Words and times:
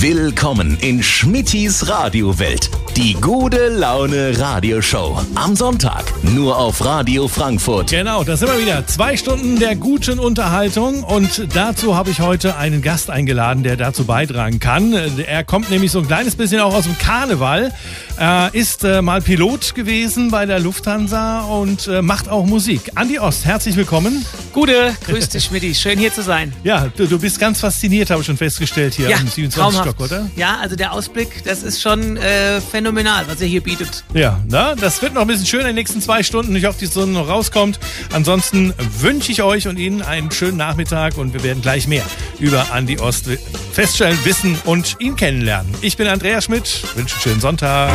Willkommen 0.00 0.78
in 0.80 1.02
Schmittis 1.02 1.88
Radiowelt. 1.88 2.70
Die 2.96 3.14
gute 3.14 3.68
Laune 3.68 4.38
Radioshow. 4.38 5.20
Am 5.34 5.56
Sonntag 5.56 6.04
nur 6.22 6.56
auf 6.56 6.84
Radio 6.84 7.26
Frankfurt. 7.26 7.90
Genau, 7.90 8.22
da 8.22 8.36
sind 8.36 8.48
wir 8.48 8.60
wieder. 8.60 8.86
Zwei 8.86 9.16
Stunden 9.16 9.58
der 9.58 9.74
guten 9.74 10.20
Unterhaltung. 10.20 11.02
Und 11.02 11.48
dazu 11.52 11.96
habe 11.96 12.10
ich 12.10 12.20
heute 12.20 12.56
einen 12.56 12.80
Gast 12.80 13.10
eingeladen, 13.10 13.64
der 13.64 13.76
dazu 13.76 14.04
beitragen 14.04 14.60
kann. 14.60 14.92
Er 14.92 15.42
kommt 15.42 15.70
nämlich 15.70 15.90
so 15.90 15.98
ein 15.98 16.06
kleines 16.06 16.36
bisschen 16.36 16.60
auch 16.60 16.74
aus 16.74 16.84
dem 16.84 16.96
Karneval. 16.98 17.72
Er 18.16 18.50
ist 18.52 18.84
äh, 18.84 19.02
mal 19.02 19.20
Pilot 19.20 19.74
gewesen 19.74 20.30
bei 20.30 20.46
der 20.46 20.58
Lufthansa 20.60 21.42
und 21.42 21.86
äh, 21.88 22.02
macht 22.02 22.28
auch 22.28 22.46
Musik. 22.46 22.90
Andi 22.94 23.18
Ost, 23.18 23.44
herzlich 23.44 23.76
willkommen. 23.76 24.24
Gute, 24.52 24.92
grüß 25.06 25.28
dich, 25.28 25.44
Schmidt. 25.44 25.76
Schön 25.76 25.98
hier 25.98 26.12
zu 26.12 26.22
sein. 26.22 26.52
Ja, 26.64 26.88
du, 26.96 27.06
du 27.06 27.18
bist 27.18 27.38
ganz 27.38 27.60
fasziniert, 27.60 28.10
habe 28.10 28.20
ich 28.22 28.26
schon 28.26 28.36
festgestellt 28.36 28.94
hier 28.94 29.10
Ja, 29.10 29.18
am 29.18 29.28
27. 29.28 29.87
traumhaft. 29.88 29.96
Stock, 29.96 30.00
oder? 30.00 30.30
Ja, 30.36 30.58
also 30.60 30.76
der 30.76 30.92
Ausblick, 30.92 31.44
das 31.44 31.62
ist 31.62 31.80
schon 31.80 32.16
äh, 32.16 32.60
phänomenal, 32.60 33.26
was 33.28 33.40
er 33.40 33.46
hier 33.46 33.62
bietet. 33.62 34.04
Ja, 34.14 34.40
na, 34.48 34.74
das 34.74 35.00
wird 35.02 35.14
noch 35.14 35.22
ein 35.22 35.26
bisschen 35.26 35.46
schön 35.46 35.60
in 35.60 35.66
den 35.66 35.74
nächsten 35.76 36.00
zwei 36.00 36.22
Stunden. 36.22 36.54
Ich 36.56 36.64
hoffe, 36.64 36.78
die 36.78 36.86
Sonne 36.86 37.12
noch 37.12 37.28
rauskommt. 37.28 37.78
Ansonsten 38.12 38.74
wünsche 39.00 39.32
ich 39.32 39.42
euch 39.42 39.68
und 39.68 39.78
Ihnen 39.78 40.02
einen 40.02 40.30
schönen 40.30 40.56
Nachmittag 40.56 41.16
und 41.18 41.32
wir 41.32 41.42
werden 41.42 41.62
gleich 41.62 41.86
mehr 41.86 42.04
über 42.38 42.72
Andi 42.72 42.98
Ost 42.98 43.26
feststellen, 43.72 44.18
wissen 44.24 44.58
und 44.64 44.96
ihn 45.00 45.16
kennenlernen. 45.16 45.74
Ich 45.80 45.96
bin 45.96 46.06
Andrea 46.06 46.40
Schmidt, 46.40 46.82
wünsche 46.94 47.14
einen 47.14 47.22
schönen 47.22 47.40
Sonntag. 47.40 47.92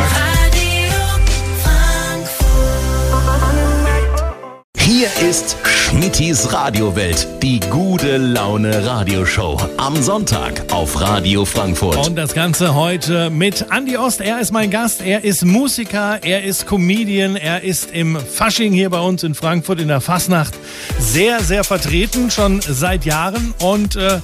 Hier 4.86 5.08
ist 5.26 5.56
Schmittis 5.64 6.52
Radiowelt. 6.52 7.26
Die 7.42 7.58
gute 7.58 8.18
Laune 8.18 8.86
Radioshow. 8.86 9.58
Am 9.78 10.02
Sonntag 10.02 10.70
auf 10.72 11.00
Radio 11.00 11.46
Frankfurt. 11.46 12.06
Und 12.06 12.16
das 12.16 12.34
Ganze 12.34 12.74
heute 12.74 13.30
mit 13.30 13.70
Andi 13.70 13.96
Ost. 13.96 14.20
Er 14.20 14.40
ist 14.40 14.52
mein 14.52 14.70
Gast. 14.70 15.00
Er 15.00 15.24
ist 15.24 15.42
Musiker, 15.42 16.22
er 16.22 16.44
ist 16.44 16.66
Comedian, 16.66 17.36
er 17.36 17.62
ist 17.62 17.92
im 17.92 18.18
Fasching 18.18 18.74
hier 18.74 18.90
bei 18.90 19.00
uns 19.00 19.22
in 19.22 19.34
Frankfurt 19.34 19.80
in 19.80 19.88
der 19.88 20.02
Fasnacht 20.02 20.52
sehr, 20.98 21.42
sehr 21.42 21.64
vertreten, 21.64 22.30
schon 22.30 22.60
seit 22.60 23.06
Jahren. 23.06 23.54
Und 23.60 23.96
äh, 23.96 24.20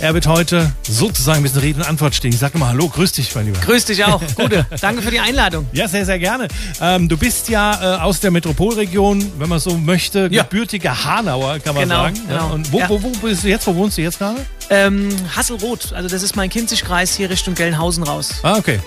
er 0.00 0.12
wird 0.12 0.26
heute 0.26 0.72
sozusagen 0.82 1.38
ein 1.38 1.42
bisschen 1.44 1.60
Rede 1.60 1.80
und 1.80 1.88
Antwort 1.88 2.14
stehen. 2.14 2.32
Ich 2.32 2.38
sage 2.38 2.58
mal 2.58 2.68
Hallo, 2.68 2.86
grüß 2.88 3.12
dich, 3.12 3.34
mein 3.34 3.46
Lieber. 3.46 3.60
Grüß 3.60 3.86
dich 3.86 4.04
auch. 4.04 4.20
Gute. 4.36 4.66
Danke 4.82 5.00
für 5.00 5.10
die 5.10 5.20
Einladung. 5.20 5.66
Ja, 5.72 5.88
sehr, 5.88 6.04
sehr 6.04 6.18
gerne. 6.18 6.48
Ähm, 6.82 7.08
du 7.08 7.16
bist 7.16 7.48
ja 7.48 7.96
äh, 7.96 8.00
aus 8.02 8.20
der 8.20 8.30
Metropolregion, 8.30 9.32
wenn 9.38 9.48
man 9.48 9.58
so 9.58 9.78
möchte, 9.78 10.01
Ja. 10.30 10.42
gebürtiger 10.42 11.04
Hanauer, 11.04 11.58
kann 11.58 11.74
man 11.74 11.84
Genau, 11.84 12.02
sagen. 12.02 12.20
Genau. 12.28 12.52
Und 12.54 12.72
wo, 12.72 12.80
wo, 12.88 13.02
wo 13.02 13.08
bist 13.26 13.44
du 13.44 13.48
jetzt? 13.48 13.66
Wo 13.66 13.74
wohnst 13.74 13.98
du 13.98 14.02
jetzt 14.02 14.18
gerade? 14.18 14.40
Ähm, 14.72 15.10
Hasselroth, 15.36 15.92
also 15.92 16.08
das 16.08 16.22
ist 16.22 16.34
mein 16.34 16.48
Kinzigkreis 16.48 17.14
hier 17.14 17.28
Richtung 17.28 17.54
Gelnhausen 17.54 18.04
raus. 18.04 18.36
Ah, 18.42 18.56
okay. 18.56 18.80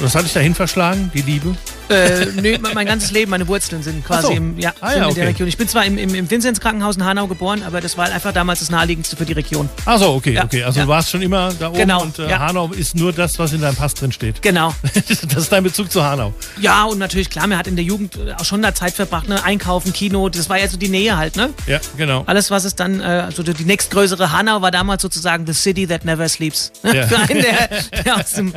Was 0.00 0.14
hat 0.14 0.24
dich 0.24 0.32
dahin 0.32 0.54
verschlagen, 0.54 1.10
die 1.14 1.22
Liebe? 1.22 1.54
Äh, 1.88 2.26
nö, 2.36 2.58
mein 2.74 2.86
ganzes 2.86 3.10
Leben, 3.12 3.30
meine 3.30 3.48
Wurzeln 3.48 3.82
sind 3.82 4.04
quasi 4.04 4.26
so. 4.26 4.32
im, 4.32 4.58
ja, 4.58 4.74
Ah, 4.80 4.90
ja, 4.90 4.94
in 4.94 5.00
der 5.00 5.08
okay. 5.08 5.24
Region. 5.24 5.48
Ich 5.48 5.56
bin 5.56 5.66
zwar 5.66 5.86
im, 5.86 5.96
im, 5.96 6.14
im 6.14 6.30
Vinzenz 6.30 6.60
Krankenhaus 6.60 6.96
in 6.96 7.04
Hanau 7.04 7.26
geboren, 7.26 7.62
aber 7.66 7.80
das 7.80 7.96
war 7.96 8.04
halt 8.04 8.14
einfach 8.14 8.32
damals 8.32 8.60
das 8.60 8.68
naheliegendste 8.70 9.16
für 9.16 9.24
die 9.24 9.32
Region. 9.32 9.68
Ach 9.86 9.98
so, 9.98 10.12
okay, 10.12 10.34
Ja, 10.34 10.44
okay. 10.44 10.62
Also 10.64 10.80
ja. 10.80 10.84
du 10.84 10.90
warst 10.90 11.10
schon 11.10 11.22
immer 11.22 11.50
da 11.58 11.68
oben 11.68 11.78
Genau, 11.78 12.02
und 12.02 12.18
äh. 12.18 12.30
Hanau 12.34 12.68
ist 12.68 12.94
nur 12.94 13.12
das, 13.14 13.38
was 13.38 13.54
in 13.54 13.62
deinem 13.62 13.74
Pass 13.74 13.94
drin 13.94 14.12
steht. 14.12 14.42
Genau. 14.42 14.74
das 14.94 15.42
ist 15.42 15.50
dein 15.50 15.64
Bezug 15.64 15.90
zu 15.90 16.04
Hanau. 16.04 16.34
Ja, 16.60 16.84
und 16.84 16.98
natürlich, 16.98 17.30
klar, 17.30 17.46
man 17.46 17.56
hat 17.56 17.66
in 17.66 17.74
der 17.76 17.84
Jugend 17.86 18.16
äh, 18.16 18.34
auch 18.34 18.44
schon 18.44 18.60
da 18.60 18.74
Zeit 18.74 18.92
verbracht, 18.92 19.26
ne? 19.28 19.42
Einkaufen, 19.42 19.92
Kino, 19.94 20.28
das 20.28 20.50
war 20.50 20.58
ja 20.58 20.68
so 20.68 20.76
die 20.76 20.90
Nähe 20.90 21.16
halt, 21.16 21.36
ne? 21.36 21.50
Ja, 21.66 21.80
genau. 21.96 22.22
Alles, 22.26 22.50
was 22.50 22.64
es 22.64 22.74
dann, 22.76 23.00
äh, 23.00 23.04
also 23.04 23.42
die 23.42 23.64
nächstgrößere 23.64 24.30
Hanau 24.30 24.60
war 24.60 24.70
damals 24.70 25.00
sozusagen 25.00 25.27
the 25.46 25.52
city 25.54 25.86
that 25.86 26.04
never 26.04 26.28
sleeps. 26.28 26.72
Ja. 26.82 27.06
Für 27.08 27.18
einen, 27.18 27.42
der, 27.42 27.68
der 28.04 28.16
aus 28.16 28.32
dem, 28.32 28.52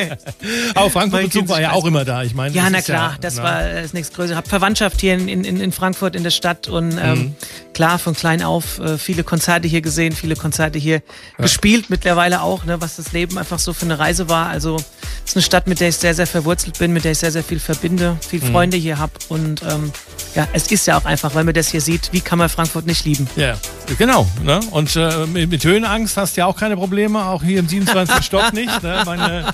Aber 0.74 0.90
Frankfurt-Bezug 0.90 1.48
war 1.48 1.60
ja 1.60 1.72
auch 1.72 1.84
immer 1.84 2.04
da. 2.04 2.22
Ich 2.22 2.34
meine, 2.34 2.54
ja, 2.54 2.68
na 2.70 2.80
klar, 2.82 3.16
das 3.20 3.36
na, 3.36 3.42
war 3.42 3.62
das 3.82 3.92
nächstgrößere. 3.92 4.36
Hab 4.36 4.48
Verwandtschaft 4.48 5.00
hier 5.00 5.14
in, 5.14 5.28
in, 5.28 5.44
in 5.60 5.72
Frankfurt 5.72 6.16
in 6.16 6.22
der 6.22 6.30
Stadt 6.30 6.68
und 6.68 6.92
ähm, 6.92 7.10
Mhm. 7.20 7.34
klar, 7.74 7.98
von 7.98 8.14
klein 8.14 8.42
auf 8.42 8.78
äh, 8.78 8.96
viele 8.98 9.24
Konzerte 9.24 9.66
hier 9.68 9.80
gesehen, 9.80 10.12
viele 10.12 10.36
Konzerte 10.36 10.78
hier 10.78 11.02
gespielt, 11.38 11.90
mittlerweile 11.90 12.42
auch, 12.42 12.64
ne, 12.64 12.80
was 12.80 12.96
das 12.96 13.12
Leben 13.12 13.36
einfach 13.38 13.58
so 13.58 13.72
für 13.72 13.84
eine 13.84 13.98
Reise 13.98 14.28
war. 14.28 14.48
Also 14.48 14.76
es 14.76 15.30
ist 15.30 15.36
eine 15.36 15.42
Stadt, 15.42 15.66
mit 15.66 15.80
der 15.80 15.88
ich 15.88 15.96
sehr, 15.96 16.14
sehr 16.14 16.26
verwurzelt 16.26 16.78
bin, 16.78 16.92
mit 16.92 17.04
der 17.04 17.12
ich 17.12 17.18
sehr, 17.18 17.32
sehr 17.32 17.44
viel 17.44 17.58
verbinde, 17.60 18.16
viel 18.26 18.40
Mhm. 18.40 18.52
Freunde 18.52 18.76
hier 18.76 18.98
hab 18.98 19.10
und 19.28 19.62
ähm, 19.62 19.92
ja, 20.34 20.46
es 20.52 20.70
ist 20.70 20.86
ja 20.86 20.96
auch 20.98 21.04
einfach, 21.04 21.34
weil 21.34 21.44
man 21.44 21.54
das 21.54 21.68
hier 21.68 21.80
sieht, 21.80 22.10
wie 22.12 22.20
kann 22.20 22.38
man 22.38 22.48
Frankfurt 22.48 22.86
nicht 22.86 23.04
lieben? 23.04 23.28
Ja, 23.36 23.56
genau. 23.98 24.26
Ne? 24.44 24.60
Und 24.70 24.94
äh, 24.96 25.26
mit, 25.26 25.50
mit 25.50 25.64
Höhenangst 25.90 26.16
hast 26.16 26.36
ja 26.36 26.46
auch 26.46 26.56
keine 26.56 26.76
Probleme, 26.76 27.24
auch 27.24 27.42
hier 27.42 27.58
im 27.58 27.68
27. 27.68 28.24
Stock 28.24 28.52
nicht. 28.52 28.82
Ne? 28.82 29.02
Meine, 29.04 29.46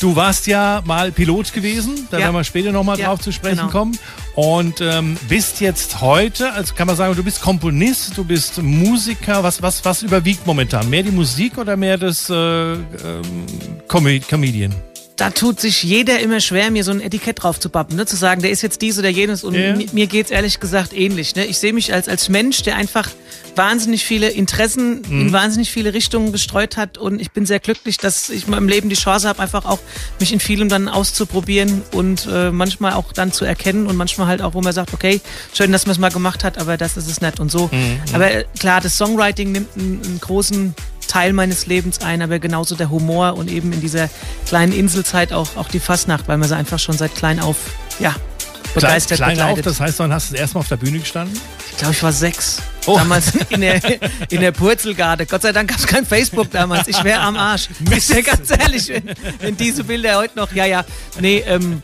du 0.00 0.16
warst 0.16 0.46
ja 0.48 0.82
mal 0.84 1.12
Pilot 1.12 1.52
gewesen, 1.52 2.08
da 2.10 2.18
Ja. 2.18 2.24
werden 2.24 2.34
wir 2.36 2.44
später 2.44 2.72
nochmal 2.72 2.98
Ja, 2.98 3.06
drauf 3.06 3.20
zu 3.20 3.30
sprechen 3.32 3.58
genau. 3.58 3.70
kommen. 3.70 3.98
Und 4.34 4.80
ähm, 4.80 5.16
bist 5.28 5.60
jetzt 5.60 6.00
heute, 6.00 6.52
also 6.52 6.74
kann 6.74 6.86
man 6.88 6.96
sagen, 6.96 7.14
du 7.14 7.22
bist 7.22 7.40
Komponist, 7.40 8.16
du 8.16 8.24
bist 8.24 8.60
Musiker. 8.62 9.42
Was, 9.44 9.62
was, 9.62 9.84
was 9.84 10.02
überwiegt 10.02 10.46
momentan? 10.46 10.90
Mehr 10.90 11.02
die 11.04 11.10
Musik 11.12 11.56
oder 11.58 11.76
mehr 11.76 11.98
das 11.98 12.28
äh, 12.30 12.34
ähm, 12.34 12.76
Com 13.86 14.06
Comedian? 14.28 14.74
Da 15.18 15.30
tut 15.30 15.60
sich 15.60 15.82
jeder 15.82 16.20
immer 16.20 16.40
schwer, 16.40 16.70
mir 16.70 16.84
so 16.84 16.92
ein 16.92 17.00
Etikett 17.00 17.42
drauf 17.42 17.58
zu 17.60 17.68
pappen, 17.68 17.96
ne? 17.96 18.06
zu 18.06 18.14
sagen, 18.16 18.40
der 18.40 18.50
ist 18.52 18.62
jetzt 18.62 18.80
dies 18.82 18.98
oder 18.98 19.08
jenes. 19.08 19.42
Und 19.44 19.54
mi- 19.54 19.88
mir 19.92 20.06
geht's 20.06 20.30
ehrlich 20.30 20.60
gesagt 20.60 20.92
ähnlich. 20.92 21.34
Ne? 21.34 21.44
Ich 21.44 21.58
sehe 21.58 21.72
mich 21.72 21.92
als, 21.92 22.08
als 22.08 22.28
Mensch, 22.28 22.62
der 22.62 22.76
einfach 22.76 23.10
wahnsinnig 23.56 24.04
viele 24.04 24.28
Interessen 24.30 25.02
Mhm. 25.08 25.20
in 25.22 25.32
wahnsinnig 25.32 25.72
viele 25.72 25.92
Richtungen 25.92 26.30
gestreut 26.30 26.76
hat. 26.76 26.98
Und 26.98 27.20
ich 27.20 27.32
bin 27.32 27.46
sehr 27.46 27.58
glücklich, 27.58 27.96
dass 27.96 28.30
ich 28.30 28.44
in 28.44 28.52
meinem 28.52 28.68
Leben 28.68 28.88
die 28.88 28.94
Chance 28.94 29.26
habe, 29.28 29.40
einfach 29.42 29.64
auch 29.64 29.80
mich 30.20 30.32
in 30.32 30.38
vielem 30.38 30.68
dann 30.68 30.88
auszuprobieren 30.88 31.82
und 31.90 32.28
äh, 32.30 32.52
manchmal 32.52 32.92
auch 32.92 33.12
dann 33.12 33.32
zu 33.32 33.44
erkennen 33.44 33.88
und 33.88 33.96
manchmal 33.96 34.28
halt 34.28 34.40
auch, 34.40 34.54
wo 34.54 34.60
man 34.60 34.72
sagt, 34.72 34.94
okay, 34.94 35.20
schön, 35.52 35.72
dass 35.72 35.84
man 35.86 35.92
es 35.92 35.98
mal 35.98 36.10
gemacht 36.12 36.44
hat, 36.44 36.58
aber 36.58 36.76
das 36.76 36.96
ist 36.96 37.10
es 37.10 37.20
nicht 37.20 37.40
und 37.40 37.50
so. 37.50 37.68
Mhm. 37.72 37.98
Aber 38.12 38.30
äh, 38.30 38.44
klar, 38.60 38.80
das 38.80 38.96
Songwriting 38.96 39.50
nimmt 39.50 39.68
einen, 39.76 40.00
einen 40.04 40.20
großen 40.20 40.74
Teil 41.08 41.32
meines 41.32 41.66
Lebens 41.66 42.00
ein, 42.00 42.22
aber 42.22 42.38
genauso 42.38 42.76
der 42.76 42.90
Humor 42.90 43.34
und 43.34 43.50
eben 43.50 43.72
in 43.72 43.80
dieser 43.80 44.08
kleinen 44.46 44.72
Inselzeit 44.72 45.32
auch, 45.32 45.56
auch 45.56 45.68
die 45.68 45.80
Fastnacht, 45.80 46.28
weil 46.28 46.38
man 46.38 46.48
sie 46.48 46.56
einfach 46.56 46.78
schon 46.78 46.96
seit 46.96 47.14
klein 47.14 47.40
auf, 47.40 47.56
ja, 47.98 48.14
begeistert 48.74 49.18
klein, 49.18 49.34
klein 49.34 49.52
auf, 49.52 49.62
das 49.62 49.80
heißt, 49.80 49.98
wann 49.98 50.12
hast 50.12 50.30
du 50.30 50.34
das 50.34 50.40
erste 50.40 50.54
Mal 50.56 50.60
auf 50.60 50.68
der 50.68 50.76
Bühne 50.76 50.98
gestanden? 51.00 51.38
ich 51.78 51.82
glaube, 51.82 51.94
ich 51.94 52.02
war 52.02 52.12
sechs. 52.12 52.60
Oh. 52.86 52.96
Damals 52.96 53.32
in 53.50 53.60
der, 53.60 53.80
in 54.30 54.40
der 54.40 54.50
Purzelgarde. 54.50 55.26
Gott 55.26 55.42
sei 55.42 55.52
Dank 55.52 55.70
gab 55.70 55.78
es 55.78 55.86
kein 55.86 56.04
Facebook 56.04 56.50
damals. 56.50 56.88
Ich 56.88 57.04
wäre 57.04 57.20
am 57.20 57.36
Arsch. 57.36 57.68
Ist 57.96 58.10
ja 58.10 58.20
ganz 58.20 58.50
ehrlich, 58.50 58.88
wenn, 58.88 59.04
wenn 59.38 59.56
diese 59.56 59.84
Bilder 59.84 60.16
heute 60.16 60.36
noch, 60.36 60.52
ja, 60.52 60.64
ja. 60.64 60.84
Nee, 61.20 61.44
ähm, 61.46 61.80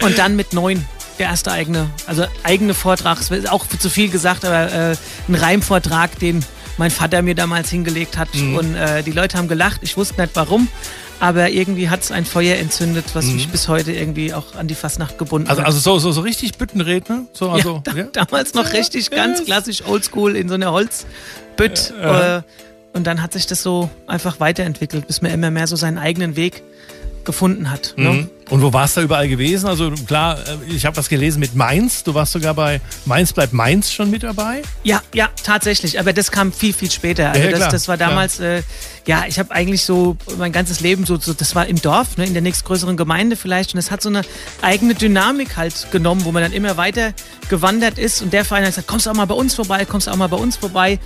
und 0.00 0.16
dann 0.16 0.36
mit 0.36 0.54
neun 0.54 0.86
der 1.18 1.26
erste 1.26 1.52
eigene, 1.52 1.90
also 2.06 2.24
eigene 2.44 2.72
Vortrag, 2.72 3.20
es 3.20 3.30
ist 3.30 3.50
auch 3.50 3.66
zu 3.66 3.90
viel 3.90 4.08
gesagt, 4.08 4.42
aber 4.46 4.72
äh, 4.72 4.96
ein 5.28 5.34
Reimvortrag, 5.34 6.18
den 6.18 6.42
mein 6.80 6.90
Vater 6.90 7.20
mir 7.22 7.34
damals 7.34 7.70
hingelegt 7.70 8.16
hat. 8.16 8.34
Mhm. 8.34 8.56
Und 8.56 8.74
äh, 8.74 9.02
die 9.02 9.12
Leute 9.12 9.36
haben 9.38 9.48
gelacht, 9.48 9.82
ich 9.82 9.96
wusste 9.96 10.20
nicht 10.20 10.34
warum, 10.34 10.66
aber 11.20 11.50
irgendwie 11.50 11.90
hat 11.90 12.00
es 12.02 12.10
ein 12.10 12.24
Feuer 12.24 12.56
entzündet, 12.56 13.04
was 13.14 13.26
mich 13.26 13.48
bis 13.48 13.68
heute 13.68 13.92
irgendwie 13.92 14.32
auch 14.32 14.54
an 14.54 14.66
die 14.66 14.74
Fastnacht 14.74 15.18
gebunden 15.18 15.44
Mhm. 15.44 15.50
Also, 15.50 15.60
hat. 15.60 15.66
also 15.66 15.78
so, 15.78 15.98
so, 15.98 16.10
so 16.12 16.22
richtig 16.22 16.56
Büttenredner? 16.56 17.24
So, 17.34 17.50
also, 17.50 17.74
ja, 17.74 17.80
da, 17.84 17.92
ja? 17.92 18.04
Damals 18.12 18.54
noch 18.54 18.72
richtig 18.72 19.10
ganz 19.10 19.44
klassisch 19.44 19.84
oldschool 19.86 20.34
in 20.34 20.48
so 20.48 20.54
einer 20.54 20.72
Holzbütt. 20.72 21.92
Äh, 22.00 22.40
und 22.94 23.06
dann 23.06 23.22
hat 23.22 23.34
sich 23.34 23.46
das 23.46 23.62
so 23.62 23.88
einfach 24.06 24.40
weiterentwickelt, 24.40 25.06
bis 25.06 25.20
man 25.22 25.30
immer 25.30 25.50
mehr 25.50 25.66
so 25.66 25.76
seinen 25.76 25.98
eigenen 25.98 26.34
Weg 26.34 26.62
gefunden 27.24 27.70
hat. 27.70 27.94
Ne? 27.98 28.28
Und 28.50 28.62
wo 28.62 28.72
warst 28.72 28.96
du 28.96 29.00
da 29.00 29.04
überall 29.04 29.28
gewesen? 29.28 29.66
Also 29.68 29.92
klar, 30.06 30.38
äh, 30.40 30.72
ich 30.74 30.84
habe 30.84 30.96
was 30.96 31.08
gelesen 31.08 31.38
mit 31.38 31.54
Mainz. 31.54 32.02
Du 32.02 32.14
warst 32.14 32.32
sogar 32.32 32.52
bei 32.54 32.80
Mainz 33.06 33.32
bleibt 33.32 33.52
Mainz 33.52 33.92
schon 33.92 34.10
mit 34.10 34.24
dabei. 34.24 34.62
Ja, 34.82 35.00
ja, 35.14 35.28
tatsächlich. 35.44 36.00
Aber 36.00 36.12
das 36.12 36.30
kam 36.32 36.52
viel, 36.52 36.72
viel 36.72 36.90
später. 36.90 37.30
Also 37.30 37.40
Ja, 37.42 37.50
das, 37.50 37.58
klar, 37.60 37.70
das 37.70 37.88
war 37.88 37.96
damals, 37.96 38.40
äh, 38.40 38.62
ja, 39.06 39.24
ich 39.28 39.38
habe 39.38 39.52
eigentlich 39.52 39.84
so 39.84 40.16
mein 40.36 40.50
ganzes 40.52 40.80
Leben 40.80 41.06
so, 41.06 41.16
so, 41.18 41.32
das 41.32 41.54
war 41.54 41.66
im 41.66 41.80
Dorf, 41.80 42.16
ne, 42.16 42.26
in 42.26 42.32
der 42.32 42.42
nächstgrößeren 42.42 42.96
Gemeinde 42.96 43.36
vielleicht. 43.36 43.72
Und 43.74 43.78
es 43.78 43.90
hat 43.92 44.02
so 44.02 44.08
eine 44.08 44.22
eigene 44.62 44.94
Dynamik 44.94 45.56
halt 45.56 45.86
genommen, 45.92 46.24
wo 46.24 46.32
man 46.32 46.42
dann 46.42 46.52
immer 46.52 46.76
weiter 46.76 47.12
gewandert 47.48 47.98
ist. 47.98 48.20
Und 48.20 48.32
der 48.32 48.44
Verein 48.44 48.64
hat 48.64 48.70
gesagt, 48.70 48.88
kommst 48.88 49.06
du 49.06 49.10
auch 49.10 49.14
mal 49.14 49.26
bei 49.26 49.34
uns 49.34 49.54
vorbei, 49.54 49.84
kommst 49.84 50.08
du 50.08 50.10
auch 50.10 50.16
mal 50.16 50.28
bei 50.28 50.36
uns 50.36 50.56
vorbei. 50.56 50.98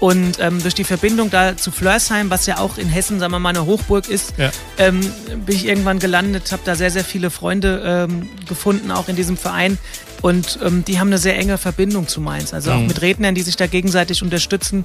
Und 0.00 0.38
ähm, 0.40 0.62
durch 0.62 0.74
die 0.74 0.84
Verbindung 0.84 1.28
da 1.30 1.58
zu 1.58 1.70
Flörsheim, 1.70 2.30
was 2.30 2.46
ja 2.46 2.56
auch 2.56 2.78
in 2.78 2.88
Hessen, 2.88 3.20
sagen 3.20 3.32
wir 3.32 3.38
mal, 3.38 3.50
eine 3.50 3.66
Hochburg 3.66 4.08
ist, 4.08 4.32
Ja. 4.38 4.50
ähm, 4.78 5.00
bin 5.44 5.54
ich 5.54 5.66
irgendwann 5.66 5.98
gelandet, 5.98 6.52
habe 6.52 6.62
da 6.64 6.74
sehr, 6.74 6.89
sehr 6.90 7.04
viele 7.04 7.30
Freunde 7.30 7.82
ähm, 7.84 8.28
gefunden, 8.48 8.90
auch 8.90 9.08
in 9.08 9.16
diesem 9.16 9.36
Verein. 9.36 9.78
Und 10.22 10.58
ähm, 10.62 10.84
die 10.84 11.00
haben 11.00 11.08
eine 11.08 11.18
sehr 11.18 11.38
enge 11.38 11.56
Verbindung 11.56 12.06
zu 12.06 12.20
Mainz. 12.20 12.52
Also 12.52 12.72
auch 12.72 12.80
mit 12.80 13.00
Rednern, 13.00 13.34
die 13.34 13.42
sich 13.42 13.56
da 13.56 13.66
gegenseitig 13.66 14.22
unterstützen. 14.22 14.84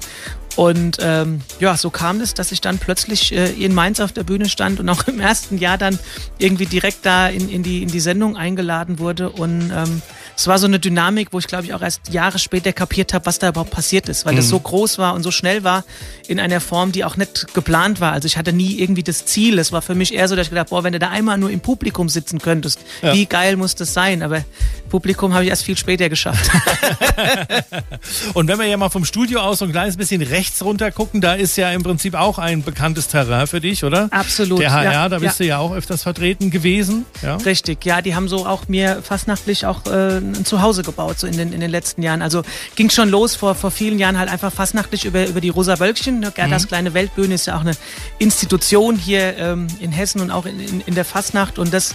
Und 0.56 0.96
ähm, 1.00 1.42
ja, 1.60 1.76
so 1.76 1.90
kam 1.90 2.20
es, 2.22 2.32
dass 2.32 2.52
ich 2.52 2.62
dann 2.62 2.78
plötzlich 2.78 3.32
äh, 3.32 3.50
in 3.52 3.74
Mainz 3.74 4.00
auf 4.00 4.12
der 4.12 4.24
Bühne 4.24 4.48
stand 4.48 4.80
und 4.80 4.88
auch 4.88 5.06
im 5.06 5.20
ersten 5.20 5.58
Jahr 5.58 5.76
dann 5.76 5.98
irgendwie 6.38 6.64
direkt 6.64 7.04
da 7.04 7.28
in, 7.28 7.50
in, 7.50 7.62
die, 7.62 7.82
in 7.82 7.90
die 7.90 8.00
Sendung 8.00 8.36
eingeladen 8.36 8.98
wurde. 8.98 9.28
Und 9.28 9.70
ähm, 9.74 10.00
es 10.36 10.46
war 10.46 10.58
so 10.58 10.66
eine 10.66 10.78
Dynamik, 10.78 11.28
wo 11.32 11.38
ich 11.38 11.46
glaube 11.46 11.64
ich 11.64 11.72
auch 11.74 11.80
erst 11.82 12.08
Jahre 12.12 12.38
später 12.38 12.72
kapiert 12.72 13.14
habe, 13.14 13.24
was 13.26 13.38
da 13.38 13.48
überhaupt 13.48 13.70
passiert 13.70 14.08
ist, 14.08 14.26
weil 14.26 14.34
Mhm. 14.34 14.36
das 14.38 14.48
so 14.48 14.60
groß 14.60 14.98
war 14.98 15.14
und 15.14 15.22
so 15.22 15.30
schnell 15.30 15.64
war 15.64 15.84
in 16.28 16.38
einer 16.40 16.60
Form, 16.60 16.92
die 16.92 17.04
auch 17.04 17.16
nicht 17.16 17.52
geplant 17.54 18.00
war. 18.00 18.12
Also 18.12 18.26
ich 18.26 18.36
hatte 18.36 18.52
nie 18.52 18.78
irgendwie 18.78 19.02
das 19.02 19.24
Ziel. 19.26 19.58
Es 19.58 19.72
war 19.72 19.80
für 19.82 19.94
mich 19.94 20.12
eher 20.14 20.28
so, 20.28 20.36
dass 20.36 20.46
ich 20.46 20.50
gedacht, 20.50 20.68
boah, 20.70 20.84
wenn 20.84 20.92
du 20.92 20.98
da 20.98 21.08
einmal 21.10 21.38
nur 21.38 21.50
im 21.50 21.60
Publikum 21.60 22.08
sitzen 22.08 22.38
könntest, 22.40 22.78
Ja. 23.02 23.14
wie 23.14 23.26
geil 23.26 23.56
muss 23.56 23.74
das 23.74 23.94
sein? 23.94 24.22
Aber 24.22 24.44
Publikum 24.90 25.32
habe 25.34 25.44
ich 25.44 25.50
erst 25.50 25.64
viel 25.64 25.76
später 25.76 26.08
geschafft. 26.08 26.50
Und 28.34 28.48
wenn 28.48 28.58
wir 28.58 28.66
ja 28.66 28.76
mal 28.76 28.90
vom 28.90 29.04
Studio 29.04 29.40
aus 29.40 29.58
so 29.58 29.64
ein 29.64 29.72
kleines 29.72 29.96
bisschen 29.96 30.22
rechts 30.22 30.62
runter 30.62 30.90
gucken, 30.90 31.20
da 31.20 31.34
ist 31.34 31.56
ja 31.56 31.70
im 31.70 31.82
Prinzip 31.82 32.14
auch 32.14 32.38
ein 32.38 32.62
bekanntes 32.62 33.08
Terrain 33.08 33.46
für 33.46 33.60
dich, 33.60 33.84
oder? 33.84 34.08
Absolut, 34.10 34.60
Der 34.60 34.72
HR, 34.72 34.92
ja, 34.92 35.08
da 35.08 35.18
bist 35.18 35.38
ja. 35.40 35.44
du 35.44 35.48
ja 35.48 35.58
auch 35.58 35.72
öfters 35.74 36.02
vertreten 36.02 36.50
gewesen. 36.50 37.04
Richtig, 37.44 37.84
ja, 37.84 38.02
die 38.02 38.14
haben 38.14 38.28
so 38.28 38.46
auch 38.46 38.68
mir 38.68 39.00
fastnachtlich 39.02 39.66
auch 39.66 39.86
äh, 39.86 40.20
ein 40.32 40.44
Zuhause 40.44 40.82
gebaut, 40.82 41.18
so 41.18 41.26
in 41.26 41.36
den, 41.36 41.52
in 41.52 41.60
den 41.60 41.70
letzten 41.70 42.02
Jahren. 42.02 42.22
Also 42.22 42.42
ging 42.74 42.90
schon 42.90 43.08
los 43.08 43.34
vor, 43.34 43.54
vor 43.54 43.70
vielen 43.70 43.98
Jahren 43.98 44.18
halt 44.18 44.30
einfach 44.30 44.52
fastnachtlich 44.52 45.04
über, 45.04 45.26
über 45.26 45.40
die 45.40 45.48
Rosa 45.48 45.78
Wölkchen. 45.78 46.20
Ne, 46.20 46.32
Gerdas 46.32 46.68
kleine 46.68 46.94
Weltbühne 46.94 47.34
ist 47.34 47.46
ja 47.46 47.56
auch 47.56 47.60
eine 47.60 47.72
Institution 48.18 48.96
hier 48.96 49.36
ähm, 49.36 49.66
in 49.80 49.92
Hessen 49.92 50.20
und 50.20 50.30
auch 50.30 50.46
in, 50.46 50.60
in, 50.60 50.80
in 50.82 50.94
der 50.94 51.04
Fastnacht 51.04 51.58
und 51.58 51.72
das 51.72 51.94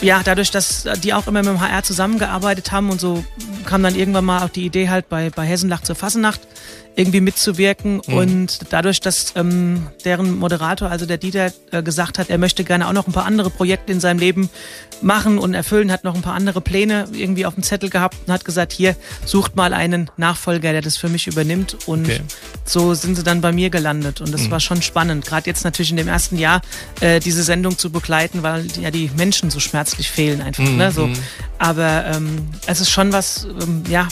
ja, 0.00 0.20
dadurch, 0.22 0.52
dass 0.52 0.84
die 1.02 1.12
auch 1.12 1.26
immer 1.26 1.40
mit 1.42 1.48
dem 1.48 1.60
HR 1.60 1.82
zusammengearbeitet 1.82 2.70
haben 2.70 2.90
und 2.90 3.00
so 3.00 3.24
kam 3.64 3.82
dann 3.82 3.96
irgendwann 3.96 4.24
mal 4.24 4.44
auch 4.44 4.48
die 4.48 4.64
Idee 4.64 4.88
halt 4.88 5.08
bei, 5.08 5.30
bei 5.30 5.44
Hessenlach 5.44 5.82
zur 5.82 5.96
Fassenacht 5.96 6.40
irgendwie 6.98 7.20
mitzuwirken 7.20 8.00
und 8.00 8.58
dadurch, 8.70 9.00
dass 9.00 9.32
ähm, 9.36 9.86
deren 10.04 10.36
Moderator, 10.36 10.90
also 10.90 11.06
der 11.06 11.16
Dieter, 11.16 11.52
äh, 11.70 11.80
gesagt 11.80 12.18
hat, 12.18 12.28
er 12.28 12.38
möchte 12.38 12.64
gerne 12.64 12.88
auch 12.88 12.92
noch 12.92 13.06
ein 13.06 13.12
paar 13.12 13.24
andere 13.24 13.50
Projekte 13.50 13.92
in 13.92 14.00
seinem 14.00 14.18
Leben 14.18 14.50
machen 15.00 15.38
und 15.38 15.54
erfüllen, 15.54 15.92
hat 15.92 16.02
noch 16.02 16.16
ein 16.16 16.22
paar 16.22 16.34
andere 16.34 16.60
Pläne 16.60 17.06
irgendwie 17.12 17.46
auf 17.46 17.54
dem 17.54 17.62
Zettel 17.62 17.88
gehabt 17.88 18.16
und 18.26 18.32
hat 18.32 18.44
gesagt, 18.44 18.72
hier, 18.72 18.96
sucht 19.24 19.54
mal 19.54 19.72
einen 19.74 20.10
Nachfolger, 20.16 20.72
der 20.72 20.82
das 20.82 20.96
für 20.96 21.08
mich 21.08 21.28
übernimmt 21.28 21.76
und 21.86 22.06
Okay. 22.08 22.20
so 22.64 22.94
sind 22.94 23.14
sie 23.14 23.22
dann 23.22 23.40
bei 23.40 23.52
mir 23.52 23.70
gelandet 23.70 24.20
und 24.20 24.32
das 24.32 24.50
war 24.50 24.58
schon 24.58 24.82
spannend, 24.82 25.24
gerade 25.24 25.46
jetzt 25.46 25.62
natürlich 25.62 25.90
in 25.90 25.98
dem 25.98 26.08
ersten 26.08 26.36
Jahr 26.36 26.62
äh, 27.00 27.20
diese 27.20 27.44
Sendung 27.44 27.78
zu 27.78 27.90
begleiten, 27.90 28.42
weil 28.42 28.66
ja 28.80 28.90
die 28.90 29.08
Menschen 29.16 29.50
so 29.50 29.60
schmerzlich 29.60 30.10
fehlen 30.10 30.40
einfach. 30.40 30.64
Ne? 30.64 30.90
So. 30.90 31.08
Aber 31.58 32.06
ähm, 32.06 32.48
es 32.66 32.80
ist 32.80 32.90
schon 32.90 33.12
was, 33.12 33.46
ähm, 33.62 33.84
ja, 33.88 34.08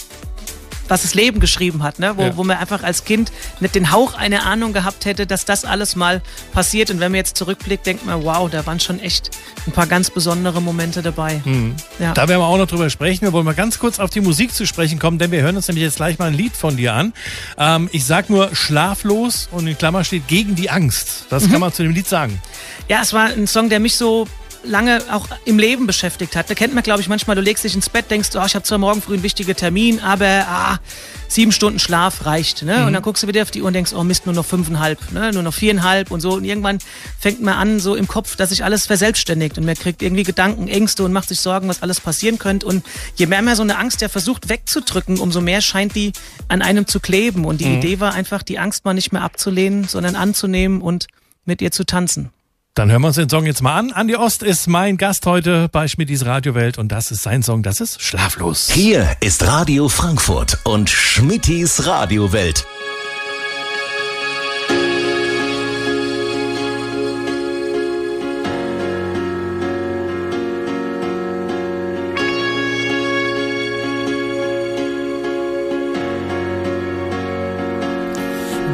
was 0.89 1.03
das 1.03 1.15
Leben 1.15 1.41
geschrieben 1.41 1.83
hat, 1.83 1.99
ne? 1.99 2.17
wo, 2.17 2.23
Ja. 2.23 2.37
wo 2.37 2.45
man 2.45 2.57
einfach 2.59 2.83
als 2.83 3.05
Kind 3.05 3.33
nicht 3.61 3.75
den 3.75 3.91
Hauch 3.91 4.15
einer 4.15 4.45
Ahnung 4.47 4.73
gehabt 4.73 5.05
hätte, 5.05 5.27
dass 5.27 5.45
das 5.45 5.65
alles 5.65 5.97
mal 5.97 6.23
passiert. 6.53 6.91
Und 6.91 7.01
wenn 7.01 7.13
man 7.13 7.17
jetzt 7.17 7.37
zurückblickt, 7.37 7.87
denkt 7.87 8.07
man, 8.07 8.23
wow, 8.25 8.51
da 8.51 8.65
waren 8.67 8.81
schon 8.81 9.01
echt 9.01 9.31
ein 9.67 9.73
paar 9.73 9.87
ganz 9.87 10.11
besondere 10.11 10.61
Momente 10.63 11.03
dabei. 11.03 11.41
Ja. 11.99 12.13
Da 12.15 12.29
werden 12.29 12.41
wir 12.41 12.47
auch 12.47 12.59
noch 12.59 12.67
drüber 12.69 12.89
sprechen. 12.91 13.23
Wir 13.23 13.33
wollen 13.33 13.45
mal 13.45 13.55
ganz 13.55 13.79
kurz 13.79 13.99
auf 13.99 14.11
die 14.11 14.21
Musik 14.21 14.53
zu 14.55 14.67
sprechen 14.67 14.99
kommen, 14.99 15.19
denn 15.19 15.31
wir 15.31 15.43
hören 15.43 15.57
uns 15.57 15.69
nämlich 15.69 15.85
jetzt 15.85 15.97
gleich 15.97 16.19
mal 16.19 16.27
ein 16.29 16.35
Lied 16.35 16.57
von 16.57 16.77
dir 16.77 16.95
an. 16.95 17.13
Ähm, 17.59 17.89
ich 17.93 18.05
sag 18.05 18.31
nur 18.31 18.55
schlaflos 18.55 19.49
und 19.51 19.67
in 19.67 19.77
Klammer 19.77 20.05
steht 20.05 20.29
gegen 20.29 20.55
die 20.55 20.71
Angst. 20.71 21.27
Das 21.31 21.45
Mhm. 21.47 21.53
kann 21.53 21.61
man 21.61 21.73
zu 21.73 21.83
dem 21.83 21.93
Lied 21.93 22.07
sagen. 22.07 22.41
Ja, 22.89 23.01
es 23.03 23.13
war 23.13 23.27
ein 23.27 23.47
Song, 23.47 23.69
der 23.69 23.81
mich 23.81 23.97
so 23.97 24.27
lange 24.67 25.03
auch 25.11 25.29
im 25.45 25.59
Leben 25.59 25.87
beschäftigt 25.87 26.37
hat. 26.37 26.51
Da 26.51 26.55
kennt 26.55 26.75
man, 26.75 26.83
glaube 26.83 27.01
ich, 27.01 27.09
manchmal, 27.09 27.37
du 27.37 27.43
legst 27.43 27.65
dich 27.65 27.75
ins 27.75 27.89
Bett, 27.89 28.11
denkst, 28.11 28.31
oh, 28.35 28.43
ich 28.45 28.55
habe 28.55 28.65
zwar 28.65 28.79
morgen 28.79 29.01
früh 29.03 29.15
einen 29.15 29.23
wichtigen 29.23 29.55
Termin, 29.55 30.01
aber 30.01 30.47
ah, 30.49 30.79
sieben 31.29 31.53
Stunden 31.53 31.79
Schlaf 31.79 32.27
reicht. 32.27 32.63
Ne? 32.63 32.87
Und 32.87 32.93
dann 32.93 33.03
guckst 33.03 33.23
du 33.23 33.27
wieder 33.27 33.43
auf 33.43 33.51
die 33.51 33.63
Uhr 33.63 33.69
und 33.69 33.73
denkst, 33.73 33.93
oh 33.95 34.05
Mist, 34.05 34.27
nur 34.27 34.35
noch 34.35 34.45
fünfeinhalb, 34.45 35.13
ne? 35.13 35.33
nur 35.33 35.43
noch 35.43 35.55
viereinhalb 35.55 36.11
und 36.11 36.21
so. 36.21 36.35
Und 36.35 36.45
irgendwann 36.45 36.79
fängt 37.19 37.43
man 37.43 37.55
an, 37.55 37.81
so 37.81 37.95
im 37.95 38.09
Kopf, 38.09 38.37
dass 38.37 38.51
sich 38.51 38.65
alles 38.65 38.87
verselbstständigt 38.87 39.59
und 39.59 39.65
man 39.65 39.75
kriegt 39.75 40.03
irgendwie 40.03 40.23
Gedanken, 40.23 40.69
Ängste 40.69 41.05
und 41.05 41.13
macht 41.13 41.29
sich 41.29 41.41
Sorgen, 41.41 41.69
was 41.69 41.83
alles 41.83 42.01
passieren 42.01 42.39
könnte. 42.39 42.67
Und 42.67 42.85
je 43.17 43.27
mehr 43.27 43.43
man 43.43 43.57
so 43.57 43.63
eine 43.63 43.79
Angst 43.79 44.01
ja 44.01 44.09
versucht 44.09 44.49
wegzudrücken, 44.49 45.19
umso 45.19 45.41
mehr 45.41 45.61
scheint 45.61 45.95
die 45.95 46.13
an 46.49 46.63
einem 46.63 46.87
zu 46.87 47.01
kleben. 47.01 47.45
Und 47.45 47.61
die 47.61 47.75
Idee 47.75 48.01
war 48.01 48.15
einfach, 48.15 48.43
die 48.43 48.59
Angst 48.59 48.85
mal 48.85 48.95
nicht 48.95 49.13
mehr 49.13 49.23
abzulehnen, 49.23 49.85
sondern 49.85 50.17
anzunehmen 50.17 50.81
und 50.81 51.07
mit 51.45 51.63
ihr 51.63 51.71
zu 51.71 51.85
tanzen. 51.85 52.31
Dann 52.77 52.91
hören 52.91 53.01
wir 53.01 53.07
uns 53.09 53.17
den 53.17 53.31
Song 53.31 53.47
jetzt 53.47 53.63
mal 53.63 53.75
an. 53.75 53.91
Andi 53.91 54.17
Ost 54.17 54.43
ist 54.43 54.67
mein 54.67 54.99
Gast 54.99 55.25
heute 55.25 55.71
bei 55.73 55.89
Schmittis 55.89 56.27
Radiowelt 56.27 56.77
und 56.77 56.93
das 56.93 57.11
ist 57.11 57.23
sein 57.23 57.43
Song, 57.43 57.63
das 57.63 57.81
ist 57.81 58.03
Schlaflos. 58.03 58.71
Hier 58.71 59.17
ist 59.21 59.47
Radio 59.47 59.89
Frankfurt 59.89 60.59
und 60.65 60.91
Schmittis 60.91 61.87
Radiowelt. 61.87 62.67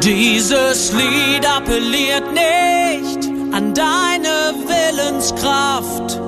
Dieses 0.01 0.91
Lied 0.91 1.47
appelliert 1.47 2.33
nicht 2.33 3.32
an 3.53 3.73
deine 3.75 4.55
Willenskraft. 4.65 6.19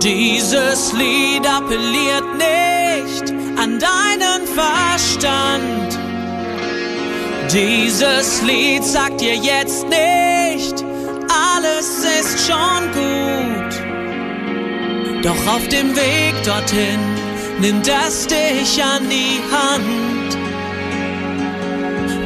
Dieses 0.00 0.92
Lied 0.92 1.44
appelliert 1.44 2.36
nicht 2.36 3.34
an 3.58 3.80
deinen 3.80 4.46
Verstand. 4.46 5.98
Dieses 7.52 8.40
Lied 8.42 8.84
sagt 8.84 9.20
dir 9.20 9.34
jetzt 9.34 9.88
nicht, 9.88 10.84
alles 11.28 12.04
ist 12.20 12.46
schon 12.46 12.92
gut. 12.92 13.74
Doch 15.24 15.54
auf 15.54 15.66
dem 15.68 15.96
Weg 15.96 16.34
dorthin 16.44 17.00
nimmt 17.58 17.88
es 17.88 18.28
dich 18.28 18.80
an 18.80 19.08
die 19.08 19.40
Hand. 19.50 20.06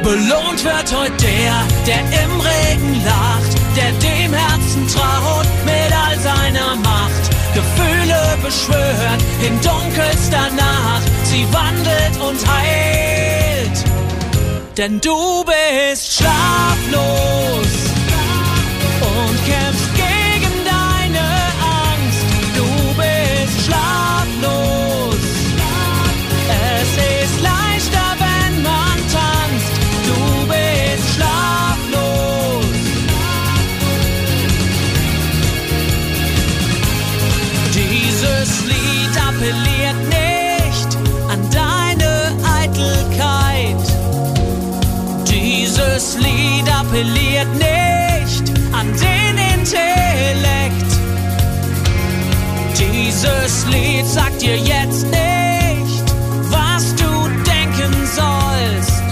Belohnt 0.03 0.65
wird 0.65 0.95
heute 0.95 1.13
der, 1.23 1.67
der 1.87 2.01
im 2.25 2.41
Regen 2.41 3.05
lacht, 3.05 3.60
der 3.77 3.93
dem 3.93 4.33
Herzen 4.33 4.87
traut 4.89 5.47
mit 5.65 5.93
all 5.93 6.19
seiner 6.19 6.77
Macht. 6.77 7.25
Gefühle 7.55 8.39
beschwört 8.43 9.23
in 9.47 9.61
dunkelster 9.61 10.51
Nacht, 10.57 11.11
sie 11.25 11.47
wandelt 11.53 12.17
und 12.21 12.39
heilt. 12.51 13.85
Denn 14.77 15.01
du 15.01 15.45
bist 15.45 16.17
schlaflos 16.17 17.71
und 19.01 19.47
kämpfst 19.47 20.00
appelliert 46.91 47.53
nicht 47.55 48.53
an 48.73 48.87
den 48.89 49.39
Intellekt. 49.61 50.91
Dieses 52.77 53.67
Lied 53.67 54.07
sagt 54.07 54.43
dir 54.43 54.57
jetzt 54.57 55.07
nicht, 55.07 56.05
was 56.51 56.95
du 56.97 57.29
denken 57.45 57.95
sollst. 58.17 59.03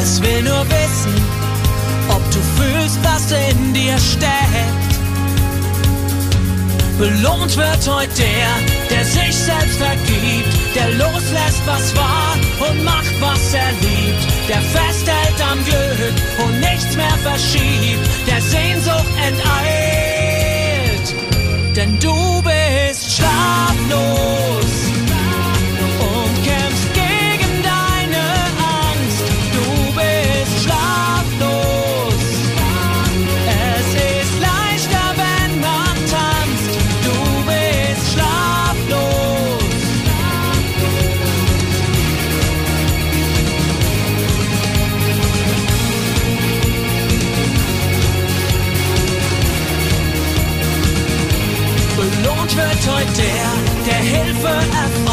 Es 0.00 0.22
will 0.22 0.42
nur 0.42 0.64
wissen, 0.68 1.14
ob 2.08 2.22
du 2.30 2.38
fühlst, 2.56 2.98
was 3.02 3.32
in 3.32 3.74
dir 3.74 3.98
steckt. 3.98 4.77
Belohnt 6.98 7.56
wird 7.56 7.88
heute 7.88 8.10
der, 8.16 8.88
der 8.90 9.04
sich 9.04 9.32
selbst 9.32 9.78
vergibt, 9.78 10.48
der 10.74 10.90
loslässt, 10.94 11.62
was 11.64 11.94
war 11.96 12.36
und 12.68 12.82
macht, 12.82 13.20
was 13.20 13.54
er 13.54 13.70
liebt, 13.70 14.26
der 14.48 14.60
festhält 14.60 15.40
am 15.48 15.64
Glück 15.64 16.12
und 16.44 16.58
nichts 16.58 16.96
mehr 16.96 17.16
verschiebt, 17.22 18.04
der 18.26 18.42
Sehnsucht 18.42 19.12
enteilt. 19.28 21.14
Denn 21.76 21.96
du 22.00 22.42
bist 22.42 23.16
schlaflos 23.16 24.67
der, 53.18 53.48
der 53.86 53.94
Hilfe 53.94 54.48
erfragt, 54.48 55.07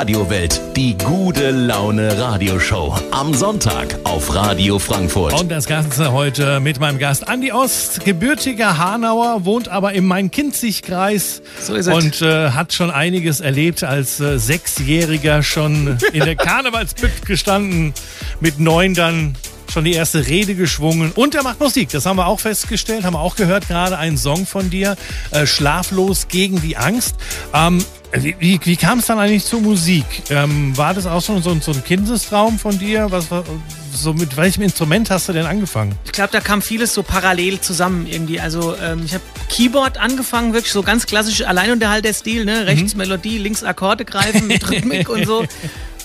Radiowelt, 0.00 0.58
die 0.76 0.96
gute 0.96 1.50
Laune 1.50 2.18
Radioshow. 2.18 2.98
Am 3.10 3.34
Sonntag 3.34 3.98
auf 4.04 4.34
Radio 4.34 4.78
Frankfurt. 4.78 5.38
Und 5.38 5.50
das 5.50 5.66
Ganze 5.66 6.10
heute 6.10 6.58
mit 6.60 6.80
meinem 6.80 6.98
Gast 6.98 7.28
Andi 7.28 7.52
Ost, 7.52 8.02
gebürtiger 8.02 8.78
Hanauer, 8.78 9.44
wohnt 9.44 9.68
aber 9.68 9.92
im 9.92 10.06
Main-Kinzig-Kreis 10.06 11.42
So 11.60 11.74
ist 11.74 11.86
es. 11.86 11.92
und 11.94 12.22
äh, 12.22 12.52
hat 12.52 12.72
schon 12.72 12.90
einiges 12.90 13.40
erlebt 13.40 13.84
als 13.84 14.18
äh, 14.20 14.38
Sechsjähriger 14.38 15.42
schon 15.42 15.98
in 16.14 16.24
der 16.24 16.36
Karnevalsbütt 16.36 17.26
gestanden, 17.26 17.92
mit 18.40 18.58
neun 18.58 18.94
dann 18.94 19.34
schon 19.70 19.84
die 19.84 19.92
erste 19.92 20.26
Rede 20.26 20.54
geschwungen 20.54 21.12
und 21.12 21.34
er 21.34 21.42
macht 21.42 21.60
Musik, 21.60 21.90
das 21.90 22.06
haben 22.06 22.16
wir 22.16 22.26
auch 22.26 22.40
festgestellt, 22.40 23.04
haben 23.04 23.14
wir 23.14 23.20
auch 23.20 23.36
gehört, 23.36 23.68
gerade 23.68 23.98
einen 23.98 24.16
Song 24.16 24.46
von 24.46 24.70
dir, 24.70 24.96
äh, 25.30 25.46
Schlaflos 25.46 26.28
gegen 26.28 26.62
die 26.62 26.78
Angst. 26.78 27.16
Ähm, 27.52 27.84
wie, 28.12 28.34
wie, 28.38 28.60
wie 28.64 28.76
kam 28.76 28.98
es 28.98 29.06
dann 29.06 29.18
eigentlich 29.18 29.44
zur 29.44 29.60
Musik? 29.60 30.04
Ähm, 30.30 30.76
war 30.76 30.94
das 30.94 31.06
auch 31.06 31.22
schon 31.22 31.42
so, 31.42 31.50
ein- 31.50 31.60
so 31.60 31.72
ein 31.72 31.84
Kindestraum 31.84 32.58
von 32.58 32.78
dir? 32.78 33.06
Was, 33.10 33.30
war- 33.30 33.44
so 33.92 34.12
mit 34.14 34.36
welchem 34.36 34.62
Instrument 34.62 35.10
hast 35.10 35.28
du 35.28 35.32
denn 35.32 35.46
angefangen? 35.46 35.94
Ich 36.04 36.12
glaube, 36.12 36.30
da 36.32 36.40
kam 36.40 36.62
vieles 36.62 36.94
so 36.94 37.02
parallel 37.02 37.60
zusammen 37.60 38.06
irgendwie. 38.06 38.40
Also 38.40 38.74
ähm, 38.82 39.02
ich 39.04 39.14
habe 39.14 39.24
Keyboard 39.48 39.98
angefangen, 39.98 40.52
wirklich 40.52 40.72
so 40.72 40.82
ganz 40.82 41.06
klassisch 41.06 41.42
Alleinunterhalter-Stil, 41.44 42.44
ne? 42.44 42.66
Rechts 42.66 42.94
Melodie, 42.94 43.38
links 43.38 43.62
Akkorde 43.64 44.04
greifen 44.04 44.46
mit 44.46 44.68
Rhythmik 44.70 45.08
und 45.08 45.26
so. 45.26 45.44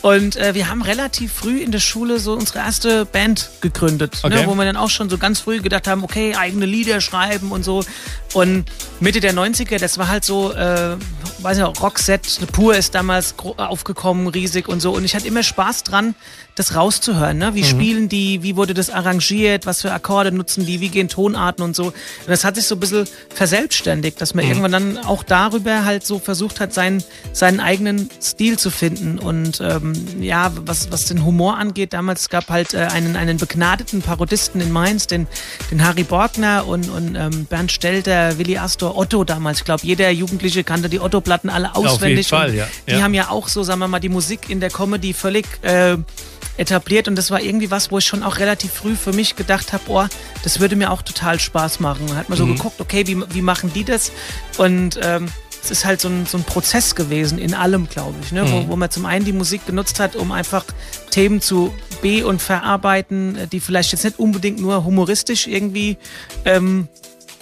Und 0.01 0.35
äh, 0.35 0.53
wir 0.53 0.69
haben 0.69 0.83
relativ 0.83 1.33
früh 1.33 1.59
in 1.61 1.71
der 1.71 1.79
Schule 1.79 2.19
so 2.19 2.33
unsere 2.33 2.59
erste 2.59 3.05
Band 3.05 3.49
gegründet, 3.61 4.19
Okay. 4.21 4.35
ne? 4.35 4.43
wo 4.45 4.53
wir 4.53 4.63
dann 4.65 4.77
auch 4.77 4.91
schon 4.91 5.09
so 5.09 5.17
ganz 5.17 5.39
früh 5.39 5.61
gedacht 5.61 5.87
haben, 5.87 6.03
okay, 6.03 6.35
eigene 6.35 6.67
Lieder 6.67 7.01
schreiben 7.01 7.51
und 7.51 7.63
so. 7.65 7.83
Und 8.33 8.65
Mitte 8.99 9.19
der 9.19 9.33
90er, 9.33 9.79
das 9.79 9.97
war 9.97 10.07
halt 10.07 10.23
so, 10.23 10.51
äh, 10.53 10.95
weiß 11.45 11.59
nicht, 11.59 11.81
Rockset, 11.81 12.39
Pur 12.51 12.75
ist 12.75 12.95
damals 12.95 13.35
aufgekommen, 13.37 14.27
riesig 14.27 14.67
und 14.67 14.79
so. 14.79 14.91
Und 14.93 15.05
ich 15.05 15.15
hatte 15.15 15.27
immer 15.27 15.43
Spaß 15.43 15.83
dran, 15.83 16.15
das 16.55 16.73
rauszuhören. 16.75 17.37
Ne? 17.37 17.53
Wie 17.53 17.65
spielen 17.65 18.07
die, 18.07 18.41
wie 18.41 18.55
wurde 18.55 18.73
das 18.73 18.89
arrangiert, 18.89 19.65
was 19.65 19.81
für 19.81 19.91
Akkorde 19.91 20.31
nutzen 20.31 20.65
die, 20.65 20.79
wie 20.79 20.87
gehen 20.89 21.09
Tonarten 21.09 21.63
und 21.63 21.75
so. 21.75 21.87
Und 21.87 21.93
das 22.27 22.45
hat 22.45 22.55
sich 22.55 22.65
so 22.65 22.75
ein 22.75 22.79
bisschen 22.79 23.05
verselbstständigt, 23.33 24.19
dass 24.21 24.33
man 24.33 24.45
irgendwann 24.45 24.71
dann 24.71 24.97
auch 24.97 25.23
darüber 25.23 25.83
halt 25.83 26.05
so 26.05 26.17
versucht 26.17 26.59
hat, 26.61 26.73
seinen, 26.73 27.03
seinen 27.33 27.59
eigenen 27.59 28.09
Stil 28.21 28.57
zu 28.57 28.69
finden. 28.71 29.19
Und 29.19 29.59
ähm, 29.61 29.93
ja, 30.21 30.51
was, 30.65 30.91
was 30.91 31.05
den 31.05 31.25
Humor 31.25 31.57
angeht, 31.57 31.91
damals 31.93 32.29
gab 32.29 32.49
halt 32.49 32.73
äh, 32.73 32.87
einen, 32.91 33.17
einen 33.17 33.37
begnadeten 33.37 34.01
Parodisten 34.01 34.61
in 34.61 34.71
Mainz, 34.71 35.07
den, 35.07 35.27
den 35.71 35.85
Harry 35.85 36.03
Borgner 36.03 36.65
und, 36.65 36.89
und 36.89 37.15
ähm, 37.15 37.45
Bernd 37.45 37.71
Stelter, 37.71 38.37
Willi 38.37 38.57
Astor, 38.57 38.97
Otto 38.97 39.25
damals. 39.25 39.59
Ich 39.59 39.65
glaube, 39.65 39.85
jeder 39.85 40.09
Jugendliche 40.09 40.63
kannte 40.63 40.87
die 40.87 41.01
Otto-Platten 41.01 41.49
alle 41.49 41.75
auswendig. 41.75 42.27
Fall, 42.29 42.49
und 42.51 42.55
ja. 42.55 42.67
Die 42.87 42.91
Ja. 42.93 43.01
haben 43.01 43.13
ja 43.13 43.29
auch 43.29 43.49
so, 43.49 43.61
sagen 43.63 43.79
wir 43.79 43.87
mal, 43.89 43.99
die 43.99 44.09
Musik 44.09 44.49
in 44.49 44.61
der 44.61 44.69
Comedy 44.69 45.13
völlig 45.13 45.45
äh, 45.63 45.97
etabliert 46.57 47.07
und 47.07 47.15
das 47.15 47.31
war 47.31 47.41
irgendwie 47.41 47.71
was, 47.71 47.91
wo 47.91 47.97
ich 47.97 48.05
schon 48.05 48.23
auch 48.23 48.37
relativ 48.37 48.71
früh 48.71 48.95
für 48.95 49.13
mich 49.13 49.35
gedacht 49.35 49.73
habe, 49.73 49.83
oh, 49.87 50.05
das 50.43 50.59
würde 50.59 50.75
mir 50.75 50.91
auch 50.91 51.01
total 51.01 51.39
Spaß 51.39 51.79
machen. 51.79 52.15
Hat 52.15 52.29
man 52.29 52.37
so 52.37 52.45
Mhm. 52.45 52.55
geguckt, 52.55 52.79
okay, 52.79 53.05
wie, 53.07 53.17
wie 53.33 53.41
machen 53.41 53.71
die 53.73 53.83
das? 53.83 54.11
Und 54.57 54.99
ähm, 55.03 55.27
es 55.63 55.71
ist 55.71 55.85
halt 55.85 55.99
so 55.99 56.07
ein, 56.09 56.25
so 56.27 56.37
ein 56.37 56.43
Prozess 56.43 56.93
gewesen 56.95 57.39
in 57.39 57.53
allem, 57.55 57.89
glaube 57.89 58.15
ich, 58.23 58.31
ne? 58.31 58.43
Mhm. 58.43 58.51
wo, 58.51 58.67
wo 58.69 58.75
man 58.75 58.91
zum 58.91 59.05
einen 59.05 59.25
die 59.25 59.33
Musik 59.33 59.65
genutzt 59.65 59.99
hat, 59.99 60.15
um 60.15 60.31
einfach 60.31 60.63
Themen 61.11 61.41
zu 61.41 61.73
be- 62.01 62.25
und 62.25 62.41
verarbeiten, 62.41 63.35
äh, 63.35 63.47
die 63.47 63.59
vielleicht 63.59 63.91
jetzt 63.91 64.03
nicht 64.03 64.19
unbedingt 64.19 64.59
nur 64.59 64.85
humoristisch 64.85 65.47
irgendwie 65.47 65.97
ähm, 66.45 66.87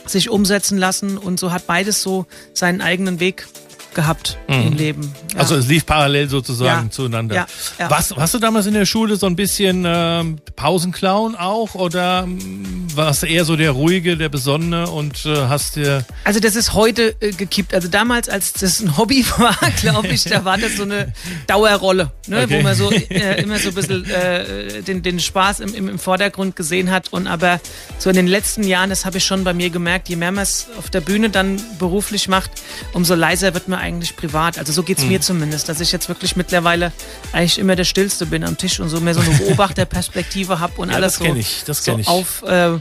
sich 0.05 0.29
umsetzen 0.29 0.77
lassen 0.77 1.17
und 1.17 1.39
so 1.39 1.51
hat 1.51 1.65
beides 1.67 2.01
so 2.01 2.25
seinen 2.53 2.81
eigenen 2.81 3.19
Weg 3.19 3.47
gehabt 3.93 4.37
im 4.47 4.73
Leben. 4.73 5.13
Ja. 5.33 5.39
Also 5.39 5.55
es 5.55 5.67
lief 5.67 5.85
parallel 5.85 6.29
sozusagen 6.29 6.85
Ja. 6.87 6.91
zueinander. 6.91 7.35
Ja, 7.35 7.45
ja. 7.79 7.89
Was, 7.89 8.15
warst 8.15 8.33
du 8.33 8.39
damals 8.39 8.65
in 8.65 8.73
der 8.73 8.85
Schule 8.85 9.15
so 9.15 9.25
ein 9.25 9.35
bisschen 9.35 9.83
ähm, 9.87 10.37
Pausenclown 10.55 11.35
auch 11.35 11.75
oder 11.75 12.23
ähm, 12.23 12.87
warst 12.95 13.23
du 13.23 13.27
eher 13.27 13.45
so 13.45 13.55
der 13.55 13.71
ruhige, 13.71 14.17
der 14.17 14.29
besonnene 14.29 14.89
und 14.89 15.25
äh, 15.25 15.47
hast 15.47 15.75
dir 15.75 16.05
Also 16.23 16.39
das 16.39 16.55
ist 16.55 16.73
heute 16.73 17.15
äh, 17.19 17.31
gekippt. 17.31 17.73
Also 17.73 17.87
damals, 17.87 18.29
als 18.29 18.53
das 18.53 18.79
ein 18.81 18.97
Hobby 18.97 19.25
war, 19.37 19.55
glaube 19.81 20.07
ich, 20.09 20.23
da 20.23 20.45
war 20.45 20.57
das 20.57 20.77
so 20.77 20.83
eine 20.83 21.13
Dauerrolle, 21.47 22.11
ne? 22.27 22.43
Okay. 22.43 22.57
wo 22.57 22.61
man 22.63 22.75
so 22.75 22.91
äh, 23.09 23.41
immer 23.41 23.57
so 23.59 23.69
ein 23.69 23.75
bisschen 23.75 24.05
äh, 24.09 24.81
den, 24.81 25.01
den 25.03 25.19
Spaß 25.19 25.59
im, 25.61 25.73
im, 25.75 25.89
im 25.89 25.99
Vordergrund 25.99 26.55
gesehen 26.55 26.91
hat. 26.91 27.11
Und 27.11 27.27
aber 27.27 27.59
so 27.99 28.09
in 28.09 28.15
den 28.15 28.27
letzten 28.27 28.63
Jahren, 28.63 28.89
das 28.89 29.05
habe 29.05 29.17
ich 29.17 29.25
schon 29.25 29.43
bei 29.43 29.53
mir 29.53 29.69
gemerkt, 29.69 30.09
je 30.09 30.15
mehr 30.15 30.31
man 30.31 30.43
es 30.43 30.67
auf 30.77 30.89
der 30.89 31.01
Bühne 31.01 31.29
dann 31.29 31.61
beruflich 31.79 32.27
macht, 32.27 32.51
umso 32.93 33.15
leiser 33.15 33.53
wird 33.53 33.67
man 33.67 33.79
eigentlich 33.83 34.15
privat. 34.15 34.57
Also 34.57 34.71
so 34.73 34.81
Mhm. 34.81 34.85
geht's 34.85 35.03
mir 35.03 35.21
zumindest, 35.21 35.69
dass 35.69 35.79
ich 35.79 35.91
jetzt 35.91 36.09
wirklich 36.09 36.35
mittlerweile 36.35 36.91
eigentlich 37.31 37.59
immer 37.59 37.75
der 37.75 37.83
Stillste 37.85 38.25
bin 38.25 38.43
am 38.43 38.57
Tisch 38.57 38.79
und 38.79 38.89
so 38.89 38.99
mehr 38.99 39.13
so 39.13 39.21
eine 39.21 39.29
Beobachterperspektive 39.37 40.59
habe 40.59 40.73
und 40.81 40.89
Ja, 40.89 40.95
alles 40.95 41.13
das 41.19 41.27
so, 41.27 41.35
ich, 41.35 41.63
das 41.65 41.85
so 41.85 41.99
auf, 42.05 42.43
äh, 42.43 42.79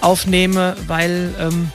aufnehme, 0.00 0.76
weil 0.86 1.34
ähm, 1.38 1.70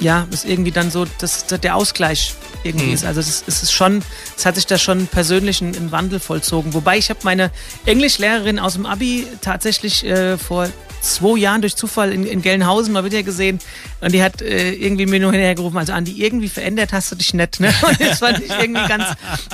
ja, 0.00 0.26
ist 0.30 0.44
irgendwie 0.44 0.70
dann 0.70 0.90
so, 0.90 1.06
dass 1.18 1.46
dass 1.46 1.60
der 1.60 1.74
Ausgleich 1.74 2.34
irgendwie 2.64 2.86
Mhm. 2.86 2.94
ist. 2.94 3.04
Also 3.04 3.20
es 3.20 3.42
ist, 3.46 3.62
es 3.62 3.72
schon, 3.72 4.02
es 4.36 4.44
hat 4.46 4.54
sich 4.56 4.66
da 4.66 4.78
schon 4.78 5.06
persönlich 5.06 5.60
ein, 5.60 5.74
ein 5.74 5.92
Wandel 5.92 6.20
vollzogen. 6.20 6.74
Wobei 6.74 6.98
ich 6.98 7.08
habe 7.10 7.20
meine 7.22 7.50
Englischlehrerin 7.86 8.58
aus 8.58 8.74
dem 8.74 8.84
Abi 8.86 9.26
tatsächlich 9.40 10.04
äh, 10.04 10.36
vor 10.38 10.68
zwei 11.00 11.38
Jahren 11.38 11.60
durch 11.60 11.76
Zufall 11.76 12.12
in, 12.12 12.24
in 12.24 12.42
Gelnhausen 12.42 12.92
mal 12.92 13.04
wieder 13.04 13.22
gesehen 13.22 13.58
und 14.00 14.12
die 14.12 14.22
hat 14.22 14.42
äh, 14.42 14.72
irgendwie 14.72 15.06
mir 15.06 15.18
nur 15.18 15.32
hinterhergerufen, 15.32 15.76
also 15.76 15.92
Andi, 15.92 16.22
irgendwie 16.22 16.48
verändert 16.48 16.92
hast 16.92 17.10
du 17.10 17.16
dich 17.16 17.34
nicht. 17.34 17.58
Ne? 17.58 17.74
Und 17.88 18.00
das 18.00 18.20
fand 18.20 18.38
ich 18.38 18.50
irgendwie 18.50 18.86
ganz, 18.86 19.04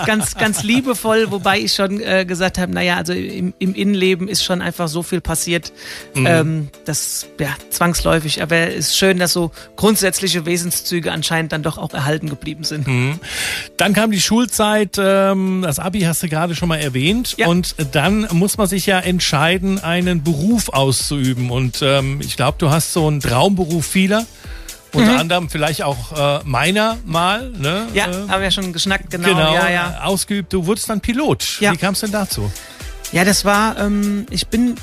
ganz, 0.04 0.34
ganz 0.34 0.62
liebevoll, 0.62 1.30
wobei 1.30 1.60
ich 1.60 1.72
schon 1.72 2.00
äh, 2.00 2.26
gesagt 2.26 2.58
habe, 2.58 2.72
naja, 2.72 2.96
also 2.96 3.14
im, 3.14 3.54
im 3.58 3.74
Innenleben 3.74 4.28
ist 4.28 4.44
schon 4.44 4.60
einfach 4.60 4.88
so 4.88 5.02
viel 5.02 5.22
passiert, 5.22 5.72
ähm, 6.14 6.68
das 6.84 7.26
ja 7.40 7.48
zwangsläufig. 7.70 8.42
Aber 8.42 8.56
es 8.56 8.88
ist 8.88 8.98
schön, 8.98 9.18
dass 9.18 9.32
so 9.32 9.50
grundsätzliche 9.76 10.44
Wesenszüge 10.44 11.10
anscheinend 11.10 11.52
dann 11.52 11.62
doch 11.62 11.78
auch 11.78 11.94
erhalten 11.94 12.28
geblieben 12.28 12.64
sind. 12.64 12.86
Dann 13.78 13.92
kam 13.94 14.10
die 14.10 14.20
Schulzeit, 14.20 14.96
ähm, 14.98 15.62
das 15.62 15.78
Abi 15.78 16.00
hast 16.00 16.22
du 16.22 16.28
gerade 16.28 16.54
schon 16.54 16.68
mal 16.68 16.78
erwähnt. 16.78 17.34
Ja. 17.38 17.48
Und 17.48 17.74
dann 17.92 18.28
muss 18.32 18.58
man 18.58 18.66
sich 18.66 18.86
ja 18.86 19.00
entscheiden, 19.00 19.82
einen 19.82 20.22
Beruf 20.22 20.68
auszuüben. 20.68 21.33
Und 21.50 21.80
ähm, 21.82 22.20
ich 22.22 22.36
glaube, 22.36 22.56
du 22.58 22.70
hast 22.70 22.92
so 22.92 23.06
einen 23.06 23.20
Traumberuf 23.20 23.86
vieler. 23.86 24.26
Unter 24.92 25.18
anderem 25.18 25.50
vielleicht 25.50 25.82
auch 25.82 26.12
äh, 26.16 26.44
meiner 26.44 26.98
mal. 27.04 27.50
Ne? 27.50 27.88
Ja, 27.94 28.06
äh, 28.06 28.12
haben 28.28 28.28
wir 28.40 28.44
ja 28.44 28.50
schon 28.52 28.72
geschnackt, 28.72 29.10
genau. 29.10 29.28
genau, 29.28 29.52
Ja, 29.54 29.68
ja. 29.68 30.00
ausgeübt. 30.04 30.52
Du 30.52 30.66
wurdest 30.66 30.88
dann 30.88 31.00
Pilot. 31.00 31.58
Ja. 31.60 31.72
Wie 31.72 31.76
kam 31.76 31.94
es 31.94 32.00
denn 32.00 32.12
dazu? 32.12 32.48
Ja, 33.10 33.24
das 33.24 33.44
war, 33.44 33.76
ähm, 33.78 34.26
ich 34.30 34.46
bin 34.46 34.76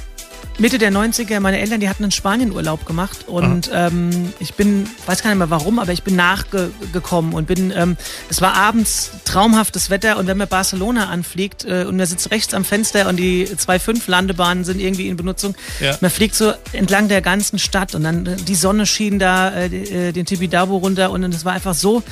Mitte 0.59 0.77
der 0.77 0.91
90er, 0.91 1.39
meine 1.39 1.59
Eltern, 1.59 1.79
die 1.79 1.89
hatten 1.89 2.03
einen 2.03 2.11
Spanienurlaub 2.11 2.85
gemacht 2.85 3.27
und 3.27 3.71
ähm, 3.73 4.31
ich 4.39 4.53
bin, 4.53 4.87
weiß 5.07 5.23
gar 5.23 5.31
nicht 5.31 5.39
mehr 5.39 5.49
warum, 5.49 5.79
aber 5.79 5.91
ich 5.91 6.03
bin 6.03 6.15
nachgekommen 6.15 7.33
und 7.33 7.47
bin, 7.47 7.73
ähm, 7.75 7.97
es 8.29 8.41
war 8.41 8.53
abends 8.53 9.11
traumhaftes 9.25 9.89
Wetter 9.89 10.17
und 10.17 10.27
wenn 10.27 10.37
man 10.37 10.47
Barcelona 10.47 11.07
anfliegt 11.09 11.65
äh, 11.65 11.85
und 11.87 11.97
man 11.97 12.05
sitzt 12.05 12.29
rechts 12.29 12.53
am 12.53 12.63
Fenster 12.63 13.09
und 13.09 13.15
die 13.17 13.45
zwei 13.57 13.79
fünf 13.79 14.07
Landebahnen 14.07 14.63
sind 14.63 14.79
irgendwie 14.79 15.07
in 15.07 15.17
Benutzung, 15.17 15.55
Ja. 15.79 15.97
man 15.99 16.11
fliegt 16.11 16.35
so 16.35 16.53
entlang 16.73 17.07
der 17.07 17.21
ganzen 17.21 17.57
Stadt 17.57 17.95
und 17.95 18.03
dann 18.03 18.25
äh, 18.27 18.35
die 18.35 18.55
Sonne 18.55 18.85
schien 18.85 19.17
da 19.17 19.49
äh, 19.49 19.65
äh, 20.09 20.11
den 20.11 20.25
Tibidabo 20.27 20.77
runter 20.77 21.09
und 21.11 21.23
es 21.33 21.43
war 21.43 21.53
einfach 21.53 21.73
so 21.73 22.03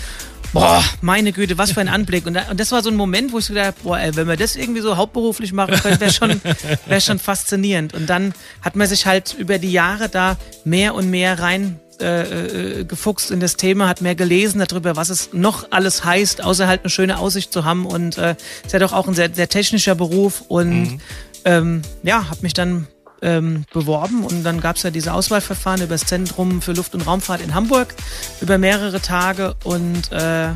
Boah, 0.54 0.84
meine 1.02 1.32
Güte, 1.32 1.58
was 1.58 1.72
für 1.72 1.82
ein 1.82 1.88
Anblick. 1.88 2.26
Und, 2.26 2.34
da, 2.34 2.44
und 2.50 2.60
das 2.60 2.72
war 2.72 2.82
so 2.82 2.90
ein 2.90 2.96
Moment, 2.96 3.32
wo 3.32 3.40
ich 3.40 3.46
so 3.46 3.54
gedacht 3.54 3.76
boah, 3.84 4.00
ey, 4.00 4.16
wenn 4.16 4.28
wir 4.28 4.38
das 4.38 4.56
irgendwie 4.56 4.82
so 4.82 4.98
hauptberuflich 4.98 5.54
machen 5.54 5.76
können, 5.76 6.00
wäre 6.00 6.12
schon, 6.12 6.42
wär 6.86 7.02
schon 7.02 7.20
faszinierend. 7.20 7.94
Und 7.94 8.10
dann 8.10 8.34
hat 8.62 8.76
man 8.76 8.88
sich 8.88 9.06
halt 9.06 9.36
über 9.38 9.60
die 9.60 9.72
Jahre 9.72 10.10
da 10.10 10.38
mehr 10.66 10.96
und 10.96 11.10
mehr 11.10 11.40
rein 11.40 11.80
äh, 12.02 12.80
äh, 12.80 12.84
gefuchst 12.86 13.30
in 13.30 13.40
das 13.40 13.58
Thema, 13.58 13.90
hat 13.90 14.02
mehr 14.02 14.16
gelesen 14.16 14.64
darüber, 14.66 14.96
was 14.96 15.10
es 15.10 15.34
noch 15.34 15.68
alles 15.72 16.06
heißt, 16.06 16.44
außer 16.44 16.66
halt 16.66 16.82
eine 16.82 16.90
schöne 16.90 17.18
Aussicht 17.18 17.52
zu 17.52 17.66
haben. 17.66 17.86
Und 17.86 18.18
äh, 18.18 18.36
ist 18.66 18.74
ja 18.74 18.80
doch 18.80 18.94
auch 18.94 19.08
ein 19.08 19.14
sehr, 19.14 19.30
sehr 19.34 19.50
technischer 19.50 19.96
Beruf. 19.96 20.44
Und 20.48 20.94
mhm. 20.94 21.02
ähm, 21.46 21.82
ja, 22.04 22.30
habe 22.30 22.40
mich 22.42 22.54
dann 22.54 22.88
ähm, 23.22 23.66
beworben 23.74 24.24
und 24.24 24.44
dann 24.44 24.62
gab 24.62 24.76
es 24.76 24.84
ja 24.84 24.92
diese 24.92 25.14
Auswahlverfahren 25.14 25.82
über 25.82 25.96
das 25.96 26.06
Zentrum 26.06 26.62
für 26.62 26.74
Luft- 26.74 26.96
und 26.96 27.06
Raumfahrt 27.06 27.42
in 27.42 27.54
Hamburg 27.54 27.94
über 28.42 28.58
mehrere 28.58 29.02
Tage 29.02 29.56
und 29.64 30.12
äh, 30.12 30.50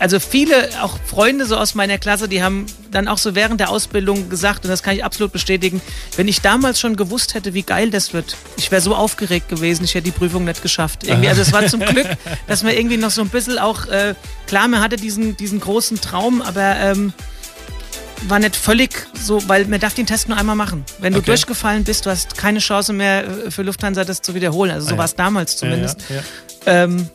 also 0.00 0.18
viele, 0.18 0.68
auch 0.82 0.98
Freunde 1.06 1.46
so 1.46 1.56
aus 1.56 1.74
meiner 1.74 1.98
Klasse, 1.98 2.28
die 2.28 2.42
haben 2.42 2.66
dann 2.90 3.08
auch 3.08 3.18
so 3.18 3.34
während 3.34 3.60
der 3.60 3.70
Ausbildung 3.70 4.28
gesagt, 4.28 4.64
und 4.64 4.70
das 4.70 4.82
kann 4.82 4.96
ich 4.96 5.04
absolut 5.04 5.32
bestätigen, 5.32 5.80
wenn 6.16 6.28
ich 6.28 6.40
damals 6.40 6.80
schon 6.80 6.96
gewusst 6.96 7.34
hätte, 7.34 7.54
wie 7.54 7.62
geil 7.62 7.90
das 7.90 8.12
wird, 8.12 8.36
ich 8.56 8.70
wäre 8.70 8.82
so 8.82 8.94
aufgeregt 8.94 9.48
gewesen, 9.48 9.84
ich 9.84 9.94
hätte 9.94 10.04
die 10.04 10.10
Prüfung 10.10 10.44
nicht 10.44 10.62
geschafft. 10.62 11.04
Irgendwie. 11.04 11.28
Also 11.28 11.42
es 11.42 11.52
war 11.52 11.66
zum 11.66 11.80
Glück, 11.80 12.08
dass 12.48 12.62
man 12.62 12.74
irgendwie 12.74 12.96
noch 12.96 13.10
so 13.10 13.22
ein 13.22 13.28
bisschen 13.28 13.58
auch, 13.58 13.86
äh, 13.86 14.14
klar, 14.46 14.68
man 14.68 14.80
hatte 14.80 14.96
diesen, 14.96 15.36
diesen 15.36 15.60
großen 15.60 16.00
Traum, 16.00 16.42
aber 16.42 16.76
ähm, 16.76 17.12
war 18.28 18.38
nicht 18.38 18.56
völlig 18.56 19.06
so, 19.14 19.48
weil 19.48 19.66
man 19.66 19.80
darf 19.80 19.94
den 19.94 20.06
Test 20.06 20.28
nur 20.28 20.36
einmal 20.36 20.56
machen. 20.56 20.84
Wenn 20.98 21.12
du 21.12 21.18
okay. 21.18 21.26
durchgefallen 21.26 21.84
bist, 21.84 22.06
du 22.06 22.10
hast 22.10 22.36
keine 22.36 22.58
Chance 22.58 22.92
mehr 22.92 23.26
äh, 23.26 23.50
für 23.50 23.62
Lufthansa 23.62 24.04
das 24.04 24.22
zu 24.22 24.34
wiederholen. 24.34 24.70
Also 24.70 24.88
so 24.88 24.94
ah, 24.94 24.98
war 24.98 25.04
es 25.04 25.14
damals 25.14 25.56
zumindest. 25.56 26.02
Ähm, 26.66 27.08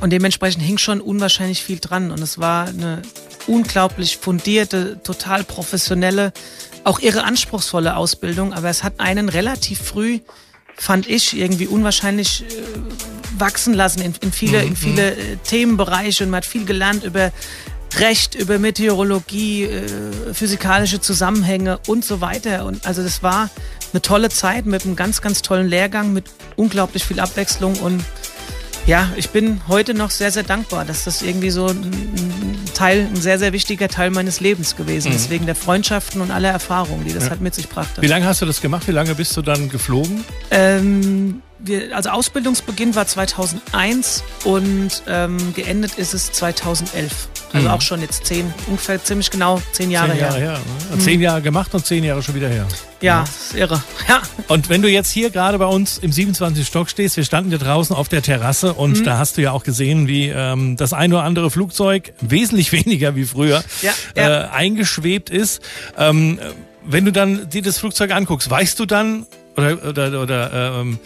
und 0.00 0.10
dementsprechend 0.10 0.62
hing 0.62 0.78
schon 0.78 1.00
unwahrscheinlich 1.00 1.62
viel 1.62 1.78
dran. 1.80 2.10
Und 2.10 2.20
es 2.20 2.38
war 2.38 2.68
eine 2.68 3.02
unglaublich 3.46 4.18
fundierte, 4.18 5.00
total 5.02 5.44
professionelle, 5.44 6.32
auch 6.84 7.00
ihre 7.00 7.24
anspruchsvolle 7.24 7.96
Ausbildung. 7.96 8.52
Aber 8.52 8.68
es 8.68 8.84
hat 8.84 9.00
einen 9.00 9.28
relativ 9.28 9.80
früh, 9.80 10.20
fand 10.76 11.08
ich, 11.08 11.36
irgendwie 11.36 11.66
unwahrscheinlich 11.66 12.42
äh, 12.42 12.46
wachsen 13.38 13.74
lassen 13.74 14.00
in, 14.02 14.14
in 14.20 14.32
viele, 14.32 14.62
mhm. 14.62 14.68
in 14.68 14.76
viele 14.76 15.12
mhm. 15.12 15.20
äh, 15.20 15.36
Themenbereiche. 15.44 16.24
Und 16.24 16.30
man 16.30 16.38
hat 16.38 16.46
viel 16.46 16.64
gelernt 16.64 17.04
über 17.04 17.32
Recht, 18.00 18.34
über 18.34 18.58
Meteorologie, 18.58 19.64
äh, 19.64 20.34
physikalische 20.34 21.00
Zusammenhänge 21.00 21.78
und 21.86 22.04
so 22.04 22.20
weiter. 22.20 22.64
Und 22.64 22.86
also 22.86 23.02
das 23.02 23.22
war 23.22 23.50
eine 23.92 24.02
tolle 24.02 24.28
Zeit 24.28 24.66
mit 24.66 24.84
einem 24.84 24.96
ganz, 24.96 25.20
ganz 25.20 25.42
tollen 25.42 25.66
Lehrgang, 25.66 26.12
mit 26.12 26.26
unglaublich 26.56 27.04
viel 27.04 27.20
Abwechslung 27.20 27.76
und 27.76 28.04
ja, 28.88 29.10
ich 29.16 29.28
bin 29.28 29.60
heute 29.68 29.92
noch 29.92 30.10
sehr, 30.10 30.30
sehr 30.30 30.44
dankbar, 30.44 30.86
dass 30.86 31.04
das 31.04 31.20
irgendwie 31.20 31.50
so 31.50 31.66
ein 31.66 32.58
Teil, 32.72 33.06
ein 33.06 33.20
sehr, 33.20 33.38
sehr 33.38 33.52
wichtiger 33.52 33.88
Teil 33.88 34.10
meines 34.10 34.40
Lebens 34.40 34.76
gewesen 34.76 35.12
ist, 35.12 35.26
mhm. 35.26 35.34
wegen 35.34 35.46
der 35.46 35.54
Freundschaften 35.54 36.22
und 36.22 36.30
aller 36.30 36.48
Erfahrungen, 36.48 37.04
die 37.04 37.12
das 37.12 37.24
ja. 37.24 37.30
halt 37.30 37.42
mit 37.42 37.54
sich 37.54 37.68
brachte. 37.68 38.00
Wie 38.00 38.06
lange 38.06 38.24
hast 38.24 38.40
du 38.40 38.46
das 38.46 38.62
gemacht? 38.62 38.88
Wie 38.88 38.92
lange 38.92 39.14
bist 39.14 39.36
du 39.36 39.42
dann 39.42 39.68
geflogen? 39.68 40.24
Ähm, 40.50 41.42
wir, 41.58 41.94
also 41.94 42.08
Ausbildungsbeginn 42.08 42.94
war 42.94 43.06
2001 43.06 44.24
und 44.44 45.02
ähm, 45.06 45.36
geendet 45.54 45.98
ist 45.98 46.14
es 46.14 46.32
2011. 46.32 47.28
Also 47.52 47.68
mhm. 47.68 47.74
auch 47.74 47.80
schon 47.80 48.00
jetzt 48.02 48.26
zehn, 48.26 48.52
ungefähr 48.66 49.02
ziemlich 49.02 49.30
genau 49.30 49.62
zehn 49.72 49.90
Jahre, 49.90 50.10
zehn 50.10 50.20
Jahre 50.20 50.38
her. 50.38 50.50
her 50.50 50.60
ne? 50.92 50.98
Zehn 50.98 51.20
Jahre 51.20 51.42
gemacht 51.42 51.74
und 51.74 51.86
zehn 51.86 52.04
Jahre 52.04 52.22
schon 52.22 52.34
wieder 52.34 52.48
her. 52.48 52.66
Ja, 53.00 53.20
das 53.20 53.52
ist 53.52 53.54
irre. 53.54 53.82
Ja. 54.08 54.22
Und 54.48 54.68
wenn 54.68 54.82
du 54.82 54.88
jetzt 54.88 55.10
hier 55.10 55.30
gerade 55.30 55.58
bei 55.58 55.66
uns 55.66 55.98
im 55.98 56.12
27. 56.12 56.66
Stock 56.66 56.90
stehst, 56.90 57.16
wir 57.16 57.24
standen 57.24 57.50
ja 57.50 57.58
draußen 57.58 57.94
auf 57.94 58.08
der 58.08 58.22
Terrasse 58.22 58.74
und 58.74 58.98
mhm. 58.98 59.04
da 59.04 59.18
hast 59.18 59.36
du 59.36 59.42
ja 59.42 59.52
auch 59.52 59.62
gesehen, 59.62 60.08
wie 60.08 60.28
ähm, 60.28 60.76
das 60.76 60.92
ein 60.92 61.12
oder 61.12 61.22
andere 61.22 61.50
Flugzeug, 61.50 62.12
wesentlich 62.20 62.72
weniger 62.72 63.16
wie 63.16 63.24
früher, 63.24 63.62
ja, 63.82 63.92
ja. 64.16 64.44
Äh, 64.44 64.48
eingeschwebt 64.48 65.30
ist. 65.30 65.62
Ähm, 65.96 66.38
wenn 66.84 67.04
du 67.04 67.12
dann 67.12 67.48
dir 67.50 67.62
das 67.62 67.78
Flugzeug 67.78 68.10
anguckst, 68.12 68.50
weißt 68.50 68.78
du 68.80 68.86
dann 68.86 69.26
oder, 69.56 69.88
oder, 69.88 70.22
oder 70.22 70.80
ähm, 70.80 70.98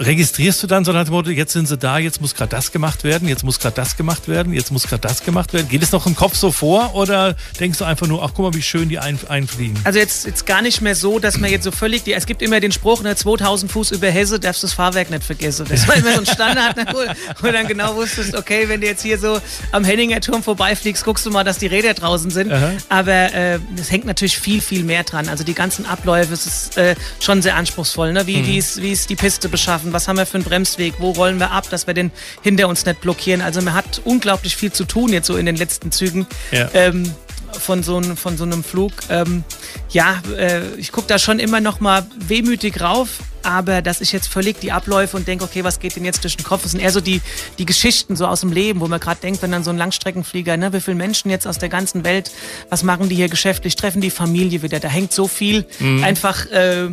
registrierst 0.00 0.62
du 0.62 0.66
dann 0.66 0.84
so 0.84 0.92
nach 0.92 1.04
dem 1.04 1.12
Motto, 1.12 1.30
jetzt 1.30 1.52
sind 1.52 1.68
sie 1.68 1.76
da, 1.76 1.98
jetzt 1.98 2.20
muss 2.20 2.34
gerade 2.34 2.50
das 2.50 2.72
gemacht 2.72 3.04
werden, 3.04 3.28
jetzt 3.28 3.44
muss 3.44 3.58
gerade 3.58 3.76
das 3.76 3.96
gemacht 3.96 4.28
werden, 4.28 4.52
jetzt 4.54 4.72
muss 4.72 4.86
gerade 4.86 5.02
das 5.02 5.22
gemacht 5.22 5.52
werden? 5.52 5.68
Geht 5.68 5.82
es 5.82 5.92
noch 5.92 6.06
im 6.06 6.16
Kopf 6.16 6.36
so 6.36 6.50
vor 6.50 6.94
oder 6.94 7.36
denkst 7.58 7.78
du 7.78 7.84
einfach 7.84 8.06
nur, 8.06 8.22
ach 8.24 8.30
guck 8.34 8.46
mal, 8.46 8.54
wie 8.54 8.62
schön 8.62 8.88
die 8.88 8.98
ein, 8.98 9.18
einfliegen? 9.28 9.78
Also 9.84 9.98
jetzt, 9.98 10.26
jetzt 10.26 10.46
gar 10.46 10.62
nicht 10.62 10.80
mehr 10.80 10.94
so, 10.94 11.18
dass 11.18 11.38
man 11.38 11.50
jetzt 11.50 11.64
so 11.64 11.70
völlig, 11.70 12.02
die, 12.02 12.14
es 12.14 12.26
gibt 12.26 12.40
immer 12.40 12.60
den 12.60 12.72
Spruch, 12.72 13.02
ne, 13.02 13.14
2000 13.14 13.70
Fuß 13.70 13.90
über 13.92 14.08
Hesse 14.08 14.40
darfst 14.40 14.62
du 14.62 14.66
das 14.66 14.74
Fahrwerk 14.74 15.10
nicht 15.10 15.22
vergessen. 15.22 15.66
Das 15.68 15.86
war 15.86 15.96
immer 15.96 16.14
so 16.14 16.20
ein 16.20 16.26
Standard, 16.26 16.76
ne, 16.76 16.86
wo, 16.92 17.46
wo 17.46 17.52
dann 17.52 17.66
genau 17.66 17.94
wusstest, 17.94 18.34
okay, 18.34 18.68
wenn 18.68 18.80
du 18.80 18.86
jetzt 18.86 19.02
hier 19.02 19.18
so 19.18 19.38
am 19.72 19.84
Henninger 19.84 20.20
Turm 20.20 20.42
vorbeifliegst, 20.42 21.04
guckst 21.04 21.26
du 21.26 21.30
mal, 21.30 21.44
dass 21.44 21.58
die 21.58 21.66
Räder 21.66 21.92
draußen 21.92 22.30
sind. 22.30 22.50
Aha. 22.50 22.72
Aber 22.88 23.34
äh, 23.34 23.58
es 23.78 23.90
hängt 23.90 24.06
natürlich 24.06 24.38
viel, 24.38 24.60
viel 24.60 24.82
mehr 24.82 25.04
dran. 25.04 25.28
Also 25.28 25.44
die 25.44 25.54
ganzen 25.54 25.84
Abläufe, 25.84 26.32
es 26.32 26.46
ist 26.46 26.76
äh, 26.78 26.94
schon 27.20 27.42
sehr 27.42 27.56
anspruchsvoll, 27.56 28.12
ne? 28.12 28.26
wie, 28.26 28.38
mhm. 28.38 28.46
wie, 28.46 28.58
ist, 28.58 28.80
wie 28.82 28.92
ist 28.92 29.10
die 29.10 29.16
Piste 29.16 29.48
beschaffen, 29.48 29.89
was 29.92 30.08
haben 30.08 30.16
wir 30.16 30.26
für 30.26 30.36
einen 30.36 30.44
Bremsweg, 30.44 30.94
wo 30.98 31.10
rollen 31.10 31.38
wir 31.38 31.50
ab, 31.50 31.68
dass 31.70 31.86
wir 31.86 31.94
den 31.94 32.10
hinter 32.42 32.68
uns 32.68 32.86
nicht 32.86 33.00
blockieren. 33.00 33.40
Also 33.40 33.60
man 33.62 33.74
hat 33.74 34.00
unglaublich 34.04 34.56
viel 34.56 34.72
zu 34.72 34.84
tun 34.84 35.12
jetzt 35.12 35.26
so 35.26 35.36
in 35.36 35.46
den 35.46 35.56
letzten 35.56 35.92
Zügen. 35.92 36.26
Ja. 36.52 36.68
Ähm, 36.74 37.14
von 37.58 37.82
so, 37.82 38.00
von 38.00 38.36
so 38.36 38.44
einem 38.44 38.62
Flug. 38.62 38.92
Ähm, 39.08 39.44
ja, 39.90 40.22
äh, 40.36 40.62
ich 40.76 40.92
gucke 40.92 41.08
da 41.08 41.18
schon 41.18 41.38
immer 41.38 41.60
noch 41.60 41.80
mal 41.80 42.06
wehmütig 42.16 42.80
rauf, 42.80 43.18
aber 43.42 43.82
dass 43.82 44.00
ich 44.00 44.12
jetzt 44.12 44.28
völlig 44.28 44.60
die 44.60 44.72
Abläufe 44.72 45.16
und 45.16 45.26
denke, 45.26 45.44
okay, 45.44 45.64
was 45.64 45.80
geht 45.80 45.96
denn 45.96 46.04
jetzt 46.04 46.22
durch 46.24 46.36
den 46.36 46.44
Kopf? 46.44 46.62
Das 46.62 46.72
sind 46.72 46.80
eher 46.80 46.92
so 46.92 47.00
die, 47.00 47.20
die 47.58 47.66
Geschichten 47.66 48.16
so 48.16 48.26
aus 48.26 48.40
dem 48.40 48.52
Leben, 48.52 48.80
wo 48.80 48.86
man 48.86 49.00
gerade 49.00 49.20
denkt, 49.20 49.42
wenn 49.42 49.50
dann 49.50 49.64
so 49.64 49.70
ein 49.70 49.78
Langstreckenflieger, 49.78 50.56
ne, 50.56 50.72
wie 50.72 50.80
viele 50.80 50.96
Menschen 50.96 51.30
jetzt 51.30 51.46
aus 51.46 51.58
der 51.58 51.68
ganzen 51.68 52.04
Welt, 52.04 52.30
was 52.68 52.82
machen 52.82 53.08
die 53.08 53.16
hier 53.16 53.28
geschäftlich, 53.28 53.76
treffen 53.76 54.00
die 54.00 54.10
Familie 54.10 54.62
wieder, 54.62 54.80
da 54.80 54.88
hängt 54.88 55.12
so 55.12 55.28
viel 55.28 55.66
mhm. 55.78 56.04
einfach... 56.04 56.46
Äh, 56.46 56.90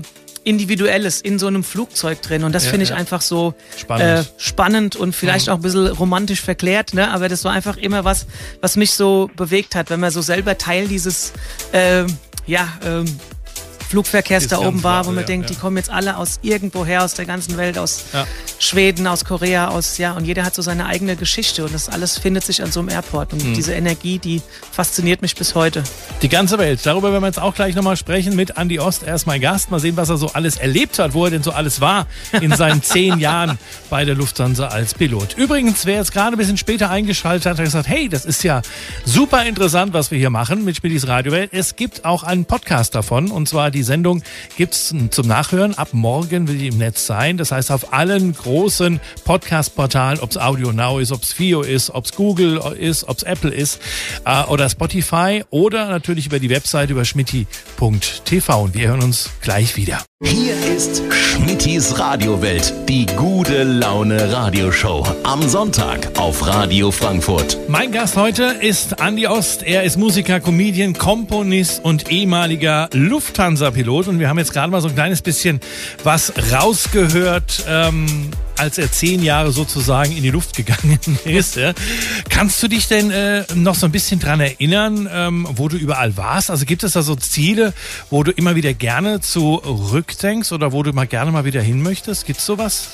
Individuelles 0.47 1.21
in 1.21 1.39
so 1.39 1.47
einem 1.47 1.63
Flugzeug 1.63 2.21
drin. 2.21 2.43
Und 2.43 2.53
das 2.53 2.65
ja, 2.65 2.71
finde 2.71 2.85
ich 2.85 2.91
ja. 2.91 2.95
einfach 2.95 3.21
so 3.21 3.53
spannend. 3.75 4.27
Äh, 4.27 4.31
spannend 4.37 4.95
und 4.95 5.15
vielleicht 5.15 5.47
mhm. 5.47 5.53
auch 5.53 5.57
ein 5.57 5.61
bisschen 5.61 5.87
romantisch 5.87 6.41
verklärt, 6.41 6.93
ne? 6.93 7.11
Aber 7.11 7.29
das 7.29 7.43
war 7.43 7.51
einfach 7.51 7.77
immer 7.77 8.05
was, 8.05 8.27
was 8.61 8.75
mich 8.77 8.91
so 8.91 9.29
bewegt 9.35 9.75
hat, 9.75 9.89
wenn 9.89 9.99
man 9.99 10.11
so 10.11 10.21
selber 10.21 10.57
Teil 10.57 10.87
dieses 10.87 11.33
äh, 11.73 12.05
ja, 12.47 12.69
ähm, 12.85 13.19
Flugverkehrs 13.89 14.43
ist 14.43 14.51
da 14.51 14.59
oben 14.59 14.83
war, 14.83 15.05
wo 15.05 15.11
man 15.11 15.21
ja, 15.21 15.27
denkt, 15.27 15.49
ja. 15.49 15.55
die 15.55 15.59
kommen 15.59 15.77
jetzt 15.77 15.89
alle 15.89 16.17
aus 16.17 16.39
irgendwoher, 16.41 17.03
aus 17.03 17.13
der 17.13 17.25
ganzen 17.25 17.57
Welt, 17.57 17.77
aus 17.77 18.05
ja. 18.13 18.27
Schweden, 18.59 19.07
aus 19.07 19.23
Korea, 19.23 19.69
aus, 19.69 19.97
ja, 19.97 20.13
und 20.13 20.25
jeder 20.25 20.43
hat 20.43 20.55
so 20.55 20.61
seine 20.61 20.85
eigene 20.87 21.15
Geschichte 21.15 21.63
und 21.63 21.73
das 21.73 21.89
alles 21.89 22.17
findet 22.17 22.43
sich 22.43 22.61
an 22.61 22.71
so 22.71 22.79
einem 22.79 22.89
Airport. 22.89 23.33
Und 23.33 23.43
mhm. 23.43 23.53
diese 23.53 23.73
Energie, 23.73 24.19
die 24.19 24.41
fasziniert 24.71 25.21
mich 25.21 25.35
bis 25.35 25.55
heute. 25.55 25.83
Die 26.21 26.29
ganze 26.29 26.57
Welt. 26.57 26.81
Darüber 26.83 27.11
werden 27.11 27.23
wir 27.23 27.27
jetzt 27.27 27.39
auch 27.39 27.55
gleich 27.55 27.75
nochmal 27.75 27.97
sprechen 27.97 28.35
mit 28.35 28.57
Andy 28.57 28.79
Ost. 28.79 29.03
Er 29.03 29.15
ist 29.15 29.25
mein 29.25 29.41
Gast. 29.41 29.71
Mal 29.71 29.79
sehen, 29.79 29.95
was 29.97 30.09
er 30.09 30.17
so 30.17 30.27
alles 30.33 30.57
erlebt 30.57 30.99
hat, 30.99 31.13
wo 31.13 31.25
er 31.25 31.31
denn 31.31 31.43
so 31.43 31.51
alles 31.51 31.81
war 31.81 32.07
in 32.41 32.53
seinen 32.55 32.83
zehn 32.83 33.19
Jahren 33.19 33.57
bei 33.89 34.05
der 34.05 34.15
Lufthansa 34.15 34.67
als 34.67 34.93
Pilot. 34.93 35.35
Übrigens, 35.37 35.85
wer 35.85 35.95
jetzt 35.95 36.11
gerade 36.11 36.35
ein 36.35 36.37
bisschen 36.37 36.57
später 36.57 36.89
eingeschaltet 36.89 37.45
hat, 37.45 37.57
hat 37.57 37.65
gesagt, 37.65 37.87
hey, 37.87 38.09
das 38.09 38.25
ist 38.25 38.43
ja 38.43 38.61
super 39.05 39.45
interessant, 39.45 39.93
was 39.93 40.11
wir 40.11 40.17
hier 40.17 40.29
machen 40.29 40.65
mit 40.65 40.75
Spielis 40.75 41.07
Radiowelt. 41.07 41.51
Es 41.53 41.75
gibt 41.75 42.05
auch 42.05 42.23
einen 42.23 42.45
Podcast 42.45 42.95
davon 42.95 43.31
und 43.31 43.47
zwar 43.47 43.71
die 43.71 43.76
die 43.77 43.83
Sendung 43.83 44.23
gibt 44.57 44.73
es 44.73 44.93
zum 45.11 45.27
Nachhören. 45.27 45.77
Ab 45.77 45.89
morgen 45.91 46.47
will 46.47 46.57
die 46.57 46.67
im 46.67 46.77
Netz 46.77 47.05
sein. 47.05 47.37
Das 47.37 47.51
heißt, 47.51 47.71
auf 47.71 47.93
allen 47.93 48.33
großen 48.33 48.99
Podcast-Portalen, 49.23 50.19
ob 50.19 50.31
es 50.31 50.37
Audio 50.37 50.71
Now 50.71 50.99
ist, 50.99 51.11
ob 51.11 51.21
es 51.21 51.31
Fio 51.31 51.61
ist, 51.61 51.91
ob 51.91 52.05
es 52.05 52.13
Google 52.13 52.59
ist, 52.79 53.07
ob 53.07 53.17
es 53.17 53.23
Apple 53.23 53.51
ist 53.51 53.79
äh, 54.25 54.43
oder 54.45 54.69
Spotify 54.69 55.43
oder 55.51 55.87
natürlich 55.89 56.25
über 56.25 56.39
die 56.39 56.49
Website 56.49 56.89
über 56.89 57.05
schmitti.tv. 57.05 58.61
Und 58.61 58.73
wir 58.73 58.87
hören 58.87 59.03
uns 59.03 59.29
gleich 59.41 59.75
wieder. 59.75 60.03
Hier 60.23 60.55
ist 60.75 61.03
Schmittis 61.13 61.99
Radiowelt, 61.99 62.73
die 62.89 63.05
gute 63.05 63.61
Laune 63.61 64.33
Radioshow. 64.33 65.05
Am 65.23 65.47
Sonntag 65.47 66.09
auf 66.17 66.47
Radio 66.47 66.89
Frankfurt. 66.89 67.55
Mein 67.69 67.91
Gast 67.91 68.17
heute 68.17 68.45
ist 68.45 68.99
Andi 68.99 69.27
Ost. 69.27 69.61
Er 69.61 69.83
ist 69.83 69.95
Musiker, 69.95 70.39
Comedian, 70.39 70.93
Komponist 70.93 71.85
und 71.85 72.11
ehemaliger 72.11 72.89
Lufthansa-Pilot. 72.93 74.07
Und 74.07 74.19
wir 74.19 74.27
haben 74.27 74.39
jetzt 74.39 74.53
gerade 74.53 74.71
mal 74.71 74.81
so 74.81 74.87
ein 74.87 74.95
kleines 74.95 75.21
bisschen 75.21 75.59
was 76.03 76.33
rausgehört. 76.51 77.63
Ähm, 77.69 78.31
als 78.57 78.77
er 78.77 78.91
zehn 78.91 79.23
Jahre 79.23 79.51
sozusagen 79.51 80.15
in 80.15 80.23
die 80.23 80.29
Luft 80.29 80.55
gegangen 80.55 80.99
ist. 81.25 81.55
Ja. 81.55 81.73
Kannst 82.29 82.61
du 82.61 82.67
dich 82.67 82.87
denn 82.87 83.11
äh, 83.11 83.45
noch 83.55 83.75
so 83.75 83.85
ein 83.85 83.91
bisschen 83.91 84.19
dran 84.19 84.39
erinnern, 84.39 85.09
ähm, 85.11 85.47
wo 85.51 85.67
du 85.67 85.77
überall 85.77 86.17
warst? 86.17 86.49
Also 86.49 86.65
gibt 86.65 86.83
es 86.83 86.93
da 86.93 87.01
so 87.01 87.15
Ziele, 87.15 87.73
wo 88.09 88.23
du 88.23 88.31
immer 88.31 88.55
wieder 88.55 88.73
gerne 88.73 89.21
zurückdenkst 89.21 90.51
oder 90.51 90.71
wo 90.71 90.83
du 90.83 90.93
mal 90.93 91.07
gerne 91.07 91.31
mal 91.31 91.45
wieder 91.45 91.61
hin 91.61 91.81
möchtest? 91.81 92.25
Gibt 92.25 92.39
es 92.39 92.45
sowas? 92.45 92.89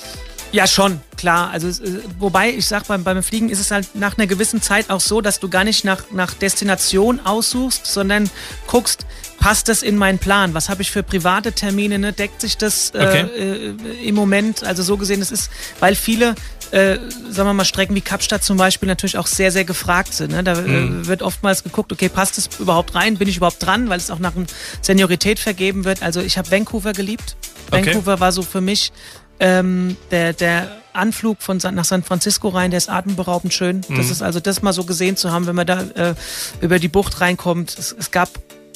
Ja, 0.53 0.67
schon, 0.67 1.01
klar. 1.17 1.49
Also, 1.49 1.67
äh, 1.67 1.99
wobei, 2.19 2.51
ich 2.51 2.67
sag, 2.67 2.85
beim, 2.87 3.03
beim 3.03 3.23
Fliegen 3.23 3.49
ist 3.49 3.59
es 3.59 3.71
halt 3.71 3.95
nach 3.95 4.17
einer 4.17 4.27
gewissen 4.27 4.61
Zeit 4.61 4.89
auch 4.91 5.01
so, 5.01 5.19
dass 5.19 5.39
du 5.39 5.49
gar 5.49 5.63
nicht 5.63 5.83
nach, 5.83 6.03
nach 6.11 6.33
Destination 6.35 7.19
aussuchst, 7.19 7.87
sondern 7.87 8.29
guckst, 8.67 9.05
passt 9.39 9.67
das 9.67 9.81
in 9.81 9.97
meinen 9.97 10.19
Plan? 10.19 10.53
Was 10.53 10.69
habe 10.69 10.83
ich 10.83 10.91
für 10.91 11.01
private 11.01 11.53
Termine? 11.53 11.97
Ne? 11.97 12.13
Deckt 12.13 12.39
sich 12.39 12.55
das 12.57 12.91
äh, 12.91 12.99
Okay. 12.99 13.21
äh, 13.35 14.07
im 14.07 14.13
Moment? 14.15 14.63
Also 14.63 14.83
so 14.83 14.95
gesehen, 14.95 15.21
es 15.23 15.31
ist, 15.31 15.49
weil 15.79 15.95
viele, 15.95 16.35
äh, 16.69 16.97
sagen 17.31 17.49
wir 17.49 17.53
mal, 17.53 17.65
Strecken 17.65 17.95
wie 17.95 18.01
Kapstadt 18.01 18.43
zum 18.43 18.57
Beispiel 18.57 18.87
natürlich 18.87 19.17
auch 19.17 19.27
sehr, 19.27 19.51
sehr 19.51 19.65
gefragt 19.65 20.13
sind. 20.13 20.31
Ne? 20.33 20.43
Da 20.43 20.53
Mhm. 20.61 21.01
äh, 21.01 21.07
wird 21.07 21.23
oftmals 21.23 21.63
geguckt, 21.63 21.91
okay, 21.91 22.09
passt 22.09 22.37
es 22.37 22.47
überhaupt 22.59 22.93
rein? 22.93 23.17
Bin 23.17 23.27
ich 23.27 23.37
überhaupt 23.37 23.61
dran? 23.65 23.89
Weil 23.89 23.97
es 23.97 24.11
auch 24.11 24.19
nach 24.19 24.35
einer 24.35 24.45
Seniorität 24.81 25.39
vergeben 25.39 25.83
wird. 25.83 26.03
Also 26.03 26.21
ich 26.21 26.37
habe 26.37 26.51
Vancouver 26.51 26.93
geliebt. 26.93 27.35
Okay. 27.71 27.87
Vancouver 27.87 28.19
war 28.19 28.31
so 28.31 28.43
für 28.43 28.61
mich 28.61 28.91
ähm, 29.39 29.97
der, 30.11 30.33
der 30.33 30.69
Anflug 30.93 31.41
von 31.41 31.59
San, 31.59 31.75
nach 31.75 31.85
San 31.85 32.03
Francisco 32.03 32.49
rein, 32.49 32.71
der 32.71 32.77
ist 32.77 32.89
atemberaubend 32.89 33.53
schön. 33.53 33.81
Mhm. 33.87 33.95
Das 33.95 34.09
ist 34.09 34.21
also 34.21 34.39
das 34.39 34.61
mal 34.61 34.73
so 34.73 34.83
gesehen 34.83 35.17
zu 35.17 35.31
haben, 35.31 35.47
wenn 35.47 35.55
man 35.55 35.67
da 35.67 35.81
äh, 35.81 36.15
über 36.61 36.79
die 36.79 36.87
Bucht 36.87 37.19
reinkommt. 37.19 37.77
Es, 37.77 37.95
es 37.97 38.11
gab 38.11 38.29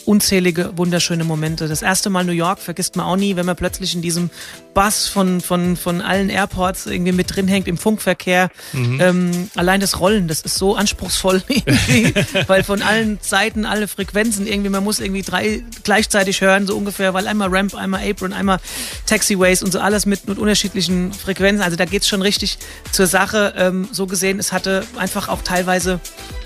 unzählige 0.08 0.72
wunderschöne 0.78 1.26
Momente. 1.26 1.68
Das 1.68 1.82
erste 1.82 2.10
Mal 2.10 2.24
New 2.24 2.32
York 2.32 2.60
vergisst 2.60 2.96
man 2.96 3.06
auch 3.06 3.18
nie, 3.18 3.36
wenn 3.36 3.46
man 3.46 3.58
plötzlich 3.58 3.94
in 3.94 4.02
diesem 4.02 4.30
Bus 4.74 5.08
von, 5.08 5.42
von, 5.42 5.76
von 5.76 6.02
allen 6.02 6.30
Airports 6.30 6.86
irgendwie 6.86 7.12
mit 7.12 7.36
drin 7.36 7.48
hängt 7.50 7.68
im 7.68 7.78
Funkverkehr. 7.78 8.50
Ähm, 9.02 9.50
allein 9.56 9.82
das 9.82 10.00
Rollen, 10.00 10.30
das 10.30 10.42
ist 10.42 10.56
so 10.56 10.76
anspruchsvoll 10.76 11.44
irgendwie, 11.50 12.14
weil 12.48 12.64
von 12.64 12.82
allen 12.82 13.20
Seiten 13.22 13.66
alle 13.66 13.88
Frequenzen 13.90 14.48
irgendwie, 14.48 14.70
man 14.70 14.84
muss 14.84 15.02
irgendwie 15.02 15.24
drei 15.24 15.64
gleichzeitig 15.84 16.40
hören, 16.40 16.68
so 16.68 16.78
ungefähr, 16.78 17.14
weil 17.14 17.28
einmal 17.28 17.50
Ramp, 17.50 17.76
einmal 17.76 18.10
Apron, 18.10 18.32
einmal 18.32 18.60
Taxiways 19.08 19.62
und 19.62 19.74
so 19.74 19.80
alles 19.80 20.06
mit, 20.06 20.26
mit 20.28 20.38
unterschiedlichen 20.38 21.12
Frequenzen. 21.12 21.62
Also 21.62 21.76
da 21.76 21.84
geht's 21.84 22.08
schon 22.08 22.22
richtig 22.22 22.60
zur 22.94 23.08
Sache. 23.08 23.56
Ähm, 23.58 23.90
so 23.92 24.08
gesehen, 24.08 24.40
es 24.40 24.54
hatte 24.54 24.86
einfach 24.98 25.28
auch 25.28 25.42
teilweise, 25.42 26.00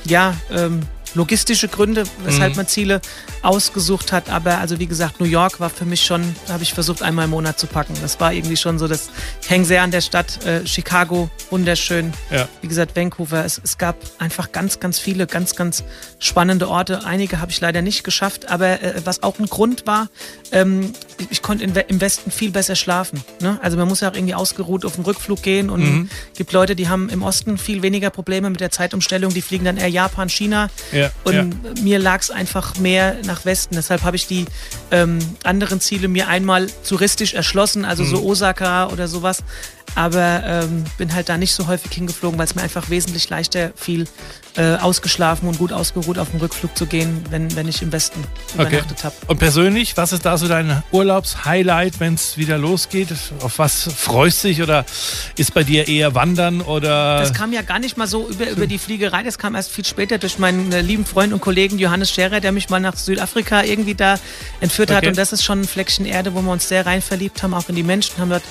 ja, 0.05 0.35
ähm, 0.51 0.81
logistische 1.13 1.67
Gründe, 1.67 2.03
weshalb 2.23 2.55
man 2.55 2.67
Ziele 2.67 3.01
ausgesucht 3.41 4.11
hat. 4.11 4.29
Aber 4.29 4.59
also 4.59 4.79
wie 4.79 4.87
gesagt, 4.87 5.19
New 5.19 5.25
York 5.25 5.59
war 5.59 5.69
für 5.69 5.85
mich 5.85 6.05
schon, 6.05 6.35
da 6.47 6.53
habe 6.53 6.63
ich 6.63 6.73
versucht, 6.73 7.01
einmal 7.01 7.25
im 7.25 7.31
Monat 7.31 7.59
zu 7.59 7.67
packen. 7.67 7.93
Das 8.01 8.19
war 8.19 8.33
irgendwie 8.33 8.57
schon 8.57 8.79
so, 8.79 8.87
das 8.87 9.09
ich 9.41 9.49
häng 9.49 9.65
sehr 9.65 9.81
an 9.81 9.91
der 9.91 10.01
Stadt. 10.01 10.45
Äh, 10.45 10.65
Chicago, 10.65 11.29
wunderschön. 11.49 12.13
Ja. 12.29 12.47
Wie 12.61 12.67
gesagt, 12.67 12.95
Vancouver. 12.95 13.43
Es, 13.43 13.59
es 13.63 13.77
gab 13.77 13.97
einfach 14.19 14.51
ganz, 14.51 14.79
ganz 14.79 14.99
viele, 14.99 15.27
ganz, 15.27 15.55
ganz 15.55 15.83
spannende 16.19 16.69
Orte. 16.69 17.03
Einige 17.05 17.41
habe 17.41 17.51
ich 17.51 17.59
leider 17.59 17.81
nicht 17.81 18.03
geschafft, 18.03 18.49
aber 18.49 18.81
äh, 18.81 19.01
was 19.03 19.23
auch 19.23 19.39
ein 19.39 19.47
Grund 19.47 19.87
war, 19.87 20.09
ähm, 20.51 20.93
ich, 21.17 21.27
ich 21.31 21.41
konnte 21.41 21.63
in, 21.63 21.75
im 21.75 22.01
Westen 22.01 22.31
viel 22.31 22.51
besser 22.51 22.75
schlafen. 22.75 23.23
Ne? 23.41 23.59
Also 23.61 23.77
man 23.77 23.87
muss 23.87 24.01
ja 24.01 24.11
auch 24.11 24.15
irgendwie 24.15 24.35
ausgeruht 24.35 24.85
auf 24.85 24.95
den 24.95 25.03
Rückflug 25.03 25.41
gehen 25.41 25.69
und 25.69 26.09
gibt 26.35 26.51
Leute, 26.51 26.75
die 26.75 26.89
haben 26.89 27.09
im 27.09 27.23
Osten 27.23 27.57
viel 27.57 27.81
weniger 27.81 28.09
Probleme 28.09 28.49
mit 28.49 28.59
der 28.59 28.71
Zeitumstellung. 28.71 29.33
Die 29.33 29.41
fliegen 29.41 29.65
dann 29.65 29.77
eher 29.77 29.89
Japan, 29.89 30.29
China. 30.29 30.69
Ja, 30.91 31.00
Und 31.23 31.33
ja. 31.33 31.45
mir 31.81 31.99
lag 31.99 32.21
es 32.21 32.31
einfach 32.31 32.77
mehr 32.77 33.15
nach 33.25 33.45
Westen. 33.45 33.75
Deshalb 33.75 34.03
habe 34.03 34.15
ich 34.15 34.27
die 34.27 34.45
ähm, 34.91 35.19
anderen 35.43 35.79
Ziele 35.79 36.07
mir 36.07 36.27
einmal 36.27 36.67
touristisch 36.87 37.33
erschlossen, 37.33 37.85
also 37.85 38.03
Mhm. 38.03 38.09
so 38.09 38.23
Osaka 38.23 38.87
oder 38.89 39.07
sowas. 39.07 39.43
Aber 39.95 40.43
ähm, 40.45 40.83
bin 40.97 41.13
halt 41.13 41.29
da 41.29 41.37
nicht 41.37 41.53
so 41.53 41.67
häufig 41.67 41.91
hingeflogen, 41.91 42.37
weil 42.37 42.45
es 42.45 42.55
mir 42.55 42.61
einfach 42.61 42.89
wesentlich 42.89 43.29
leichter 43.29 43.71
fiel, 43.75 44.07
äh, 44.57 44.75
ausgeschlafen 44.75 45.47
und 45.47 45.57
gut 45.57 45.71
ausgeruht 45.71 46.17
auf 46.17 46.31
den 46.31 46.39
Rückflug 46.39 46.77
zu 46.77 46.85
gehen, 46.85 47.23
wenn, 47.29 47.55
wenn 47.55 47.67
ich 47.67 47.81
im 47.81 47.91
Westen 47.91 48.23
Okay. 48.57 48.67
übernachtet 48.67 49.03
habe. 49.03 49.15
Und 49.27 49.37
persönlich, 49.37 49.95
was 49.95 50.11
ist 50.11 50.25
da 50.25 50.37
so 50.37 50.47
dein 50.47 50.83
Urlaubshighlight, 50.91 51.99
wenn 51.99 52.15
es 52.15 52.37
wieder 52.37 52.57
losgeht? 52.57 53.09
Auf 53.41 53.59
was 53.59 53.83
freust 53.95 54.43
du 54.43 54.49
dich 54.49 54.61
oder 54.61 54.85
ist 55.37 55.53
bei 55.53 55.63
dir 55.63 55.87
eher 55.87 56.15
Wandern 56.15 56.61
oder? 56.61 57.19
Das 57.19 57.33
kam 57.33 57.53
ja 57.53 57.61
gar 57.61 57.79
nicht 57.79 57.97
mal 57.97 58.07
so 58.07 58.27
über, 58.27 58.49
über 58.49 58.67
die 58.67 58.77
Fliegerei, 58.77 59.23
das 59.23 59.37
kam 59.37 59.55
erst 59.55 59.71
viel 59.71 59.85
später 59.85 60.17
durch 60.17 60.37
meinen 60.39 60.71
äh, 60.71 60.81
lieben 60.81 61.05
Freund 61.05 61.31
und 61.33 61.39
Kollegen 61.41 61.79
Johannes 61.79 62.11
Scherer, 62.11 62.39
der 62.41 62.51
mich 62.51 62.69
mal 62.69 62.79
nach 62.79 62.95
Südafrika 62.97 63.63
irgendwie 63.63 63.95
da 63.95 64.19
entführt 64.59 64.91
hat. 64.91 64.99
Okay. 64.99 65.09
Und 65.09 65.17
das 65.17 65.31
ist 65.31 65.43
schon 65.43 65.61
ein 65.61 65.67
Fleckchen 65.67 66.05
Erde, 66.05 66.33
wo 66.33 66.41
wir 66.41 66.51
uns 66.51 66.67
sehr 66.67 66.85
rein 66.85 67.01
verliebt 67.01 67.41
haben, 67.43 67.53
auch 67.53 67.69
in 67.69 67.75
die 67.75 67.83
Menschen, 67.83 68.17
haben 68.17 68.29
dort 68.29 68.43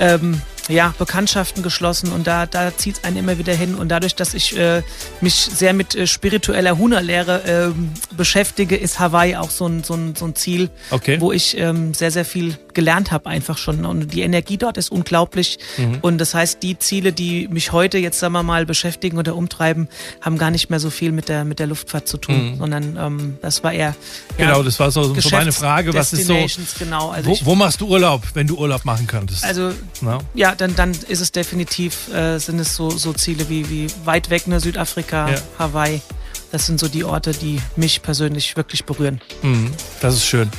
ähm, 0.00 0.40
ja, 0.68 0.94
Bekanntschaften 0.98 1.62
geschlossen 1.62 2.12
und 2.12 2.26
da, 2.26 2.46
da 2.46 2.76
zieht 2.76 2.98
es 2.98 3.04
einen 3.04 3.16
immer 3.16 3.38
wieder 3.38 3.54
hin. 3.54 3.74
Und 3.74 3.88
dadurch, 3.88 4.14
dass 4.14 4.32
ich 4.34 4.56
äh, 4.56 4.82
mich 5.20 5.34
sehr 5.34 5.72
mit 5.72 5.94
äh, 5.94 6.06
spiritueller 6.06 6.78
Huna-Lehre 6.78 7.42
ähm, 7.46 7.90
beschäftige, 8.16 8.76
ist 8.76 8.98
Hawaii 9.00 9.36
auch 9.36 9.50
so 9.50 9.66
ein, 9.66 9.82
so 9.82 9.94
ein, 9.94 10.14
so 10.14 10.24
ein 10.26 10.34
Ziel, 10.34 10.70
Okay. 10.90 11.20
wo 11.20 11.32
ich 11.32 11.56
ähm, 11.58 11.94
sehr, 11.94 12.10
sehr 12.10 12.24
viel 12.24 12.56
gelernt 12.74 13.10
habe 13.10 13.28
einfach 13.28 13.58
schon. 13.58 13.84
Und 13.84 14.12
die 14.14 14.22
Energie 14.22 14.56
dort 14.56 14.76
ist 14.76 14.90
unglaublich. 14.90 15.58
Mhm. 15.76 15.98
Und 16.00 16.18
das 16.18 16.34
heißt, 16.34 16.62
die 16.62 16.78
Ziele, 16.78 17.12
die 17.12 17.48
mich 17.48 17.72
heute 17.72 17.98
jetzt, 17.98 18.18
sagen 18.20 18.32
wir 18.32 18.42
mal, 18.42 18.64
beschäftigen 18.64 19.18
oder 19.18 19.34
umtreiben, 19.36 19.88
haben 20.20 20.38
gar 20.38 20.50
nicht 20.50 20.70
mehr 20.70 20.80
so 20.80 20.90
viel 20.90 21.12
mit 21.12 21.28
der, 21.28 21.44
mit 21.44 21.58
der 21.58 21.66
Luftfahrt 21.66 22.06
zu 22.08 22.16
tun, 22.18 22.56
sondern 22.58 22.96
ähm, 22.98 23.38
das 23.42 23.62
war 23.64 23.72
eher 23.72 23.82
ja, 23.82 23.92
Mhm. 23.92 24.36
genau, 24.38 24.62
das 24.62 24.78
war 24.78 24.90
so, 24.90 25.14
so 25.14 25.30
meine 25.30 25.52
Frage. 25.52 25.92
Was 25.92 26.12
ist 26.12 26.26
so? 26.26 26.46
Genau. 26.78 27.10
Also, 27.10 27.28
Wo, 27.30 27.32
ich, 27.34 27.44
wo 27.44 27.54
machst 27.54 27.80
du 27.80 27.88
Urlaub, 27.88 28.22
wenn 28.34 28.46
du 28.46 28.56
Urlaub 28.56 28.84
machen 28.84 29.06
könntest? 29.06 29.44
also 29.44 29.72
Na? 30.00 30.18
ja, 30.34 30.51
dann, 30.56 30.74
dann 30.76 30.92
ist 31.08 31.20
es 31.20 31.32
definitiv, 31.32 32.12
äh, 32.12 32.38
sind 32.38 32.58
es 32.58 32.74
so, 32.74 32.90
so 32.90 33.12
Ziele 33.12 33.48
wie, 33.48 33.68
wie 33.70 33.86
weit 34.04 34.30
weg, 34.30 34.46
ne, 34.46 34.60
Südafrika, 34.60 35.28
Ja. 35.30 35.36
Hawaii. 35.58 36.00
Das 36.52 36.66
sind 36.66 36.78
so 36.78 36.86
die 36.88 37.02
Orte, 37.04 37.32
die 37.32 37.60
mich 37.76 38.02
persönlich 38.02 38.56
wirklich 38.56 38.84
berühren. 38.84 39.20
Mhm, 39.42 39.72
das 40.00 40.14
ist 40.14 40.26
schön. 40.26 40.50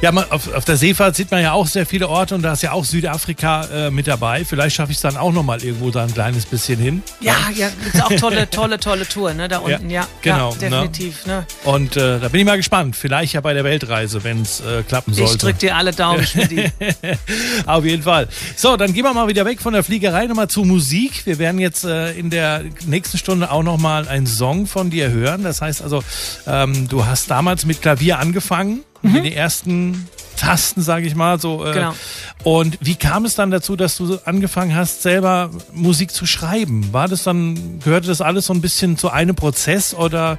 Ja, 0.00 0.10
man, 0.10 0.24
auf, 0.30 0.52
auf 0.54 0.64
der 0.64 0.76
Seefahrt 0.78 1.14
sieht 1.16 1.30
man 1.30 1.42
ja 1.42 1.52
auch 1.52 1.66
sehr 1.66 1.84
viele 1.84 2.08
Orte 2.08 2.34
und 2.34 2.42
da 2.42 2.54
ist 2.54 2.62
ja 2.62 2.72
auch 2.72 2.84
Südafrika 2.84 3.64
äh, 3.66 3.90
mit 3.90 4.06
dabei. 4.06 4.44
Vielleicht 4.44 4.74
schaffe 4.76 4.92
ich 4.92 4.98
es 4.98 5.02
dann 5.02 5.18
auch 5.18 5.32
nochmal 5.32 5.62
irgendwo 5.62 5.90
da 5.90 6.04
ein 6.04 6.14
kleines 6.14 6.46
bisschen 6.46 6.78
hin. 6.80 7.02
Ja, 7.20 7.36
ja, 7.54 7.68
gibt's 7.82 8.00
auch 8.00 8.12
tolle, 8.18 8.48
tolle, 8.50 8.80
tolle 8.80 9.06
Touren, 9.06 9.36
ne, 9.36 9.48
da 9.48 9.58
unten, 9.58 9.90
ja. 9.90 10.06
genau, 10.22 10.52
Ja, 10.52 10.56
definitiv, 10.56 11.26
ne. 11.26 11.46
Und 11.64 11.96
äh, 11.98 12.20
da 12.20 12.28
bin 12.28 12.40
ich 12.40 12.46
mal 12.46 12.56
gespannt. 12.56 12.96
Vielleicht 12.96 13.34
ja 13.34 13.42
bei 13.42 13.52
der 13.52 13.64
Weltreise, 13.64 14.24
wenn 14.24 14.40
es 14.40 14.60
äh, 14.60 14.82
klappen 14.82 15.12
Ich 15.12 15.18
sollte. 15.18 15.38
drück 15.38 15.58
dir 15.58 15.76
alle 15.76 15.92
Daumen, 15.92 16.26
Schmidti. 16.26 16.72
Auf 17.66 17.84
jeden 17.84 18.02
Fall. 18.02 18.28
So, 18.56 18.78
dann 18.78 18.94
gehen 18.94 19.04
wir 19.04 19.12
mal 19.12 19.28
wieder 19.28 19.44
weg 19.44 19.60
von 19.60 19.74
der 19.74 19.84
Fliegerei 19.84 20.26
nochmal 20.26 20.48
zu 20.48 20.64
Musik. 20.64 21.26
Wir 21.26 21.38
werden 21.38 21.60
jetzt 21.60 21.84
äh, 21.84 22.12
in 22.12 22.30
der 22.30 22.62
nächsten 22.86 23.18
Stunde 23.18 23.50
auch 23.50 23.62
nochmal 23.62 24.08
einen 24.08 24.26
Song 24.26 24.66
von 24.66 24.88
dir 24.88 25.10
hören. 25.10 25.33
Das 25.42 25.60
heißt 25.60 25.82
also, 25.82 26.02
ähm, 26.46 26.88
du 26.88 27.04
hast 27.06 27.30
damals 27.30 27.66
mit 27.66 27.82
Klavier 27.82 28.18
angefangen, 28.18 28.80
mit 29.02 29.24
den 29.24 29.32
ersten 29.32 30.08
Tasten, 30.36 30.82
sage 30.82 31.06
ich 31.06 31.14
mal. 31.14 31.38
So, 31.40 31.64
äh, 31.64 31.72
Genau. 31.72 31.94
Und 32.42 32.78
wie 32.80 32.94
kam 32.94 33.24
es 33.24 33.34
dann 33.34 33.50
dazu, 33.50 33.76
dass 33.76 33.96
du 33.96 34.18
angefangen 34.24 34.74
hast, 34.74 35.02
selber 35.02 35.50
Musik 35.72 36.10
zu 36.10 36.26
schreiben? 36.26 36.92
War 36.92 37.08
das 37.08 37.22
dann, 37.22 37.80
gehörte 37.80 38.06
das 38.08 38.20
alles 38.20 38.46
so 38.46 38.54
ein 38.54 38.60
bisschen 38.60 38.96
zu 38.96 39.10
einem 39.10 39.34
Prozess 39.34 39.94
oder 39.94 40.38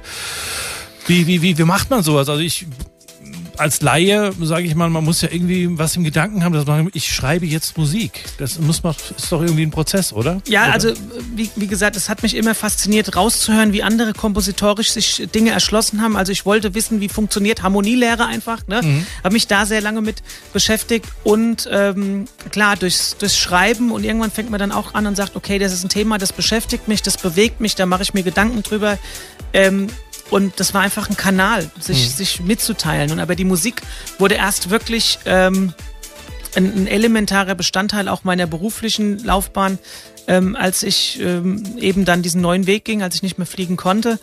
wie, 1.06 1.26
wie, 1.26 1.42
wie, 1.42 1.58
wie 1.58 1.64
macht 1.64 1.90
man 1.90 2.02
sowas? 2.02 2.28
Also 2.28 2.42
ich 2.42 2.66
als 3.58 3.82
Laie, 3.82 4.32
sage 4.40 4.66
ich 4.66 4.74
mal, 4.74 4.88
man 4.90 5.04
muss 5.04 5.22
ja 5.22 5.28
irgendwie 5.30 5.78
was 5.78 5.96
im 5.96 6.04
Gedanken 6.04 6.44
haben, 6.44 6.52
dass 6.52 6.66
man, 6.66 6.90
ich 6.92 7.14
schreibe 7.14 7.46
jetzt 7.46 7.76
Musik. 7.78 8.24
Das 8.38 8.58
muss 8.58 8.82
man, 8.82 8.94
ist 9.16 9.30
doch 9.30 9.40
irgendwie 9.40 9.62
ein 9.62 9.70
Prozess, 9.70 10.12
oder? 10.12 10.40
Ja, 10.46 10.64
oder? 10.64 10.72
also 10.72 10.92
wie, 11.34 11.50
wie 11.56 11.66
gesagt, 11.66 11.96
es 11.96 12.08
hat 12.08 12.22
mich 12.22 12.34
immer 12.34 12.54
fasziniert, 12.54 13.16
rauszuhören, 13.16 13.72
wie 13.72 13.82
andere 13.82 14.12
kompositorisch 14.12 14.92
sich 14.92 15.28
Dinge 15.34 15.50
erschlossen 15.50 16.02
haben. 16.02 16.16
Also 16.16 16.32
ich 16.32 16.46
wollte 16.46 16.74
wissen, 16.74 17.00
wie 17.00 17.08
funktioniert 17.08 17.62
Harmonielehre 17.62 18.26
einfach. 18.26 18.66
Ne? 18.66 18.82
Mhm. 18.82 19.06
Habe 19.22 19.32
mich 19.32 19.46
da 19.46 19.66
sehr 19.66 19.80
lange 19.80 20.00
mit 20.00 20.22
beschäftigt 20.52 21.06
und 21.24 21.68
ähm, 21.70 22.26
klar, 22.50 22.76
durchs, 22.76 23.16
durchs 23.18 23.38
Schreiben 23.38 23.90
und 23.90 24.04
irgendwann 24.04 24.30
fängt 24.30 24.50
man 24.50 24.60
dann 24.60 24.72
auch 24.72 24.94
an 24.94 25.06
und 25.06 25.16
sagt, 25.16 25.36
okay, 25.36 25.58
das 25.58 25.72
ist 25.72 25.84
ein 25.84 25.88
Thema, 25.88 26.18
das 26.18 26.32
beschäftigt 26.32 26.88
mich, 26.88 27.02
das 27.02 27.16
bewegt 27.18 27.60
mich, 27.60 27.74
da 27.74 27.86
mache 27.86 28.02
ich 28.02 28.14
mir 28.14 28.22
Gedanken 28.22 28.62
drüber. 28.62 28.98
Ähm, 29.52 29.88
und 30.30 30.58
das 30.58 30.74
war 30.74 30.82
einfach 30.82 31.08
ein 31.08 31.16
Kanal, 31.16 31.70
sich, 31.78 32.10
sich 32.10 32.40
mitzuteilen. 32.40 33.12
Und 33.12 33.20
aber 33.20 33.36
die 33.36 33.44
Musik 33.44 33.82
wurde 34.18 34.34
erst 34.34 34.70
wirklich 34.70 35.18
ähm, 35.24 35.72
ein, 36.56 36.72
ein 36.74 36.86
elementarer 36.86 37.54
Bestandteil 37.54 38.08
auch 38.08 38.24
meiner 38.24 38.46
beruflichen 38.46 39.18
Laufbahn, 39.22 39.78
ähm, 40.26 40.56
als 40.56 40.82
ich 40.82 41.20
ähm, 41.20 41.62
eben 41.78 42.04
dann 42.04 42.22
diesen 42.22 42.40
neuen 42.40 42.66
Weg 42.66 42.84
ging, 42.84 43.02
als 43.02 43.14
ich 43.14 43.22
nicht 43.22 43.38
mehr 43.38 43.46
fliegen 43.46 43.76
konnte, 43.76 44.18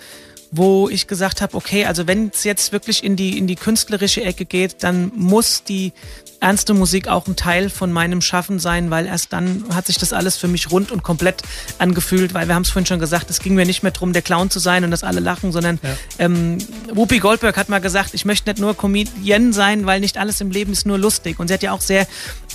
wo 0.51 0.89
ich 0.89 1.07
gesagt 1.07 1.41
habe, 1.41 1.55
okay, 1.55 1.85
also 1.85 2.05
wenn 2.05 2.29
es 2.33 2.43
jetzt 2.43 2.73
wirklich 2.73 3.03
in 3.03 3.15
die, 3.15 3.37
in 3.37 3.47
die 3.47 3.55
künstlerische 3.55 4.23
Ecke 4.23 4.45
geht, 4.45 4.83
dann 4.83 5.11
muss 5.15 5.63
die 5.63 5.93
ernste 6.43 6.73
Musik 6.73 7.07
auch 7.07 7.25
ein 7.27 7.37
Teil 7.37 7.69
von 7.69 7.91
meinem 7.91 8.21
Schaffen 8.21 8.59
sein, 8.59 8.91
weil 8.91 9.05
erst 9.05 9.31
dann 9.31 9.63
hat 9.73 9.87
sich 9.87 9.97
das 9.97 10.11
alles 10.11 10.35
für 10.35 10.49
mich 10.49 10.71
rund 10.71 10.91
und 10.91 11.01
komplett 11.01 11.41
angefühlt, 11.79 12.33
weil 12.33 12.47
wir 12.47 12.55
haben 12.55 12.63
es 12.63 12.69
vorhin 12.69 12.85
schon 12.85 12.99
gesagt, 12.99 13.29
es 13.29 13.39
ging 13.39 13.55
mir 13.55 13.65
nicht 13.65 13.81
mehr 13.81 13.93
drum, 13.93 14.11
der 14.11 14.21
Clown 14.21 14.49
zu 14.49 14.59
sein 14.59 14.83
und 14.83 14.91
dass 14.91 15.05
alle 15.05 15.21
lachen, 15.21 15.53
sondern 15.53 15.79
ähm, 16.19 16.57
Whoopi 16.93 17.19
Goldberg 17.19 17.55
hat 17.55 17.69
mal 17.69 17.79
gesagt, 17.79 18.13
ich 18.13 18.25
möchte 18.25 18.49
nicht 18.49 18.59
nur 18.59 18.75
Comedian 18.75 19.53
sein, 19.53 19.85
weil 19.85 20.01
nicht 20.01 20.17
alles 20.17 20.41
im 20.41 20.51
Leben 20.51 20.73
ist 20.73 20.85
nur 20.85 20.97
lustig. 20.97 21.39
Und 21.39 21.47
sie 21.47 21.53
hat 21.53 21.63
ja 21.63 21.71
auch 21.71 21.81
sehr 21.81 22.05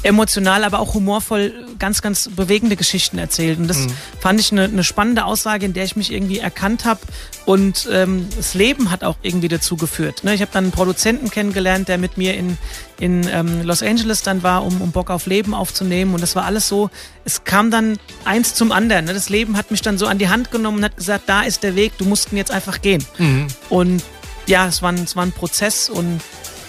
emotional, 0.02 0.64
aber 0.64 0.80
auch 0.80 0.94
humorvoll 0.94 1.52
ganz, 1.78 2.02
ganz 2.02 2.28
bewegende 2.34 2.76
Geschichten 2.76 3.18
erzählt. 3.18 3.58
Und 3.58 3.68
das 3.68 3.78
mhm. 3.78 3.92
fand 4.20 4.40
ich 4.40 4.52
eine, 4.52 4.64
eine, 4.64 4.84
spannende 4.84 5.24
Aussage, 5.24 5.66
in 5.66 5.72
der 5.72 5.84
ich 5.84 5.96
mich 5.96 6.12
irgendwie 6.12 6.38
erkannt 6.38 6.84
habe. 6.84 7.00
Und 7.46 7.88
ähm, 7.90 8.28
das 8.36 8.54
Leben 8.54 8.90
hat 8.90 9.04
auch 9.04 9.16
irgendwie 9.22 9.48
dazu 9.48 9.76
geführt. 9.76 10.24
Ne? 10.24 10.34
Ich 10.34 10.40
habe 10.40 10.50
dann 10.52 10.64
einen 10.64 10.72
Produzenten 10.72 11.30
kennengelernt, 11.30 11.88
der 11.88 11.98
mit 11.98 12.16
mir 12.16 12.34
in, 12.34 12.58
in 13.00 13.28
ähm, 13.32 13.62
Los 13.62 13.82
Angeles 13.82 14.22
dann 14.22 14.42
war, 14.42 14.64
um, 14.64 14.80
um 14.80 14.92
Bock 14.92 15.10
auf 15.10 15.26
Leben 15.26 15.54
aufzunehmen. 15.54 16.14
Und 16.14 16.22
das 16.22 16.36
war 16.36 16.44
alles 16.44 16.68
so, 16.68 16.90
es 17.24 17.44
kam 17.44 17.70
dann 17.70 17.98
eins 18.24 18.54
zum 18.54 18.72
anderen. 18.72 19.06
Ne? 19.06 19.14
Das 19.14 19.28
Leben 19.28 19.56
hat 19.56 19.70
mich 19.70 19.82
dann 19.82 19.98
so 19.98 20.06
an 20.06 20.18
die 20.18 20.28
Hand 20.28 20.50
genommen 20.50 20.78
und 20.78 20.84
hat 20.84 20.96
gesagt, 20.96 21.24
da 21.26 21.42
ist 21.42 21.62
der 21.62 21.74
Weg, 21.74 21.96
du 21.98 22.04
musst 22.04 22.32
ihn 22.32 22.36
jetzt 22.36 22.50
einfach 22.50 22.80
gehen. 22.80 23.04
Mhm. 23.18 23.48
Und 23.68 24.02
ja, 24.46 24.66
es 24.66 24.80
war, 24.80 24.92
ein, 24.92 25.04
es 25.04 25.14
war 25.14 25.24
ein 25.24 25.32
Prozess 25.32 25.88
und 25.90 26.20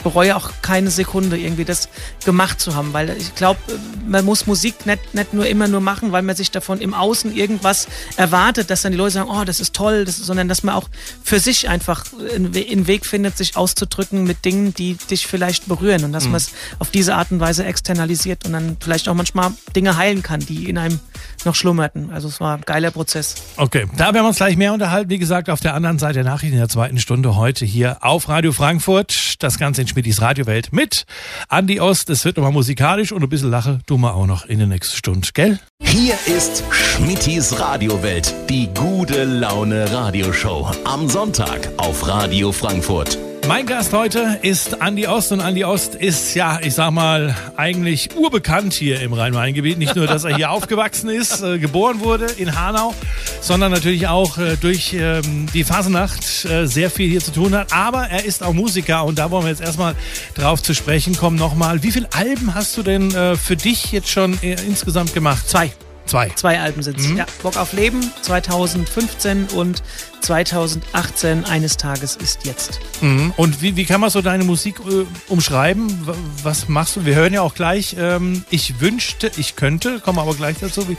bereue 0.04 0.36
auch 0.36 0.52
keine 0.62 0.92
Sekunde, 0.92 1.38
irgendwie 1.38 1.66
das 1.66 1.90
gemacht 2.26 2.60
zu 2.60 2.76
haben, 2.76 2.94
weil 2.94 3.16
ich 3.18 3.36
glaube, 3.36 3.60
man 4.08 4.26
muss 4.26 4.48
Musik 4.48 4.86
nicht, 4.86 5.14
nicht 5.14 5.34
nur 5.34 5.46
immer 5.48 5.68
nur 5.68 5.82
machen, 5.82 6.12
weil 6.12 6.22
man 6.22 6.36
sich 6.36 6.52
davon 6.52 6.80
im 6.80 6.94
Außen 6.94 7.36
irgendwas 7.36 7.88
erwartet, 8.16 8.70
dass 8.70 8.82
dann 8.82 8.92
die 8.92 8.98
Leute 8.98 9.12
sagen, 9.12 9.30
oh, 9.30 9.44
das 9.44 9.60
ist 9.60 9.76
toll, 9.76 10.06
das, 10.06 10.18
sondern 10.18 10.48
dass 10.48 10.64
man 10.64 10.76
auch 10.76 10.90
für 11.24 11.40
sich 11.40 11.70
einfach 11.70 12.06
einen 12.34 12.88
Weg 12.88 13.06
findet, 13.06 13.38
sich 13.38 13.56
auszudrücken 13.56 14.24
mit 14.24 14.46
Dingen, 14.46 14.74
die 14.74 14.96
dich 14.96 15.28
vielleicht 15.28 15.68
berühren 15.68 16.04
und 16.04 16.14
dass 16.14 16.26
mhm. 16.26 16.32
man 16.32 16.38
es 16.38 16.52
auf 16.80 16.92
diese 16.92 17.16
Art 17.16 17.32
und 17.32 17.40
Weise 17.40 17.66
externalisiert 17.66 18.46
und 18.46 18.54
dann 18.54 18.78
vielleicht 18.80 19.08
auch 19.10 19.14
manchmal 19.14 19.52
Dinge 19.76 19.98
heilen 19.98 20.24
kann, 20.24 20.40
die 20.40 20.70
in 20.70 20.78
einem 20.78 21.00
noch 21.46 21.56
schlummerten. 21.56 22.12
Also 22.12 22.28
es 22.28 22.40
war 22.40 22.56
ein 22.56 22.62
geiler 22.62 22.92
Prozess. 22.92 23.36
Okay, 23.58 23.88
da 23.98 24.06
werden 24.14 24.24
wir 24.24 24.28
uns 24.28 24.38
gleich 24.38 24.58
mehr 24.58 24.74
unterhalten. 24.74 25.10
Wie 25.10 25.20
gesagt, 25.20 25.50
auf 25.50 25.60
der 25.60 25.74
anderen 25.74 26.00
Seite 26.00 26.16
der 26.16 26.24
Nachrichten 26.24 26.54
in 26.54 26.60
der 26.60 26.70
zweiten 26.70 27.00
Stunde 27.00 27.36
heute 27.36 27.66
hier 27.66 27.98
auf 28.02 28.30
Radio 28.30 28.52
Frankfurt. 28.52 29.36
Das 29.40 29.58
Ganze 29.58 29.82
in 29.82 29.88
Schmidtis 29.88 30.22
Radiowelt 30.22 30.74
mit 30.74 31.06
Andi 31.48 31.80
Ost. 31.80 32.10
Es 32.10 32.26
wird 32.26 32.38
nochmal 32.38 32.52
musikalisch 32.52 33.12
und 33.12 33.24
ein 33.24 33.30
bisschen 33.30 33.50
Lache 33.50 33.80
tun 33.86 34.02
wir 34.02 34.16
auch 34.16 34.28
noch 34.28 34.46
in 34.46 34.60
der 34.60 34.68
nächsten 34.68 34.98
Stunde, 34.98 35.28
gell? 35.34 35.60
Hier 35.82 36.16
ist 36.26 36.64
Schmittis 36.72 37.60
Radiowelt, 37.60 38.34
die 38.50 38.70
gute 38.78 39.24
Laune 39.24 39.92
Radioshow. 39.92 40.72
Am 40.84 41.08
Sonntag 41.10 41.70
auf 41.78 42.08
Radio 42.08 42.52
Frankfurt. 42.52 43.29
Mein 43.50 43.66
Gast 43.66 43.94
heute 43.94 44.38
ist 44.44 44.80
Andi 44.80 45.08
Ost 45.08 45.32
und 45.32 45.42
Andi 45.42 45.66
Ost 45.66 45.96
ist 45.96 46.36
ja, 46.36 46.60
ich 46.62 46.76
sag 46.76 46.92
mal, 46.92 47.36
eigentlich 47.58 48.16
urbekannt 48.16 48.76
hier 48.76 49.02
im 49.02 49.12
Rhein-Main-Gebiet. 49.12 49.80
Nicht 49.80 49.96
nur, 49.96 50.06
dass 50.06 50.24
er 50.24 50.36
hier 50.36 50.52
aufgewachsen 50.52 51.10
ist, 51.10 51.42
äh, 51.42 51.58
geboren 51.58 52.00
wurde 52.00 52.28
in 52.38 52.56
Hanau, 52.56 52.94
sondern 53.42 53.72
natürlich 53.72 54.08
auch 54.08 54.38
äh, 54.38 54.56
durch 54.62 54.94
ähm, 54.94 55.48
die 55.52 55.64
Phasenacht 55.64 56.46
äh, 56.46 56.68
sehr 56.68 56.92
viel 56.92 57.10
hier 57.10 57.22
zu 57.22 57.32
tun 57.32 57.56
hat. 57.56 57.74
Aber 57.74 58.04
er 58.04 58.24
ist 58.24 58.44
auch 58.44 58.54
Musiker 58.54 59.04
und 59.04 59.18
da 59.18 59.32
wollen 59.32 59.46
wir 59.46 59.50
jetzt 59.50 59.62
erstmal 59.62 59.96
drauf 60.36 60.62
zu 60.62 60.76
sprechen 60.76 61.18
kommen 61.18 61.36
nochmal. 61.36 61.82
Wie 61.82 61.92
viele 61.92 62.08
Alben 62.14 62.54
hast 62.54 62.78
du 62.78 62.84
denn 62.84 63.12
äh, 63.16 63.36
für 63.36 63.56
dich 63.56 63.92
jetzt 63.92 64.12
schon 64.12 64.38
äh, 64.44 64.58
insgesamt 64.68 65.16
gemacht? 65.16 65.50
Zwei. 65.50 65.72
Zwei. 66.06 66.30
Zwei 66.36 66.60
Alben 66.60 66.84
sind 66.84 67.00
mhm. 67.00 67.18
Ja, 67.18 67.26
Bock 67.42 67.58
auf 67.58 67.74
Leben 67.74 68.12
2015 68.22 69.48
und 69.56 69.82
2018 70.22 71.46
eines 71.46 71.78
Tages 71.78 72.16
ist 72.16 72.46
jetzt. 72.46 72.80
Mhm. 73.02 73.34
Und 73.38 73.62
wie, 73.62 73.76
wie 73.76 73.86
kann 73.86 74.02
man 74.02 74.10
so 74.10 74.22
deine 74.22 74.44
Musik 74.44 74.80
äh, 74.80 75.06
umschreiben? 75.32 76.08
Was 76.44 76.68
machst 76.68 76.96
du? 76.96 77.06
Wir 77.06 77.16
hören 77.16 77.34
ja 77.34 77.42
auch 77.42 77.56
gleich, 77.56 77.96
ähm, 77.98 78.44
ich 78.50 78.80
wünschte, 78.80 79.32
ich 79.38 79.56
könnte, 79.56 80.00
kommen 80.00 80.20
aber 80.20 80.36
gleich 80.36 80.58
dazu. 80.60 80.88
Wie, 80.90 80.98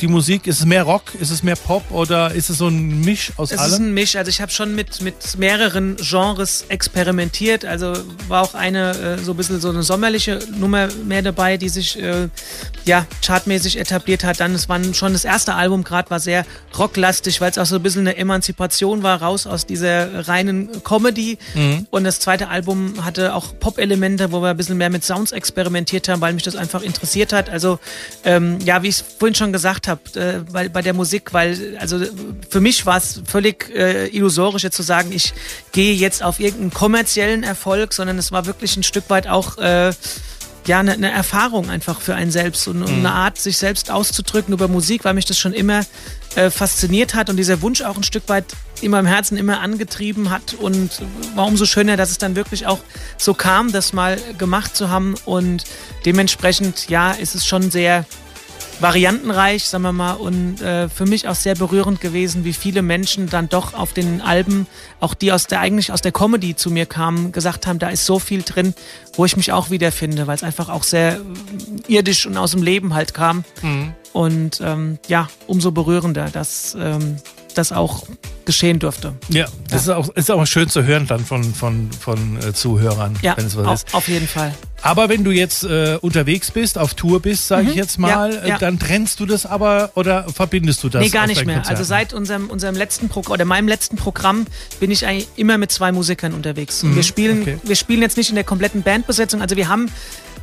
die 0.00 0.08
Musik, 0.08 0.46
ist 0.46 0.60
es 0.60 0.66
mehr 0.66 0.84
Rock, 0.84 1.14
ist 1.20 1.30
es 1.30 1.42
mehr 1.42 1.56
Pop 1.56 1.90
oder 1.90 2.32
ist 2.32 2.50
es 2.50 2.58
so 2.58 2.68
ein 2.68 3.00
Misch 3.00 3.32
aus 3.36 3.52
es 3.52 3.58
allem? 3.58 3.68
Es 3.68 3.74
ist 3.74 3.80
ein 3.80 3.94
Misch. 3.94 4.16
Also 4.16 4.30
ich 4.30 4.40
habe 4.40 4.50
schon 4.52 4.74
mit, 4.74 5.02
mit 5.02 5.38
mehreren 5.38 5.96
Genres 5.96 6.64
experimentiert. 6.68 7.64
Also 7.64 7.92
war 8.28 8.42
auch 8.42 8.54
eine 8.54 8.90
äh, 8.90 9.18
so 9.18 9.32
ein 9.32 9.36
bisschen 9.36 9.60
so 9.60 9.70
eine 9.70 9.82
sommerliche 9.82 10.38
Nummer 10.56 10.88
mehr 11.06 11.22
dabei, 11.22 11.56
die 11.56 11.68
sich 11.68 12.00
äh, 12.00 12.28
ja 12.84 13.06
chartmäßig 13.24 13.78
etabliert 13.78 14.24
hat. 14.24 14.40
Dann, 14.40 14.54
es 14.54 14.68
war 14.68 14.82
schon 14.94 15.12
das 15.12 15.24
erste 15.24 15.54
Album 15.54 15.84
gerade, 15.84 16.10
war 16.10 16.20
sehr 16.20 16.46
rocklastig, 16.76 17.40
weil 17.40 17.50
es 17.50 17.58
auch 17.58 17.66
so 17.66 17.76
ein 17.76 17.82
bisschen 17.82 18.06
eine 18.06 18.12
immer 18.12 18.37
Emanzipation 18.38 19.02
war, 19.02 19.20
raus 19.20 19.46
aus 19.46 19.66
dieser 19.66 20.28
reinen 20.28 20.82
Comedy. 20.84 21.38
Mhm. 21.54 21.86
Und 21.90 22.04
das 22.04 22.20
zweite 22.20 22.48
Album 22.48 23.04
hatte 23.04 23.34
auch 23.34 23.58
Pop-Elemente, 23.58 24.30
wo 24.30 24.40
wir 24.40 24.50
ein 24.50 24.56
bisschen 24.56 24.78
mehr 24.78 24.90
mit 24.90 25.04
Sounds 25.04 25.32
experimentiert 25.32 26.08
haben, 26.08 26.20
weil 26.20 26.32
mich 26.34 26.44
das 26.44 26.54
einfach 26.54 26.82
interessiert 26.82 27.32
hat. 27.32 27.50
Also 27.50 27.78
ähm, 28.24 28.58
ja, 28.64 28.82
wie 28.82 28.88
ich 28.88 29.02
vorhin 29.18 29.34
schon 29.34 29.52
gesagt 29.52 29.88
habe, 29.88 30.00
äh, 30.14 30.40
bei, 30.50 30.68
bei 30.68 30.82
der 30.82 30.94
Musik, 30.94 31.32
weil 31.32 31.76
also 31.80 32.00
für 32.48 32.60
mich 32.60 32.86
war 32.86 32.98
es 32.98 33.22
völlig 33.26 33.74
äh, 33.74 34.06
illusorisch 34.08 34.62
jetzt 34.62 34.76
zu 34.76 34.82
sagen, 34.82 35.10
ich 35.12 35.34
gehe 35.72 35.94
jetzt 35.94 36.22
auf 36.22 36.38
irgendeinen 36.38 36.72
kommerziellen 36.72 37.42
Erfolg, 37.42 37.92
sondern 37.92 38.18
es 38.18 38.30
war 38.30 38.46
wirklich 38.46 38.76
ein 38.76 38.84
Stück 38.84 39.10
weit 39.10 39.26
auch 39.26 39.58
äh, 39.58 39.92
ja, 40.68 40.80
eine, 40.80 40.92
eine, 40.92 41.10
Erfahrung 41.10 41.70
einfach 41.70 42.00
für 42.00 42.14
einen 42.14 42.30
selbst 42.30 42.68
und, 42.68 42.82
und, 42.82 42.88
eine 42.88 43.12
Art, 43.12 43.38
sich 43.38 43.56
selbst 43.56 43.90
auszudrücken 43.90 44.52
über 44.52 44.68
Musik, 44.68 45.04
weil 45.04 45.14
mich 45.14 45.24
das 45.24 45.38
schon 45.38 45.52
immer 45.52 45.84
äh, 46.36 46.50
fasziniert 46.50 47.14
hat 47.14 47.30
und 47.30 47.36
dieser 47.36 47.62
Wunsch 47.62 47.82
auch 47.82 47.96
ein 47.96 48.02
Stück 48.04 48.28
weit 48.28 48.44
in 48.82 48.90
meinem 48.90 49.06
Herzen 49.06 49.36
immer 49.36 49.60
angetrieben 49.60 50.30
hat. 50.30 50.54
Und 50.54 50.90
war 51.34 51.46
umso 51.46 51.64
schöner, 51.64 51.96
dass 51.96 52.10
es 52.10 52.18
dann 52.18 52.36
wirklich 52.36 52.66
auch 52.66 52.80
so 53.16 53.34
kam, 53.34 53.72
das 53.72 53.92
mal 53.92 54.18
gemacht 54.36 54.76
zu 54.76 54.90
haben. 54.90 55.14
Und 55.24 55.64
dementsprechend, 56.04 56.88
ja, 56.88 57.12
ist 57.12 57.34
es 57.34 57.46
schon 57.46 57.70
sehr 57.70 58.04
variantenreich, 58.80 59.64
sagen 59.64 59.84
wir 59.84 59.92
mal, 59.92 60.12
und 60.12 60.60
äh, 60.60 60.88
für 60.88 61.06
mich 61.06 61.28
auch 61.28 61.34
sehr 61.34 61.54
berührend 61.54 62.00
gewesen, 62.00 62.44
wie 62.44 62.52
viele 62.52 62.82
Menschen 62.82 63.28
dann 63.28 63.48
doch 63.48 63.74
auf 63.74 63.92
den 63.92 64.20
Alben, 64.20 64.66
auch 65.00 65.14
die 65.14 65.32
aus 65.32 65.46
der 65.46 65.60
eigentlich 65.60 65.92
aus 65.92 66.02
der 66.02 66.12
Comedy 66.12 66.54
zu 66.56 66.70
mir 66.70 66.86
kamen, 66.86 67.32
gesagt 67.32 67.66
haben, 67.66 67.78
da 67.78 67.88
ist 67.88 68.06
so 68.06 68.18
viel 68.18 68.42
drin, 68.42 68.74
wo 69.14 69.24
ich 69.24 69.36
mich 69.36 69.52
auch 69.52 69.70
wiederfinde, 69.70 70.26
weil 70.26 70.36
es 70.36 70.42
einfach 70.42 70.68
auch 70.68 70.82
sehr 70.82 71.14
äh, 71.14 71.18
irdisch 71.88 72.26
und 72.26 72.36
aus 72.36 72.52
dem 72.52 72.62
Leben 72.62 72.94
halt 72.94 73.14
kam. 73.14 73.44
Mhm. 73.62 73.92
Und 74.12 74.60
ähm, 74.62 74.98
ja, 75.08 75.28
umso 75.46 75.70
berührender, 75.70 76.28
dass 76.30 76.76
ähm, 76.78 77.16
das 77.58 77.72
auch 77.72 78.04
geschehen 78.44 78.78
durfte. 78.78 79.14
Ja, 79.28 79.46
das 79.68 79.86
ja. 79.86 79.98
Ist, 79.98 80.08
auch, 80.08 80.14
ist 80.14 80.30
auch 80.30 80.46
schön 80.46 80.68
zu 80.70 80.84
hören 80.84 81.06
dann 81.06 81.24
von, 81.24 81.44
von, 81.44 81.90
von 81.92 82.38
äh, 82.38 82.54
Zuhörern, 82.54 83.14
ja, 83.20 83.36
wenn 83.36 83.46
es 83.46 83.56
was 83.56 83.66
auf, 83.66 83.74
ist. 83.74 83.94
Auf 83.94 84.08
jeden 84.08 84.26
Fall. 84.26 84.54
Aber 84.80 85.08
wenn 85.08 85.24
du 85.24 85.32
jetzt 85.32 85.64
äh, 85.64 85.98
unterwegs 86.00 86.50
bist, 86.52 86.78
auf 86.78 86.94
Tour 86.94 87.20
bist, 87.20 87.48
sage 87.48 87.64
mhm. 87.64 87.70
ich 87.70 87.74
jetzt 87.74 87.98
mal, 87.98 88.32
ja, 88.32 88.46
ja. 88.46 88.58
dann 88.58 88.78
trennst 88.78 89.20
du 89.20 89.26
das 89.26 89.44
aber 89.44 89.90
oder 89.96 90.26
verbindest 90.32 90.82
du 90.84 90.88
das? 90.88 91.02
Nee, 91.02 91.10
gar 91.10 91.26
nicht 91.26 91.44
mehr. 91.44 91.56
Konzerten? 91.56 91.76
Also 91.76 91.84
seit 91.84 92.14
unserem, 92.14 92.48
unserem 92.48 92.76
letzten 92.76 93.08
Programm 93.08 93.32
oder 93.32 93.44
meinem 93.44 93.68
letzten 93.68 93.96
Programm 93.96 94.46
bin 94.80 94.90
ich 94.90 95.04
eigentlich 95.04 95.28
immer 95.36 95.58
mit 95.58 95.72
zwei 95.72 95.92
Musikern 95.92 96.32
unterwegs. 96.32 96.82
Mhm. 96.82 96.94
Wir, 96.94 97.02
spielen, 97.02 97.42
okay. 97.42 97.58
wir 97.64 97.76
spielen 97.76 98.02
jetzt 98.02 98.16
nicht 98.16 98.30
in 98.30 98.36
der 98.36 98.44
kompletten 98.44 98.82
Bandbesetzung. 98.82 99.42
Also 99.42 99.56
wir 99.56 99.68
haben 99.68 99.90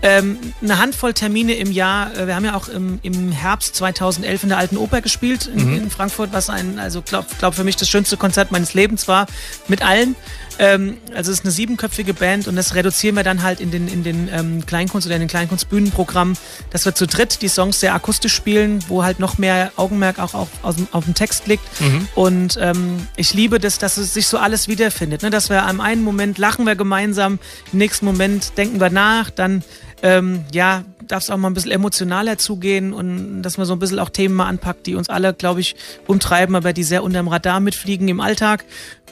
ähm, 0.05 0.37
eine 0.61 0.77
Handvoll 0.77 1.13
Termine 1.13 1.55
im 1.55 1.71
Jahr. 1.71 2.15
Äh, 2.15 2.27
wir 2.27 2.35
haben 2.35 2.45
ja 2.45 2.55
auch 2.55 2.67
im, 2.67 2.99
im 3.01 3.31
Herbst 3.31 3.75
2011 3.75 4.43
in 4.43 4.49
der 4.49 4.59
Alten 4.59 4.77
Oper 4.77 5.01
gespielt 5.01 5.47
in, 5.47 5.65
mhm. 5.65 5.77
in 5.77 5.89
Frankfurt, 5.89 6.31
was 6.31 6.51
ein, 6.51 6.77
also 6.77 7.01
glaube 7.01 7.27
glaub 7.39 7.55
für 7.55 7.63
mich 7.63 7.75
das 7.75 7.89
schönste 7.89 8.15
Konzert 8.15 8.51
meines 8.51 8.75
Lebens 8.75 9.07
war, 9.07 9.25
mit 9.67 9.83
allen. 9.83 10.15
Ähm, 10.59 10.97
also 11.13 11.31
es 11.31 11.39
ist 11.39 11.45
eine 11.45 11.51
siebenköpfige 11.51 12.13
Band 12.13 12.47
und 12.47 12.55
das 12.55 12.75
reduzieren 12.75 13.15
wir 13.15 13.23
dann 13.23 13.43
halt 13.43 13.59
in 13.59 13.71
den, 13.71 13.87
in 13.87 14.03
den 14.03 14.29
ähm, 14.31 14.65
Kleinkunst- 14.65 15.05
oder 15.05 15.15
in 15.15 15.21
den 15.21 15.27
Kleinkunstbühnenprogrammen, 15.27 16.37
dass 16.71 16.85
wir 16.85 16.95
zu 16.95 17.07
dritt 17.07 17.41
die 17.41 17.47
Songs 17.47 17.79
sehr 17.79 17.93
akustisch 17.93 18.33
spielen, 18.33 18.83
wo 18.87 19.03
halt 19.03 19.19
noch 19.19 19.37
mehr 19.37 19.71
Augenmerk 19.75 20.19
auch 20.19 20.33
auf, 20.33 20.49
auf, 20.61 20.75
auf 20.91 21.05
dem 21.05 21.13
Text 21.13 21.47
liegt. 21.47 21.63
Mhm. 21.81 22.07
Und 22.15 22.57
ähm, 22.61 23.07
ich 23.15 23.33
liebe 23.33 23.59
das, 23.59 23.77
dass 23.77 23.97
es 23.97 24.13
sich 24.13 24.27
so 24.27 24.37
alles 24.37 24.67
wiederfindet. 24.67 25.23
Ne? 25.23 25.29
Dass 25.29 25.49
wir 25.49 25.65
am 25.65 25.81
einen 25.81 26.03
Moment 26.03 26.37
lachen 26.37 26.65
wir 26.65 26.75
gemeinsam, 26.75 27.39
im 27.71 27.79
nächsten 27.79 28.05
Moment 28.05 28.57
denken 28.57 28.79
wir 28.79 28.89
nach, 28.89 29.29
dann 29.29 29.63
ähm, 30.01 30.45
ja, 30.53 30.83
darf 31.07 31.23
es 31.23 31.29
auch 31.29 31.37
mal 31.37 31.49
ein 31.49 31.53
bisschen 31.53 31.71
emotionaler 31.71 32.37
zugehen 32.37 32.93
und 32.93 33.41
dass 33.41 33.57
man 33.57 33.65
so 33.65 33.73
ein 33.73 33.79
bisschen 33.79 33.99
auch 33.99 34.09
Themen 34.09 34.35
mal 34.35 34.47
anpackt, 34.47 34.85
die 34.87 34.95
uns 34.95 35.09
alle, 35.09 35.33
glaube 35.33 35.61
ich, 35.61 35.75
umtreiben, 36.07 36.55
aber 36.55 36.73
die 36.73 36.83
sehr 36.83 37.03
unterm 37.03 37.27
Radar 37.27 37.59
mitfliegen 37.59 38.07
im 38.07 38.19
Alltag. 38.19 38.65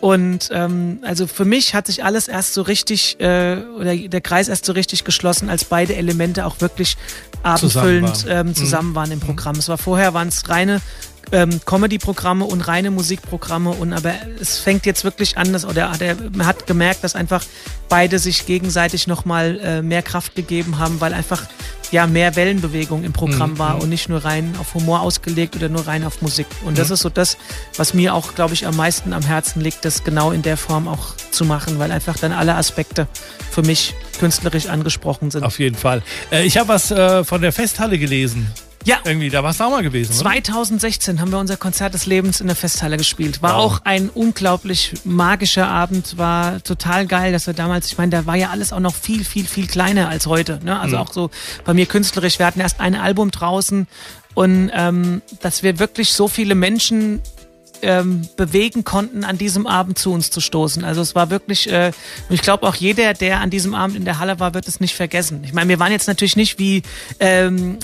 Und 0.04 0.50
ähm, 0.52 1.00
also 1.04 1.28
für 1.28 1.46
mich 1.46 1.74
hat 1.74 1.88
sich 1.88 2.04
alles 2.04 2.28
erst 2.28 2.56
so 2.56 2.64
richtig, 2.64 3.22
äh, 3.22 3.56
oder 3.80 3.96
der 3.96 4.20
Kreis 4.20 4.50
erst 4.50 4.66
so 4.66 4.74
richtig 4.74 5.06
geschlossen, 5.06 5.50
als 5.50 5.64
beide 5.64 5.96
Elemente 5.96 6.46
auch 6.46 6.60
wirklich 6.60 6.98
abendfüllend 7.42 8.18
zusammen 8.18 8.36
waren, 8.36 8.48
ähm, 8.48 8.54
zusammen 8.56 8.90
mhm. 8.90 8.96
waren 8.96 9.12
im 9.12 9.20
Programm. 9.22 9.56
Es 9.56 9.70
war 9.70 9.78
vorher 9.78 10.14
waren 10.14 10.28
es 10.28 10.50
reine 10.50 10.82
ähm, 11.32 11.62
Comedy-Programme 11.66 12.46
und 12.46 12.62
reine 12.62 12.92
Musikprogramme 12.92 13.72
und 13.72 13.94
aber 13.94 14.14
es 14.40 14.60
fängt 14.60 14.86
jetzt 14.86 15.04
wirklich 15.04 15.38
an, 15.38 15.54
dass, 15.54 15.66
oder 15.66 15.92
der, 16.00 16.16
man 16.32 16.46
hat 16.46 16.68
gemerkt, 16.68 17.04
dass 17.04 17.16
einfach 17.16 17.44
beide 17.90 18.20
sich 18.20 18.46
gegenseitig 18.46 19.08
nochmal 19.08 19.60
äh, 19.60 19.82
mehr 19.82 20.02
Kraft 20.02 20.36
gegeben 20.36 20.80
haben, 20.80 21.02
weil 21.02 21.14
einfach 21.14 21.44
ja 21.92 22.08
mehr 22.08 22.36
Wellenbewegung 22.36 23.04
im 23.04 23.14
Programm 23.14 23.52
mhm. 23.52 23.60
war 23.60 23.82
und 23.82 23.90
nicht 23.90 24.10
nur 24.10 24.26
rein 24.26 24.56
auf 24.60 24.74
Humor 24.74 25.02
ausgelegt 25.02 25.56
oder 25.56 25.70
nur 25.70 25.88
rein 25.88 26.04
auf 26.04 26.22
Musik. 26.22 26.48
Und 26.66 26.74
mhm. 26.74 26.78
das 26.78 26.90
ist 26.90 27.02
so 27.02 27.10
das, 27.10 27.38
was 27.78 27.94
mir 27.94 28.14
auch, 28.14 28.36
glaube 28.36 28.54
ich, 28.56 28.66
am 28.66 28.76
meisten 28.76 29.14
am 29.14 29.24
Herzen 29.24 29.62
liegt, 29.62 29.86
das 29.86 30.04
genau 30.04 30.32
in 30.32 30.42
der 30.42 30.58
Form 30.58 30.88
auch 30.88 31.16
zu 31.32 31.46
machen, 31.46 31.80
weil 31.80 31.92
einfach 31.92 32.18
dann 32.18 32.32
alle 32.32 32.56
Aspekte 32.56 33.08
für 33.52 33.62
mich 33.62 33.94
künstlerisch 34.20 34.68
angesprochen 34.68 35.32
sind. 35.32 35.44
Auf 35.44 35.60
jeden 35.60 35.76
Fall. 35.76 36.02
Äh, 36.32 36.44
ich 36.44 36.58
habe 36.58 36.70
was 36.70 36.90
äh, 36.92 37.24
von 37.24 37.42
der 37.42 37.54
Festhalle 37.54 38.00
gelesen. 38.00 38.48
Ja. 38.86 38.98
Irgendwie, 39.06 39.30
da 39.30 39.44
warst 39.44 39.60
du 39.60 39.64
auch 39.66 39.70
mal 39.70 39.84
gewesen, 39.84 40.12
oder? 40.14 40.22
2016 40.32 41.22
haben 41.22 41.32
wir 41.32 41.40
unser 41.40 41.58
Konzert 41.58 41.94
des 41.94 42.06
Lebens 42.06 42.42
in 42.42 42.48
der 42.48 42.56
Festhalle 42.56 42.98
gespielt. 42.98 43.42
War 43.42 43.56
Wow. 43.58 43.60
auch 43.64 43.82
ein 43.86 44.10
unglaublich 44.10 44.94
magischer 45.06 45.68
Abend, 45.68 46.18
war 46.18 46.62
total 46.64 47.06
geil, 47.08 47.32
dass 47.32 47.48
wir 47.48 47.54
damals, 47.54 47.88
ich 47.88 47.98
meine, 47.98 48.12
da 48.12 48.26
war 48.26 48.36
ja 48.36 48.50
alles 48.50 48.74
auch 48.74 48.80
noch 48.80 48.96
viel, 48.96 49.24
viel, 49.24 49.46
viel 49.46 49.68
kleiner 49.68 50.10
als 50.10 50.26
heute. 50.28 50.60
Ne? 50.64 50.80
Also 50.80 50.98
auch 50.98 51.14
so 51.14 51.30
bei 51.66 51.74
mir 51.74 51.86
künstlerisch, 51.86 52.40
wir 52.40 52.46
hatten 52.46 52.60
erst 52.60 52.80
ein 52.80 52.96
Album 52.96 53.32
draußen 53.32 53.88
und 54.34 54.72
ähm, 54.74 55.22
dass 55.42 55.64
wir 55.64 55.80
wirklich 55.80 56.12
so 56.14 56.28
viele 56.28 56.56
Menschen 56.56 57.22
ähm, 57.84 58.28
bewegen 58.38 58.84
konnten, 58.84 59.24
an 59.24 59.38
diesem 59.38 59.68
Abend 59.68 59.98
zu 60.00 60.12
uns 60.12 60.32
zu 60.32 60.42
stoßen. 60.42 60.84
Also 60.84 61.02
es 61.02 61.16
war 61.16 61.30
wirklich, 61.30 61.72
äh, 61.72 61.92
und 62.30 62.36
ich 62.36 62.42
glaube 62.42 62.68
auch 62.68 62.76
jeder, 62.76 63.14
der 63.14 63.40
an 63.40 63.50
diesem 63.50 63.76
Abend 63.76 63.96
in 63.96 64.06
der 64.06 64.20
Halle 64.20 64.40
war, 64.40 64.54
wird 64.54 64.68
es 64.68 64.80
nicht 64.80 64.96
vergessen. 64.96 65.44
Ich 65.44 65.54
meine, 65.54 65.70
wir 65.70 65.80
waren 65.80 65.92
jetzt 65.92 66.08
natürlich 66.08 66.36
nicht 66.36 66.60
wie, 66.60 66.84
ähm, 67.20 67.78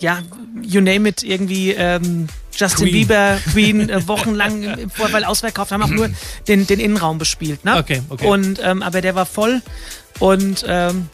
ja, 0.00 0.20
you 0.62 0.80
name 0.80 1.08
it, 1.08 1.22
irgendwie 1.22 1.72
ähm, 1.72 2.28
Justin 2.56 2.84
Queen. 2.84 2.92
Bieber, 2.92 3.38
Queen, 3.52 3.88
äh, 3.88 4.08
wochenlang 4.08 4.62
im, 4.62 4.78
im 4.78 4.90
Vorfall 4.90 5.24
ausverkauft, 5.24 5.72
haben 5.72 5.82
auch 5.82 5.88
nur 5.88 6.10
den, 6.48 6.66
den 6.66 6.80
Innenraum 6.80 7.18
bespielt. 7.18 7.64
Ne? 7.64 7.76
Okay, 7.76 8.02
okay. 8.08 8.26
Und, 8.26 8.60
ähm, 8.62 8.82
aber 8.82 9.00
der 9.00 9.14
war 9.14 9.26
voll 9.26 9.62
und 10.20 10.64
ähm, 10.68 11.08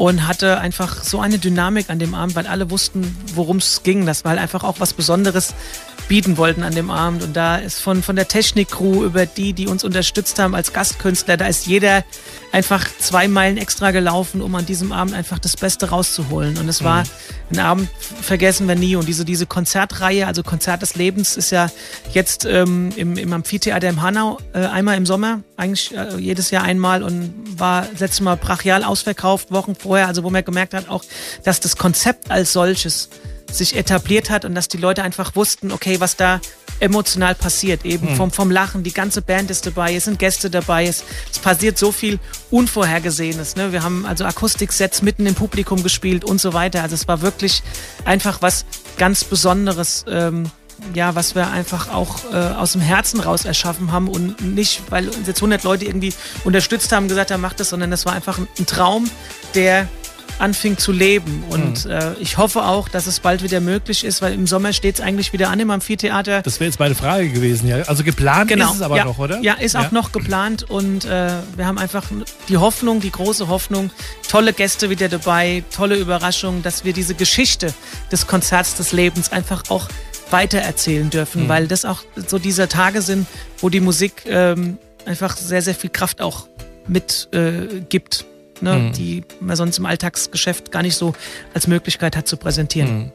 und 0.00 0.26
hatte 0.26 0.58
einfach 0.58 1.02
so 1.02 1.20
eine 1.20 1.38
Dynamik 1.38 1.90
an 1.90 1.98
dem 1.98 2.14
Abend, 2.14 2.34
weil 2.34 2.46
alle 2.46 2.70
wussten, 2.70 3.14
worum 3.34 3.58
es 3.58 3.82
ging. 3.82 4.06
Das 4.06 4.24
war 4.24 4.30
halt 4.30 4.40
einfach 4.40 4.64
auch 4.64 4.76
was 4.80 4.94
Besonderes 4.94 5.52
bieten 6.10 6.38
wollten 6.38 6.64
an 6.64 6.74
dem 6.74 6.90
Abend. 6.90 7.22
Und 7.22 7.36
da 7.36 7.54
ist 7.54 7.78
von, 7.78 8.02
von 8.02 8.16
der 8.16 8.26
Technik-Crew 8.26 9.04
über 9.04 9.26
die, 9.26 9.52
die 9.52 9.68
uns 9.68 9.84
unterstützt 9.84 10.40
haben 10.40 10.56
als 10.56 10.72
Gastkünstler, 10.72 11.36
da 11.36 11.46
ist 11.46 11.68
jeder 11.68 12.04
einfach 12.50 12.84
zwei 12.98 13.28
Meilen 13.28 13.56
extra 13.56 13.92
gelaufen, 13.92 14.42
um 14.42 14.52
an 14.56 14.66
diesem 14.66 14.90
Abend 14.90 15.14
einfach 15.14 15.38
das 15.38 15.56
Beste 15.56 15.90
rauszuholen. 15.90 16.58
Und 16.58 16.68
es 16.68 16.82
war 16.82 17.04
ein 17.52 17.60
Abend, 17.60 17.88
vergessen 18.20 18.66
wir 18.66 18.74
nie. 18.74 18.96
Und 18.96 19.06
diese, 19.06 19.24
diese 19.24 19.46
Konzertreihe, 19.46 20.26
also 20.26 20.42
Konzert 20.42 20.82
des 20.82 20.96
Lebens, 20.96 21.36
ist 21.36 21.50
ja 21.52 21.70
jetzt 22.12 22.44
ähm, 22.44 22.90
im, 22.96 23.16
im 23.16 23.32
Amphitheater 23.32 23.88
im 23.88 24.02
Hanau 24.02 24.38
äh, 24.52 24.66
einmal 24.66 24.96
im 24.96 25.06
Sommer, 25.06 25.44
eigentlich 25.56 25.96
äh, 25.96 26.16
jedes 26.18 26.50
Jahr 26.50 26.64
einmal 26.64 27.04
und 27.04 27.32
war 27.56 27.86
letztes 28.00 28.20
Mal 28.20 28.36
brachial 28.36 28.82
ausverkauft, 28.82 29.52
Wochen 29.52 29.76
vorher, 29.76 30.08
also 30.08 30.24
wo 30.24 30.30
man 30.30 30.44
gemerkt 30.44 30.74
hat 30.74 30.88
auch, 30.88 31.04
dass 31.44 31.60
das 31.60 31.76
Konzept 31.76 32.32
als 32.32 32.52
solches 32.52 33.10
sich 33.54 33.76
etabliert 33.76 34.30
hat 34.30 34.44
und 34.44 34.54
dass 34.54 34.68
die 34.68 34.76
Leute 34.76 35.02
einfach 35.02 35.36
wussten, 35.36 35.72
okay, 35.72 36.00
was 36.00 36.16
da 36.16 36.40
emotional 36.80 37.34
passiert, 37.34 37.84
eben 37.84 38.16
vom, 38.16 38.30
vom 38.30 38.50
Lachen, 38.50 38.82
die 38.82 38.92
ganze 38.92 39.22
Band 39.22 39.50
ist 39.50 39.66
dabei, 39.66 39.94
es 39.94 40.04
sind 40.04 40.18
Gäste 40.18 40.50
dabei, 40.50 40.86
es, 40.86 41.04
es 41.30 41.38
passiert 41.38 41.78
so 41.78 41.92
viel 41.92 42.18
Unvorhergesehenes. 42.50 43.56
Ne? 43.56 43.72
Wir 43.72 43.82
haben 43.82 44.06
also 44.06 44.24
Akustiksets 44.24 45.02
mitten 45.02 45.26
im 45.26 45.34
Publikum 45.34 45.82
gespielt 45.82 46.24
und 46.24 46.40
so 46.40 46.54
weiter. 46.54 46.82
Also 46.82 46.94
es 46.94 47.06
war 47.06 47.20
wirklich 47.20 47.62
einfach 48.04 48.40
was 48.42 48.64
ganz 48.96 49.24
Besonderes. 49.24 50.04
Ähm, 50.08 50.50
ja, 50.94 51.14
was 51.14 51.34
wir 51.34 51.50
einfach 51.50 51.92
auch 51.92 52.32
äh, 52.32 52.36
aus 52.36 52.72
dem 52.72 52.80
Herzen 52.80 53.20
raus 53.20 53.44
erschaffen 53.44 53.92
haben 53.92 54.08
und 54.08 54.40
nicht, 54.40 54.82
weil 54.88 55.08
uns 55.08 55.26
jetzt 55.26 55.38
100 55.38 55.62
Leute 55.62 55.84
irgendwie 55.84 56.14
unterstützt 56.44 56.90
haben, 56.92 57.06
gesagt 57.06 57.30
haben, 57.30 57.42
macht 57.42 57.60
das, 57.60 57.68
sondern 57.68 57.90
das 57.90 58.06
war 58.06 58.14
einfach 58.14 58.38
ein, 58.38 58.48
ein 58.58 58.64
Traum, 58.64 59.10
der 59.54 59.88
anfing 60.40 60.78
zu 60.78 60.92
leben. 60.92 61.44
Und 61.48 61.86
äh, 61.86 62.14
ich 62.20 62.38
hoffe 62.38 62.64
auch, 62.64 62.88
dass 62.88 63.06
es 63.06 63.20
bald 63.20 63.42
wieder 63.42 63.60
möglich 63.60 64.04
ist, 64.04 64.22
weil 64.22 64.34
im 64.34 64.46
Sommer 64.46 64.72
steht 64.72 64.96
es 64.96 65.00
eigentlich 65.00 65.32
wieder 65.32 65.50
an 65.50 65.60
im 65.60 65.70
Amphitheater. 65.70 66.42
Das 66.42 66.60
wäre 66.60 66.68
jetzt 66.68 66.78
meine 66.78 66.94
Frage 66.94 67.28
gewesen, 67.28 67.68
ja. 67.68 67.82
Also 67.82 68.04
geplant 68.04 68.50
ist 68.50 68.74
es 68.74 68.82
aber 68.82 68.96
ja. 68.96 69.04
noch, 69.04 69.18
oder? 69.18 69.40
Ja, 69.40 69.54
ist 69.54 69.76
auch 69.76 69.90
noch 69.90 70.12
geplant 70.12 70.62
und 70.62 71.04
äh, 71.04 71.30
wir 71.56 71.66
haben 71.66 71.78
einfach 71.78 72.04
die 72.48 72.56
Hoffnung, 72.56 73.00
die 73.00 73.10
große 73.10 73.48
Hoffnung, 73.48 73.90
tolle 74.28 74.52
Gäste 74.52 74.90
wieder 74.90 75.08
dabei, 75.08 75.62
tolle 75.74 75.96
Überraschungen, 75.96 76.62
dass 76.62 76.84
wir 76.84 76.92
diese 76.92 77.14
Geschichte 77.14 77.72
des 78.10 78.26
Konzerts 78.26 78.74
des 78.76 78.92
Lebens 78.92 79.32
einfach 79.32 79.64
auch 79.68 79.88
weitererzählen 80.30 81.10
dürfen, 81.10 81.48
weil 81.48 81.66
das 81.66 81.84
auch 81.84 82.02
so 82.26 82.38
diese 82.38 82.68
Tage 82.68 83.02
sind, 83.02 83.26
wo 83.58 83.68
die 83.68 83.80
Musik 83.80 84.22
ähm, 84.26 84.78
einfach 85.04 85.36
sehr, 85.36 85.62
sehr 85.62 85.74
viel 85.74 85.90
Kraft 85.90 86.20
auch 86.20 86.46
mit 86.86 87.28
äh, 87.32 87.80
gibt. 87.88 88.24
Ne, 88.62 88.92
die 88.94 89.24
man 89.40 89.56
sonst 89.56 89.78
im 89.78 89.86
Alltagsgeschäft 89.86 90.70
gar 90.70 90.82
nicht 90.82 90.96
so 90.96 91.14
als 91.54 91.66
Möglichkeit 91.66 92.16
hat 92.16 92.28
zu 92.28 92.36
präsentieren. 92.36 93.10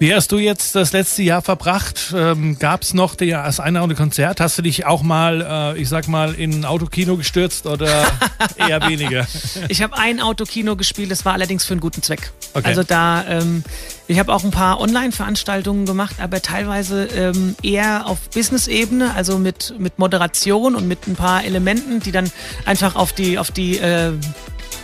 Wie 0.00 0.14
hast 0.14 0.30
du 0.30 0.38
jetzt 0.38 0.76
das 0.76 0.92
letzte 0.92 1.24
Jahr 1.24 1.42
verbracht? 1.42 2.14
Ähm, 2.14 2.56
Gab 2.58 2.82
es 2.82 2.94
noch 2.94 3.16
die, 3.16 3.30
das 3.30 3.58
eine 3.58 3.78
oder 3.78 3.84
andere 3.84 3.98
Konzert? 3.98 4.40
Hast 4.40 4.56
du 4.56 4.62
dich 4.62 4.86
auch 4.86 5.02
mal, 5.02 5.74
äh, 5.76 5.80
ich 5.80 5.88
sag 5.88 6.06
mal, 6.06 6.34
in 6.34 6.60
ein 6.60 6.64
Autokino 6.64 7.16
gestürzt 7.16 7.66
oder 7.66 8.06
eher 8.56 8.80
weniger? 8.88 9.26
Ich 9.68 9.82
habe 9.82 9.98
ein 9.98 10.20
Autokino 10.20 10.76
gespielt, 10.76 11.10
das 11.10 11.24
war 11.24 11.32
allerdings 11.32 11.64
für 11.64 11.74
einen 11.74 11.80
guten 11.80 12.00
Zweck. 12.00 12.30
Okay. 12.54 12.68
Also 12.68 12.84
da, 12.84 13.24
ähm, 13.26 13.64
ich 14.06 14.20
habe 14.20 14.32
auch 14.32 14.44
ein 14.44 14.52
paar 14.52 14.80
Online-Veranstaltungen 14.80 15.84
gemacht, 15.84 16.16
aber 16.20 16.42
teilweise 16.42 17.06
ähm, 17.06 17.56
eher 17.62 18.06
auf 18.06 18.30
Business-Ebene, 18.30 19.14
also 19.14 19.38
mit, 19.38 19.74
mit 19.78 19.98
Moderation 19.98 20.76
und 20.76 20.86
mit 20.86 21.08
ein 21.08 21.16
paar 21.16 21.44
Elementen, 21.44 21.98
die 21.98 22.12
dann 22.12 22.30
einfach 22.64 22.94
auf 22.94 23.12
die, 23.12 23.36
auf 23.38 23.50
die 23.50 23.78
äh, 23.78 24.12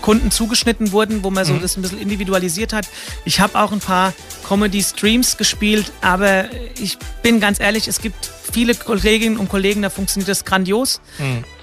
Kunden 0.01 0.31
zugeschnitten 0.31 0.93
wurden, 0.93 1.25
wo 1.25 1.31
man 1.31 1.45
so 1.45 1.57
das 1.57 1.77
ein 1.77 1.83
bisschen 1.83 2.01
individualisiert 2.01 2.73
hat. 2.73 2.87
Ich 3.25 3.41
habe 3.41 3.59
auch 3.59 3.73
ein 3.73 3.81
paar 3.81 4.13
Comedy-Streams 4.47 5.37
gespielt, 5.37 5.93
aber 6.01 6.47
ich 6.79 6.99
bin 7.23 7.41
ganz 7.41 7.59
ehrlich, 7.61 7.89
es 7.89 8.01
gibt 8.01 8.31
viele 8.53 8.75
Kolleginnen 8.75 9.39
und 9.39 9.49
Kollegen, 9.49 9.83
da 9.83 9.91
funktioniert 9.91 10.29
das 10.29 10.45
grandios. 10.45 11.01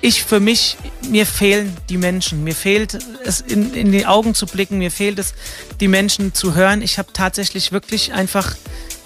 Ich 0.02 0.24
für 0.24 0.40
mich, 0.40 0.78
mir 1.08 1.26
fehlen 1.26 1.78
die 1.90 1.98
Menschen. 1.98 2.44
Mir 2.44 2.56
fehlt 2.56 2.98
es 3.24 3.42
in, 3.42 3.74
in 3.74 3.92
die 3.92 4.06
Augen 4.06 4.34
zu 4.34 4.46
blicken, 4.46 4.80
mir 4.80 4.92
fehlt 4.92 5.20
es, 5.20 5.34
die 5.80 5.88
Menschen 5.88 6.34
zu 6.34 6.56
hören. 6.56 6.82
Ich 6.82 6.98
habe 6.98 7.14
tatsächlich 7.14 7.72
wirklich 7.72 8.14
einfach 8.14 8.56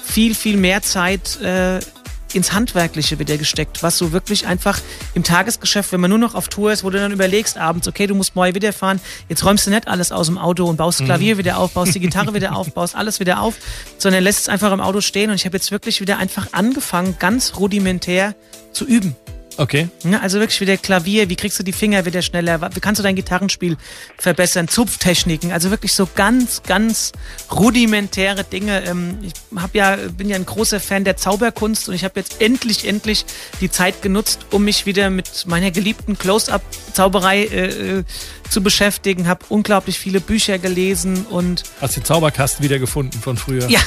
viel, 0.04 0.36
viel 0.36 0.58
mehr 0.58 0.82
Zeit 0.82 1.41
äh, 1.41 1.80
ins 2.36 2.54
Handwerkliche 2.54 3.19
wieder 3.19 3.38
gesteckt, 3.38 3.84
was 3.84 3.98
so 3.98 4.12
wirklich 4.12 4.48
einfach 4.48 4.80
im 5.13 5.24
Tagesgeschäft, 5.24 5.91
wenn 5.91 6.02
man 6.02 6.10
nur 6.10 6.19
noch 6.19 6.36
auf 6.36 6.48
Tour 6.48 6.71
ist, 6.71 6.84
wo 6.84 6.89
du 6.89 7.00
dann 7.00 7.12
überlegst 7.12 7.58
abends, 7.58 7.88
okay, 7.88 8.08
du 8.08 8.15
musst 8.15 8.36
morgen 8.36 8.56
wieder 8.56 8.74
fahren, 8.74 9.00
jetzt 9.30 9.45
räumst 9.45 9.65
du 9.65 9.71
nicht 9.71 9.88
alles 9.88 10.12
aus 10.12 10.28
dem 10.28 10.38
Auto 10.38 10.65
und 10.65 10.78
baust 10.78 11.04
Klavier 11.06 11.38
wieder 11.38 11.58
auf, 11.58 11.71
baust 11.71 11.95
die 11.95 12.00
Gitarre 12.00 12.34
wieder 12.34 12.56
auf, 12.56 12.74
baust 12.74 12.95
alles 12.95 13.19
wieder 13.19 13.41
auf, 13.41 13.56
sondern 13.98 14.24
lässt 14.24 14.39
es 14.39 14.50
einfach 14.50 14.71
im 14.71 14.82
Auto 14.82 15.02
stehen 15.02 15.30
und 15.30 15.36
ich 15.36 15.45
habe 15.45 15.58
jetzt 15.58 15.71
wirklich 15.71 16.02
wieder 16.02 16.17
einfach 16.17 16.48
angefangen, 16.52 17.15
ganz 17.19 17.54
rudimentär 17.58 18.36
zu 18.71 18.86
üben. 18.86 19.15
Okay. 19.58 19.88
Ja, 20.04 20.20
also 20.20 20.39
wirklich 20.39 20.60
wieder 20.60 20.76
Klavier, 20.78 21.30
wie 21.30 21.36
kriegst 21.36 21.58
du 21.60 21.63
die 21.63 21.72
Finger 21.72 22.06
wieder 22.06 22.22
schneller, 22.22 22.62
wie 22.74 22.80
kannst 22.80 23.00
du 23.00 23.04
dein 23.04 23.15
Gitarrenspiel 23.15 23.78
verbessern, 24.18 24.68
Zupftechniken, 24.68 25.52
also 25.52 25.72
wirklich 25.72 25.94
so 25.94 26.08
ganz, 26.13 26.63
ganz 26.63 27.13
rudimentäre 27.52 28.44
Dinge. 28.44 28.84
Ähm, 28.86 29.20
Ich 29.22 29.34
hab 29.56 29.74
ja, 29.74 29.96
bin 29.96 30.30
ja 30.30 30.36
ein 30.36 30.46
großer 30.46 30.80
Fan 30.80 31.04
der 31.04 31.18
Zauberkunst 31.18 31.88
und 31.89 31.96
ich 31.96 32.04
habe 32.04 32.20
jetzt 32.20 32.41
endlich, 32.41 32.88
endlich 32.88 33.26
die 33.62 33.72
Zeit 33.72 34.02
genutzt, 34.02 34.46
um 34.52 34.65
mich 34.65 34.86
wieder 34.86 35.10
mit 35.10 35.46
meiner 35.48 35.72
geliebten 35.72 36.18
Close-Up-Zauberei 36.18 37.44
äh, 37.44 38.00
äh, 38.00 38.04
zu 38.50 38.62
beschäftigen, 38.62 39.28
habe 39.28 39.46
unglaublich 39.50 39.98
viele 40.00 40.20
Bücher 40.20 40.60
gelesen 40.60 41.26
und 41.30 41.63
Hast 41.82 41.96
den 41.96 42.04
Zauberkasten 42.04 42.63
wiedergefunden 42.63 43.20
von 43.22 43.38
früher? 43.38 43.68
Ja. 43.70 43.80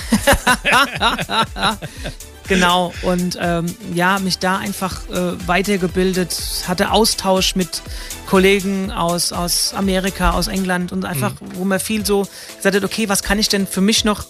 Genau, 2.49 2.93
und 3.03 3.39
ähm, 3.41 3.67
ja, 3.95 4.19
mich 4.19 4.39
da 4.39 4.57
einfach 4.57 5.09
äh, 5.11 5.47
weitergebildet, 5.47 6.65
hatte 6.67 6.91
Austausch 6.91 7.55
mit 7.57 7.83
Kollegen 8.27 8.91
aus, 8.91 9.33
aus 9.33 9.75
Amerika, 9.75 10.31
aus 10.31 10.49
England 10.49 10.93
und 10.93 11.05
einfach, 11.05 11.35
wo 11.55 11.65
man 11.65 11.79
viel 11.79 12.05
so 12.05 12.27
gesagt 12.57 12.77
hat, 12.77 12.85
okay, 12.85 13.09
was 13.09 13.23
kann 13.23 13.39
ich 13.39 13.49
denn 13.49 13.67
für 13.67 13.81
mich 13.81 14.05
noch 14.05 14.25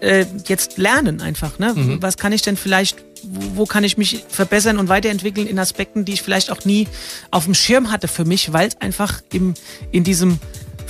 äh, 0.00 0.26
jetzt 0.46 0.78
lernen 0.78 1.20
einfach, 1.20 1.58
ne? 1.58 1.74
Was 2.00 2.16
kann 2.16 2.32
ich 2.32 2.42
denn 2.42 2.56
vielleicht, 2.56 2.96
wo, 3.22 3.60
wo 3.60 3.66
kann 3.66 3.84
ich 3.84 3.98
mich 3.98 4.24
verbessern 4.28 4.78
und 4.78 4.88
weiterentwickeln 4.88 5.46
in 5.46 5.58
Aspekten, 5.58 6.04
die 6.04 6.14
ich 6.14 6.22
vielleicht 6.22 6.50
auch 6.50 6.64
nie 6.64 6.88
auf 7.30 7.44
dem 7.44 7.54
Schirm 7.54 7.90
hatte 7.90 8.08
für 8.08 8.24
mich, 8.24 8.52
weil 8.52 8.68
es 8.68 8.80
einfach 8.80 9.20
im, 9.32 9.54
in 9.90 10.04
diesem 10.04 10.38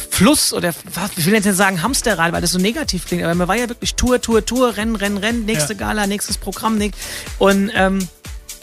Fluss 0.08 0.52
oder 0.52 0.72
was- 0.94 1.10
ich 1.16 1.26
will 1.26 1.34
jetzt 1.34 1.44
nicht 1.44 1.56
sagen 1.56 1.82
Hamsterrad, 1.82 2.32
weil 2.32 2.40
das 2.40 2.52
so 2.52 2.58
negativ 2.58 3.06
klingt, 3.06 3.22
aber 3.24 3.34
man 3.34 3.48
war 3.48 3.56
ja 3.56 3.68
wirklich 3.68 3.94
Tour, 3.94 4.20
Tour, 4.20 4.44
Tour, 4.44 4.76
Rennen, 4.76 4.96
Rennen, 4.96 5.18
Rennen, 5.18 5.44
nächste 5.44 5.74
Ja. 5.74 5.78
Gala, 5.78 6.06
nächstes 6.06 6.38
Programm, 6.38 6.78
und 7.38 7.70
ähm, 7.74 8.08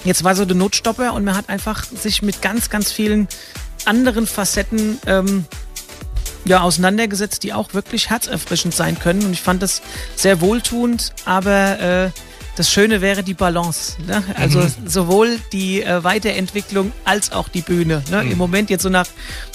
jetzt 0.04 0.23
war 0.23 0.36
so 0.36 0.45
der 0.45 0.56
Notstopper 0.56 1.13
und 1.13 1.23
man 1.26 1.36
hat 1.36 1.50
einfach 1.50 1.84
sich 1.86 2.21
mit 2.21 2.41
ganz, 2.41 2.69
ganz 2.69 2.91
vielen 2.91 3.28
anderen 3.86 4.28
Facetten 4.28 5.00
ähm, 5.06 5.45
ja, 6.45 6.62
auseinandergesetzt, 6.62 7.43
die 7.43 7.54
auch 7.54 7.73
wirklich 7.73 8.10
herzerfrischend 8.10 8.73
sein 8.73 8.97
können. 9.00 9.23
Und 9.26 9.34
ich 9.34 9.41
fand 9.41 9.62
das 9.62 9.82
sehr 10.15 10.39
wohltuend, 10.39 11.13
aber 11.26 11.80
äh, 11.80 12.10
das 12.56 12.71
Schöne 12.71 13.02
wäre 13.02 13.23
die 13.23 13.34
Balance. 13.34 13.97
Ne? 14.08 14.23
Also 14.36 14.65
sowohl 14.86 15.39
die 15.52 15.84
äh, 15.84 16.04
Weiterentwicklung 16.04 16.91
als 17.06 17.32
auch 17.32 17.50
die 17.50 17.62
Bühne. 17.62 18.02
Ne? 18.10 18.23
Im 18.32 18.38
Moment 18.38 18.69
jetzt 18.69 18.84
so 18.84 18.89
nach 18.89 19.06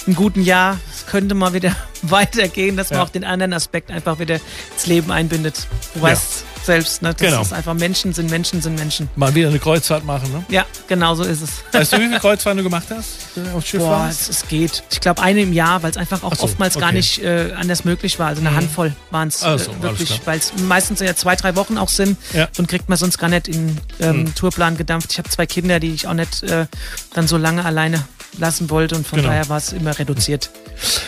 einem 0.07 0.17
guten 0.17 0.43
Jahr 0.43 0.79
es 0.95 1.07
könnte 1.07 1.35
mal 1.35 1.53
wieder 1.53 1.75
weitergehen, 2.03 2.77
dass 2.77 2.91
man 2.91 2.99
Ja. 3.01 3.05
auch 3.05 3.09
den 3.11 3.25
anderen 3.25 3.53
Aspekt 3.53 3.91
einfach 3.91 4.19
wieder 4.19 4.37
ins 4.75 4.87
Leben 4.87 5.11
einbindet. 5.11 5.67
Du 5.95 6.03
weißt, 6.03 6.45
selbst. 6.65 7.03
Ne? 7.03 7.13
Das 7.15 7.21
Genau. 7.29 7.43
ist 7.43 7.53
einfach 7.53 7.75
Menschen 7.75 8.13
sind 8.13 8.31
Menschen 8.31 8.63
sind 8.63 8.77
Menschen. 8.77 9.09
Mal 9.17 9.35
wieder 9.35 9.49
eine 9.49 9.59
Kreuzfahrt 9.59 10.05
machen, 10.05 10.31
ne? 10.33 10.45
Ja, 10.49 10.65
genau 10.87 11.15
so 11.17 11.25
ist 11.25 11.43
es. 11.43 11.51
Weißt 11.73 11.93
du, 11.93 11.99
wie 11.99 12.03
viele 12.07 12.21
Kreuzfahrten 12.21 12.59
du 12.59 12.63
gemacht 12.63 12.87
hast? 12.91 13.09
du 13.35 13.57
Auf 13.57 13.67
Schiff 13.67 13.81
Boah, 13.81 14.07
es, 14.09 14.29
es 14.29 14.47
geht. 14.47 14.83
Ich 14.93 15.01
glaube, 15.01 15.21
eine 15.23 15.41
im 15.43 15.53
Jahr, 15.53 15.83
weil 15.83 15.91
es 15.91 15.97
einfach 15.97 16.23
auch 16.23 16.35
so, 16.37 16.45
oftmals 16.45 16.75
gar 16.75 16.85
okay. 16.85 16.93
Mhm. 16.93 16.97
nicht 16.99 17.19
äh, 17.23 17.53
anders 17.59 17.85
möglich 17.85 18.19
war. 18.21 18.29
Also 18.29 18.41
eine 18.43 18.55
Handvoll 18.55 18.95
waren 19.11 19.27
es 19.29 19.41
so, 19.41 19.47
äh, 19.49 19.59
wirklich, 19.83 20.21
weil 20.25 20.39
es 20.39 20.53
meistens 20.69 21.01
ja 21.01 21.17
zwei, 21.17 21.35
drei 21.35 21.57
Wochen 21.57 21.79
auch 21.79 21.89
sind 21.89 22.17
Ja. 22.33 22.45
Mhm. 22.45 22.49
und 22.59 22.69
kriegt 22.69 22.89
man 22.89 22.97
sonst 22.99 23.19
gar 23.19 23.29
nicht 23.29 23.49
in 23.49 23.77
ähm, 24.01 24.33
Tourplan 24.37 24.77
gedampft. 24.77 25.11
Ich 25.13 25.19
habe 25.19 25.29
zwei 25.29 25.47
Kinder, 25.47 25.81
die 25.81 25.93
ich 25.93 26.07
auch 26.07 26.15
nicht 26.15 26.45
äh, 26.45 26.67
dann 27.15 27.27
so 27.27 27.37
lange 27.39 27.65
alleine 27.65 28.05
lassen 28.39 28.71
wollte 28.71 28.95
und 28.95 29.07
von 29.07 29.19
Genau. 29.19 29.31
daher 29.31 29.49
war 29.49 29.59
es 29.59 29.73
immer 29.73 29.92
reduziert. 29.99 30.51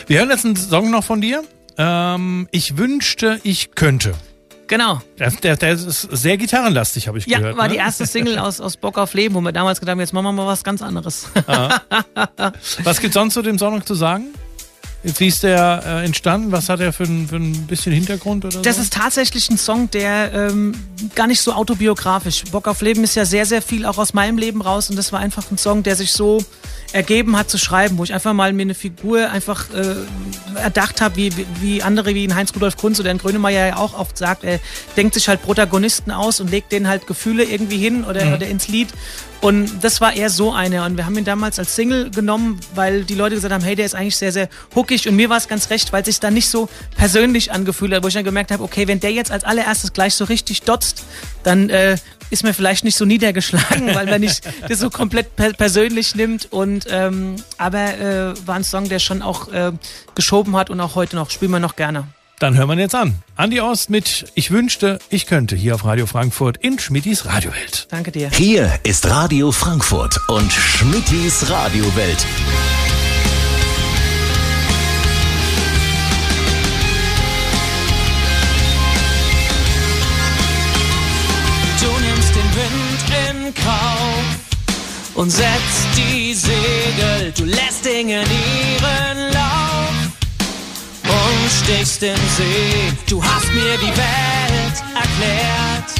Wir 0.07 0.21
hören 0.21 0.31
jetzt 0.31 0.45
einen 0.45 0.57
Song 0.57 0.91
noch 0.91 1.05
von 1.05 1.21
dir. 1.21 1.43
Ähm, 1.77 2.49
ich 2.51 2.77
wünschte, 2.77 3.41
ich 3.43 3.73
könnte. 3.75 4.15
Genau. 4.67 5.03
Der, 5.19 5.31
der, 5.31 5.57
der 5.57 5.73
ist 5.73 6.01
sehr 6.11 6.37
gitarrenlastig, 6.39 7.07
habe 7.09 7.19
ich 7.19 7.27
Ja, 7.27 7.39
gehört. 7.39 7.57
war 7.59 7.65
ne? 7.67 7.75
die 7.75 7.79
erste 7.79 8.07
Single 8.07 8.39
aus, 8.39 8.61
aus 8.61 8.77
Bock 8.77 8.97
auf 8.99 9.13
Leben, 9.15 9.35
wo 9.35 9.41
wir 9.41 9.53
damals 9.53 9.79
gedacht 9.81 9.93
haben, 9.93 10.01
jetzt 10.01 10.13
machen 10.15 10.25
wir 10.25 10.33
mal 10.33 10.47
was 10.47 10.65
ganz 10.65 10.81
anderes. 10.83 11.27
Was 12.83 13.01
gibt 13.01 13.13
sonst 13.15 13.35
zu 13.35 13.43
dem 13.43 13.59
Song 13.59 13.77
noch 13.77 13.85
zu 13.85 13.95
sagen? 13.95 14.29
Wie 15.19 15.27
ist 15.27 15.43
der 15.43 15.83
äh, 15.87 16.05
entstanden? 16.05 16.51
Was 16.51 16.69
hat 16.71 16.81
er 16.81 16.93
für 16.93 17.05
ein, 17.05 17.29
für 17.29 17.37
ein 17.37 17.67
bisschen 17.67 17.93
Hintergrund 17.93 18.45
oder 18.47 18.63
Das 18.63 18.77
so? 18.77 18.83
ist 18.83 18.93
tatsächlich 18.95 19.51
ein 19.51 19.59
Song, 19.59 19.91
der 19.91 20.33
ähm, 20.33 20.75
gar 21.15 21.27
nicht 21.27 21.43
so 21.43 21.53
autobiografisch. 21.53 22.45
Bock 22.51 22.67
auf 22.69 22.81
Leben 22.81 23.05
ist 23.05 23.15
ja 23.15 23.25
sehr, 23.27 23.45
sehr 23.45 23.61
viel 23.61 23.85
auch 23.85 23.99
aus 23.99 24.15
meinem 24.15 24.39
Leben 24.39 24.63
raus 24.63 24.89
und 24.89 24.97
das 24.97 25.13
war 25.13 25.21
einfach 25.21 25.51
ein 25.51 25.59
Song, 25.59 25.83
der 25.83 25.95
sich 25.97 26.13
so 26.13 26.43
ergeben 26.93 27.37
hat 27.37 27.51
zu 27.51 27.59
schreiben, 27.59 27.99
wo 27.99 28.05
ich 28.05 28.15
einfach 28.15 28.33
mal 28.33 28.53
mir 28.53 28.63
eine 28.63 28.75
Figur 28.75 29.29
einfach 29.31 29.67
äh, 29.75 30.59
erdacht 30.59 31.01
habe, 31.01 31.17
wie, 31.17 31.33
wie- 31.61 31.83
andere 31.83 32.15
wie 32.15 32.25
ein 32.27 32.35
Heinz-Rudolf 32.35 32.77
Kunz 32.77 32.99
oder 33.01 33.11
ein 33.11 33.19
Grönemeyer 33.19 33.67
ja 33.69 33.77
auch 33.77 33.99
oft 33.99 34.17
sagt, 34.17 34.45
er 34.45 34.61
denkt 34.97 35.15
sich 35.15 35.29
halt 35.29 35.43
Protagonisten 35.43 36.13
aus 36.13 36.41
und 36.41 36.51
legt 36.51 36.71
denen 36.73 36.87
halt 36.89 37.07
Gefühle 37.07 37.45
irgendwie 37.45 37.79
hin 37.79 38.05
oder, 38.05 38.33
oder 38.35 38.47
ins 38.47 38.69
Lied. 38.69 38.89
Und 39.45 39.85
das 39.85 40.01
war 40.01 40.15
eher 40.15 40.31
so 40.31 40.55
einer. 40.55 40.87
Und 40.87 40.97
wir 40.97 41.05
haben 41.05 41.19
ihn 41.19 41.27
damals 41.27 41.59
als 41.59 41.77
Single 41.77 42.11
genommen, 42.11 42.59
weil 42.75 43.05
die 43.05 43.15
Leute 43.15 43.35
gesagt 43.35 43.53
haben, 43.53 43.63
hey, 43.63 43.77
der 43.77 43.85
ist 43.85 43.95
eigentlich 43.95 44.17
sehr, 44.17 44.33
sehr 44.33 44.49
hookig. 44.75 45.07
Und 45.07 45.17
mir 45.17 45.29
war 45.29 45.37
es 45.37 45.49
ganz 45.49 45.69
recht, 45.69 45.93
weil 45.93 46.01
es 46.01 46.07
sich 46.07 46.19
dann 46.19 46.33
nicht 46.33 46.49
so 46.49 46.71
persönlich 46.97 47.53
angefühlt 47.53 47.93
hat, 47.93 48.03
wo 48.03 48.09
ich 48.09 48.15
dann 48.15 48.25
gemerkt 48.25 48.53
habe, 48.53 48.63
okay, 48.63 48.89
wenn 48.89 49.01
der 49.01 49.13
jetzt 49.13 49.31
als 49.31 49.45
allererstes 49.45 49.93
gleich 49.93 50.15
so 50.15 50.25
richtig 50.25 50.63
dotzt, 50.63 51.05
dann 51.43 51.69
äh, 51.69 51.99
ist 52.31 52.43
mir 52.43 52.55
vielleicht 52.55 52.85
nicht 52.85 52.97
so 52.97 53.05
niedergeschlagen, 53.05 53.95
weil 53.95 54.07
man 54.07 54.23
nicht 54.23 54.49
das 54.67 54.79
so 54.79 54.89
komplett 54.89 55.37
per 55.37 55.53
persönlich 55.53 56.15
nimmt. 56.15 56.51
Und 56.51 56.87
ähm, 56.89 57.37
aber 57.59 57.99
äh, 57.99 58.47
war 58.47 58.55
ein 58.55 58.65
Song, 58.65 58.89
der 58.89 58.99
schon 58.99 59.21
auch 59.21 59.53
äh, 59.53 59.73
geschoben 60.15 60.57
hat 60.57 60.71
und 60.71 60.81
auch 60.81 60.95
heute 60.95 61.17
noch 61.17 61.29
spielen 61.29 61.51
wir 61.51 61.61
noch 61.61 61.77
gerne. 61.77 62.09
Dann 62.45 62.59
hören 62.59 62.69
wir 62.69 62.75
ihn 62.75 62.81
jetzt 62.81 62.95
an. 62.95 63.15
Andi 63.37 63.63
Ost 63.63 63.89
mit 63.89 64.27
Ich 64.35 64.51
wünschte, 64.51 64.99
ich 65.09 65.25
könnte 65.25 65.57
hier 65.57 65.75
auf 65.75 65.87
Radio 65.87 66.05
Frankfurt 66.05 66.59
in 66.59 66.79
Schmittis 66.79 67.25
Radiowelt. 67.25 67.87
Danke 67.89 68.13
dir. 68.13 68.29
Hier 68.29 68.71
ist 68.83 69.09
Radio 69.09 69.51
Frankfurt 69.51 70.21
und 70.29 70.53
Schmittis 70.53 71.49
Radiowelt. 71.49 72.27
Du 81.81 81.87
nimmst 82.07 82.35
den 82.35 82.51
Wind 82.59 83.47
in 83.47 83.55
Kauf 83.55 85.15
und 85.15 85.31
setzt 85.31 85.87
die 85.97 86.35
Segel. 86.35 87.33
Du 87.39 87.45
lässt 87.45 87.87
Dinge 87.87 88.21
in 88.21 88.29
ihren 88.29 89.34
in 91.69 91.87
See. 91.87 92.93
Du 93.09 93.23
hast 93.23 93.53
mir 93.55 93.77
die 93.79 93.97
Welt 93.97 94.77
erklärt 94.95 95.91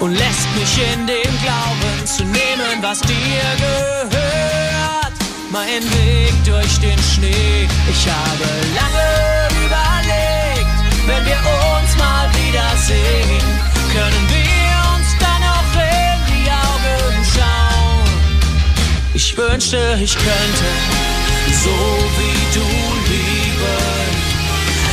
und 0.00 0.12
lässt 0.12 0.48
mich 0.54 0.78
in 0.92 1.06
den 1.06 1.32
Glauben 1.42 2.06
zu 2.06 2.22
nehmen, 2.24 2.76
was 2.80 3.00
dir 3.00 3.42
gehört. 3.58 5.12
Mein 5.50 5.82
Weg 5.82 6.32
durch 6.44 6.78
den 6.80 6.98
Schnee. 6.98 7.68
Ich 7.90 8.06
habe 8.06 8.46
lange 8.78 9.08
überlegt, 9.64 10.76
wenn 11.06 11.24
wir 11.26 11.40
uns 11.74 11.96
mal 11.98 12.28
wiedersehen, 12.34 13.44
können 13.92 14.24
wir 14.28 14.74
uns 14.94 15.08
dann 15.18 15.42
auch 15.54 15.74
in 15.82 16.18
die 16.30 16.50
Augen 16.50 17.24
schauen. 17.34 18.04
Ich 19.14 19.36
wünschte, 19.36 19.98
ich 20.00 20.14
könnte 20.14 20.68
so 21.64 21.70
wie 22.18 22.54
du 22.54 22.64
lieben. 23.10 24.11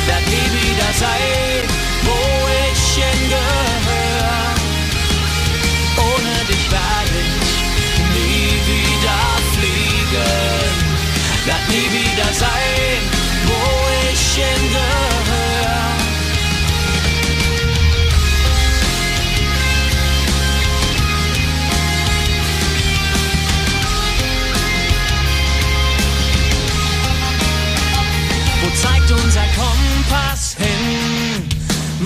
Werd 0.10 0.26
nie 0.28 0.49
wieder 0.60 0.91
sein, 1.05 1.64
wo 2.07 2.18
ich 2.66 2.84
hingehör. 3.03 4.55
Ohne 6.10 6.36
dich 6.49 6.66
werde 6.78 7.20
ich 7.38 7.51
nie 8.16 8.51
wieder 8.72 9.22
fliegen. 9.53 10.72
Werd 11.45 11.66
nie 11.70 11.89
wieder 11.97 12.34
sein, 12.34 13.01
wo 13.45 13.60
ich 14.12 14.24
hingehör. 14.43 14.68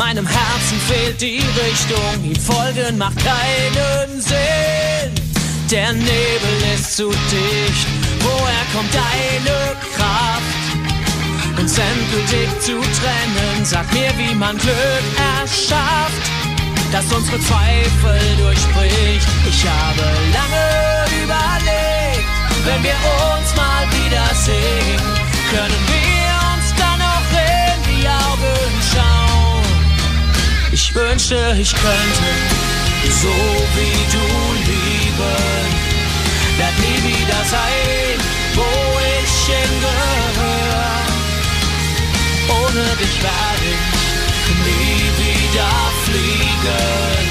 Meinem 0.06 0.28
Herzen 0.28 0.80
fehlt 0.90 1.22
die 1.22 1.38
Richtung, 1.38 2.26
ihm 2.26 2.36
folgen 2.36 2.98
macht 2.98 3.18
keinen 3.24 4.22
Sinn. 4.22 5.14
Der 5.72 5.94
Nebel 5.94 6.58
ist 6.76 6.98
zu 6.98 7.10
dicht, 7.10 7.88
woher 8.20 8.66
kommt 8.74 8.94
deine 8.94 9.78
Kraft? 9.96 11.58
Uns 11.58 11.78
endgültig 11.78 12.50
zu 12.60 12.74
trennen, 12.74 13.64
sag 13.64 13.92
mir, 13.94 14.12
wie 14.18 14.36
man 14.36 14.58
Glück 14.58 15.06
erschafft, 15.40 16.30
das 16.92 17.06
unsere 17.06 17.40
Zweifel 17.40 18.20
durchbricht. 18.38 19.28
Ich 19.48 19.66
habe 19.66 20.04
lange 20.34 21.24
überlegt, 21.24 22.28
wenn 22.66 22.84
wir 22.84 22.98
uns 23.32 23.56
mal 23.56 23.88
wiedersehen, 23.90 25.02
können 25.50 25.88
wir 25.88 26.03
wünschte, 31.34 31.62
ich 31.62 31.74
könnte 31.74 32.24
so 33.10 33.30
wie 33.76 34.06
du 34.12 34.26
lieben. 34.72 35.70
Werd 36.58 36.78
nie 36.80 37.02
wieder 37.10 37.44
sein, 37.46 38.18
wo 38.56 38.66
ich 39.22 39.34
hingehör. 39.48 41.02
Ohne 42.50 42.96
dich 42.98 43.22
werde 43.22 43.72
ich 43.72 44.56
nie 44.66 45.06
wieder 45.24 45.72
fliegen. 46.06 47.26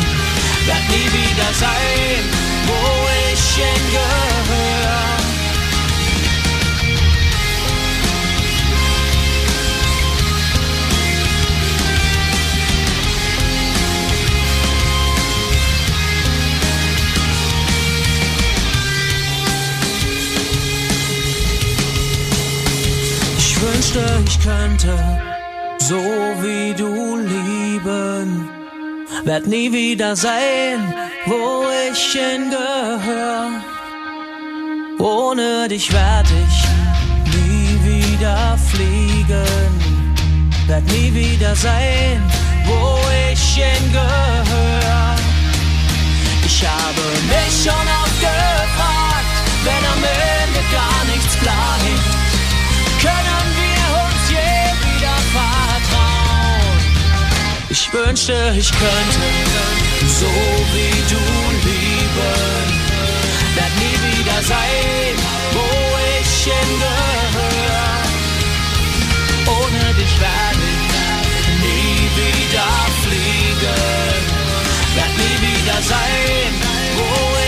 Werd 0.67 0.89
nie 0.89 1.09
wieder 1.13 1.53
sein, 1.53 2.25
wo 2.67 3.09
ich 3.33 3.55
hingehör. 3.55 5.22
Wünschte, 23.83 24.23
ich 24.27 24.41
könnte 24.41 24.97
so 25.79 25.99
wie 26.43 26.75
du 26.75 27.17
lieben. 27.17 28.49
Werd 29.25 29.47
nie 29.47 29.73
wieder 29.73 30.15
sein, 30.15 30.95
wo 31.27 31.65
ich 31.91 32.13
hingehör. 32.13 33.51
Ohne 34.99 35.69
dich 35.69 35.93
werd 35.93 36.27
ich 36.45 37.35
nie 37.35 37.79
wieder 37.85 38.57
fliegen. 38.71 39.73
Werd 40.69 40.87
nie 40.93 41.13
wieder 41.13 41.55
sein, 41.57 42.23
wo 42.65 42.99
ich 43.33 43.55
hingehör. 43.55 45.17
Ich 46.45 46.65
habe 46.65 47.05
mich 47.33 47.55
schon 47.65 47.87
oft 48.03 48.21
gefragt, 48.21 49.33
wenn 49.65 49.85
am 49.95 50.03
Ende 50.05 50.61
gar 50.73 51.05
nichts 51.13 51.37
bleibt 51.37 51.73
können 51.83 52.02
Ich 57.73 57.91
wünschte, 57.91 58.55
ich 58.55 58.71
könnte 58.71 59.21
so 60.07 60.27
wie 60.75 60.99
du 61.09 61.23
lieben. 61.67 62.69
Werd 63.57 63.75
nie 63.81 63.99
wieder 64.09 64.43
sein, 64.43 65.15
wo 65.55 65.67
ich 66.21 66.33
hingehöre. 66.53 67.89
Ohne 69.47 69.95
dich 69.95 70.15
werde 70.21 70.65
ich 70.77 71.49
nie 71.65 72.03
wieder 72.21 72.73
fliegen. 73.05 73.81
Werd 74.95 75.15
nie 75.17 75.39
wieder 75.41 75.79
sein, 75.81 76.53
wo 76.99 77.09
ich 77.39 77.42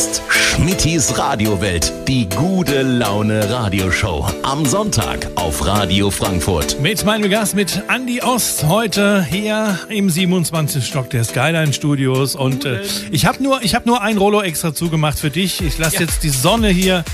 ist 0.00 0.22
Schmittis 0.30 1.18
Radiowelt, 1.18 1.92
die 2.08 2.26
gute 2.26 2.80
Laune 2.80 3.50
Radioshow. 3.50 4.26
Am 4.42 4.64
Sonntag 4.64 5.28
auf 5.34 5.66
Radio 5.66 6.10
Frankfurt. 6.10 6.80
Mit 6.80 7.04
meinem 7.04 7.28
Gast, 7.30 7.54
mit 7.54 7.82
Andy 7.94 8.22
Ost, 8.22 8.64
heute 8.66 9.22
hier 9.22 9.78
im 9.90 10.08
27. 10.08 10.86
Stock 10.86 11.10
der 11.10 11.22
Skyline 11.24 11.74
Studios. 11.74 12.34
Und 12.34 12.64
äh, 12.64 12.80
ich 13.10 13.26
habe 13.26 13.42
nur, 13.42 13.60
ich 13.62 13.74
hab 13.74 13.84
nur 13.84 14.00
ein 14.00 14.16
Rollo 14.16 14.40
extra 14.40 14.72
zugemacht 14.72 15.18
für 15.18 15.28
dich. 15.28 15.60
Ich 15.60 15.76
lasse 15.76 15.96
Ja. 15.96 16.00
jetzt 16.00 16.22
die 16.22 16.30
Sonne 16.30 16.68
hier 16.70 17.04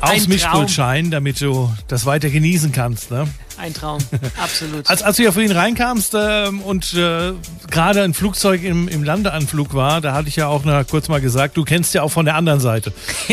aufs 0.00 0.26
Mischpult 0.26 0.72
scheinen, 0.72 1.12
damit 1.12 1.40
du 1.40 1.70
das 1.86 2.06
weiter 2.06 2.28
genießen 2.28 2.72
kannst. 2.72 3.12
Ne? 3.12 3.28
Ein 3.58 3.72
Traum, 3.72 3.98
absolut. 4.42 4.88
Als, 4.88 5.02
als 5.02 5.16
du 5.16 5.22
ja 5.22 5.32
vorhin 5.32 5.52
reinkamst 5.52 6.14
ähm, 6.14 6.60
und 6.60 6.92
äh, 6.94 7.32
gerade 7.70 8.02
ein 8.02 8.12
Flugzeug 8.12 8.62
im, 8.62 8.86
im 8.88 9.02
Landeanflug 9.02 9.72
war, 9.74 10.00
da 10.00 10.12
hatte 10.12 10.28
ich 10.28 10.36
ja 10.36 10.48
auch 10.48 10.64
noch 10.64 10.86
kurz 10.86 11.08
mal 11.08 11.20
gesagt, 11.20 11.56
du 11.56 11.64
kennst 11.64 11.94
ja 11.94 12.02
auch 12.02 12.10
von 12.10 12.26
der 12.26 12.34
anderen 12.34 12.60
Seite. 12.60 12.92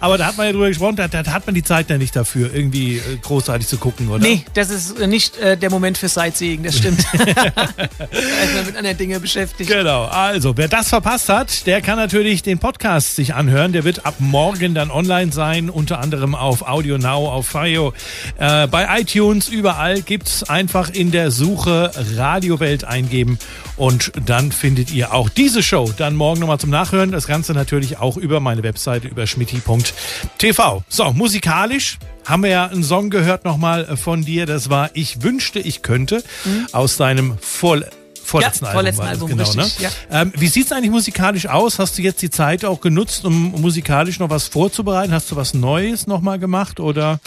Aber 0.00 0.18
da 0.18 0.26
hat 0.26 0.36
man 0.36 0.46
ja 0.46 0.52
drüber 0.52 0.68
gesprochen, 0.68 0.96
da, 0.96 1.08
da 1.08 1.24
hat 1.26 1.46
man 1.46 1.54
die 1.54 1.64
Zeit 1.64 1.90
ja 1.90 1.98
nicht 1.98 2.14
dafür, 2.14 2.54
irgendwie 2.54 2.98
äh, 2.98 3.16
großartig 3.22 3.66
zu 3.66 3.78
gucken, 3.78 4.08
oder? 4.08 4.22
Nee, 4.22 4.44
das 4.54 4.70
ist 4.70 5.00
äh, 5.00 5.06
nicht 5.06 5.36
äh, 5.38 5.56
der 5.56 5.70
Moment 5.70 5.98
für 5.98 6.08
Sightseeing, 6.08 6.62
das 6.62 6.78
stimmt. 6.78 7.04
man 7.14 8.66
mit 8.66 8.76
anderen 8.76 8.96
Dingen 8.96 9.20
beschäftigt. 9.20 9.70
Genau, 9.70 10.04
also 10.04 10.56
wer 10.56 10.68
das 10.68 10.88
verpasst 10.88 11.28
hat, 11.28 11.66
der 11.66 11.80
kann 11.80 11.96
natürlich 11.96 12.42
den 12.42 12.58
Podcast 12.58 13.16
sich 13.16 13.34
anhören. 13.34 13.72
Der 13.72 13.84
wird 13.84 14.06
ab 14.06 14.14
morgen 14.18 14.74
dann 14.74 14.90
online 14.90 15.32
sein, 15.32 15.70
unter 15.70 15.98
anderem 15.98 16.34
auf 16.34 16.62
Audio 16.62 16.98
Now, 16.98 17.30
auf 17.30 17.48
Fio, 17.48 17.92
äh, 18.38 18.43
bei 18.44 19.00
iTunes, 19.00 19.48
überall 19.48 20.02
gibt's 20.02 20.42
einfach 20.42 20.90
in 20.90 21.10
der 21.10 21.30
Suche 21.30 21.90
Radiowelt 22.16 22.84
eingeben 22.84 23.38
und 23.76 24.12
dann 24.26 24.52
findet 24.52 24.92
ihr 24.92 25.12
auch 25.12 25.28
diese 25.28 25.62
Show 25.62 25.92
dann 25.96 26.14
morgen 26.14 26.40
nochmal 26.40 26.58
zum 26.58 26.70
Nachhören. 26.70 27.10
Das 27.10 27.26
Ganze 27.26 27.54
natürlich 27.54 27.98
auch 27.98 28.16
über 28.16 28.40
meine 28.40 28.62
Webseite 28.62 29.08
über 29.08 29.26
schmitti.tv. 29.26 30.84
So, 30.88 31.12
musikalisch 31.12 31.98
haben 32.26 32.42
wir 32.42 32.50
ja 32.50 32.66
einen 32.66 32.84
Song 32.84 33.10
gehört 33.10 33.44
nochmal 33.44 33.96
von 33.96 34.24
dir. 34.24 34.46
Das 34.46 34.70
war 34.70 34.90
Ich 34.94 35.22
wünschte, 35.22 35.60
ich 35.60 35.82
könnte 35.82 36.22
aus 36.72 36.96
deinem 36.96 37.38
Vor 37.38 37.80
vorletzten 38.24 38.64
Ja, 38.64 38.70
Album. 38.70 38.80
vorletzten 38.80 39.02
das, 39.02 39.10
Album, 39.10 39.28
genau, 39.28 39.42
richtig, 39.44 39.80
ne? 39.80 39.90
ja. 40.10 40.22
Ähm, 40.22 40.32
wie 40.36 40.48
sieht's 40.48 40.72
eigentlich 40.72 40.90
musikalisch 40.90 41.46
aus? 41.46 41.78
Hast 41.78 41.98
du 41.98 42.02
jetzt 42.02 42.22
die 42.22 42.30
Zeit 42.30 42.64
auch 42.64 42.80
genutzt, 42.80 43.24
um 43.24 43.52
musikalisch 43.60 44.18
noch 44.18 44.30
was 44.30 44.48
vorzubereiten? 44.48 45.12
Hast 45.12 45.30
du 45.30 45.36
was 45.36 45.54
Neues 45.54 46.06
nochmal 46.06 46.38
gemacht? 46.38 46.80
Oder? 46.80 47.20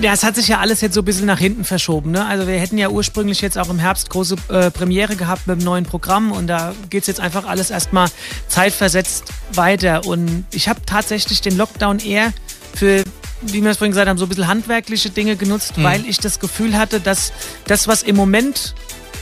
Ja, 0.00 0.12
es 0.12 0.22
hat 0.22 0.36
sich 0.36 0.48
ja 0.48 0.58
alles 0.60 0.80
jetzt 0.80 0.94
so 0.94 1.00
ein 1.00 1.04
bisschen 1.04 1.26
nach 1.26 1.38
hinten 1.38 1.64
verschoben. 1.64 2.10
Ne? 2.10 2.24
Also 2.24 2.46
wir 2.46 2.58
hätten 2.58 2.78
ja 2.78 2.88
ursprünglich 2.88 3.40
jetzt 3.40 3.58
auch 3.58 3.68
im 3.70 3.78
Herbst 3.78 4.10
große 4.10 4.36
äh, 4.48 4.70
Premiere 4.70 5.16
gehabt 5.16 5.46
mit 5.46 5.60
dem 5.60 5.64
neuen 5.64 5.84
Programm 5.84 6.32
und 6.32 6.46
da 6.46 6.72
geht's 6.90 7.06
jetzt 7.06 7.20
einfach 7.20 7.46
alles 7.46 7.70
erstmal 7.70 8.08
zeitversetzt 8.48 9.24
weiter. 9.52 10.06
Und 10.06 10.44
ich 10.52 10.68
habe 10.68 10.80
tatsächlich 10.86 11.40
den 11.40 11.56
Lockdown 11.56 11.98
eher 11.98 12.32
für, 12.74 13.04
wie 13.42 13.62
wir 13.62 13.70
es 13.70 13.78
vorhin 13.78 13.92
gesagt 13.92 14.08
haben, 14.08 14.18
so 14.18 14.26
ein 14.26 14.28
bisschen 14.28 14.48
handwerkliche 14.48 15.10
Dinge 15.10 15.36
genutzt, 15.36 15.74
weil 15.76 16.04
ich 16.06 16.18
das 16.18 16.40
Gefühl 16.40 16.76
hatte, 16.76 17.00
dass 17.00 17.32
das, 17.66 17.86
was 17.88 18.02
im 18.02 18.16
Moment 18.16 18.74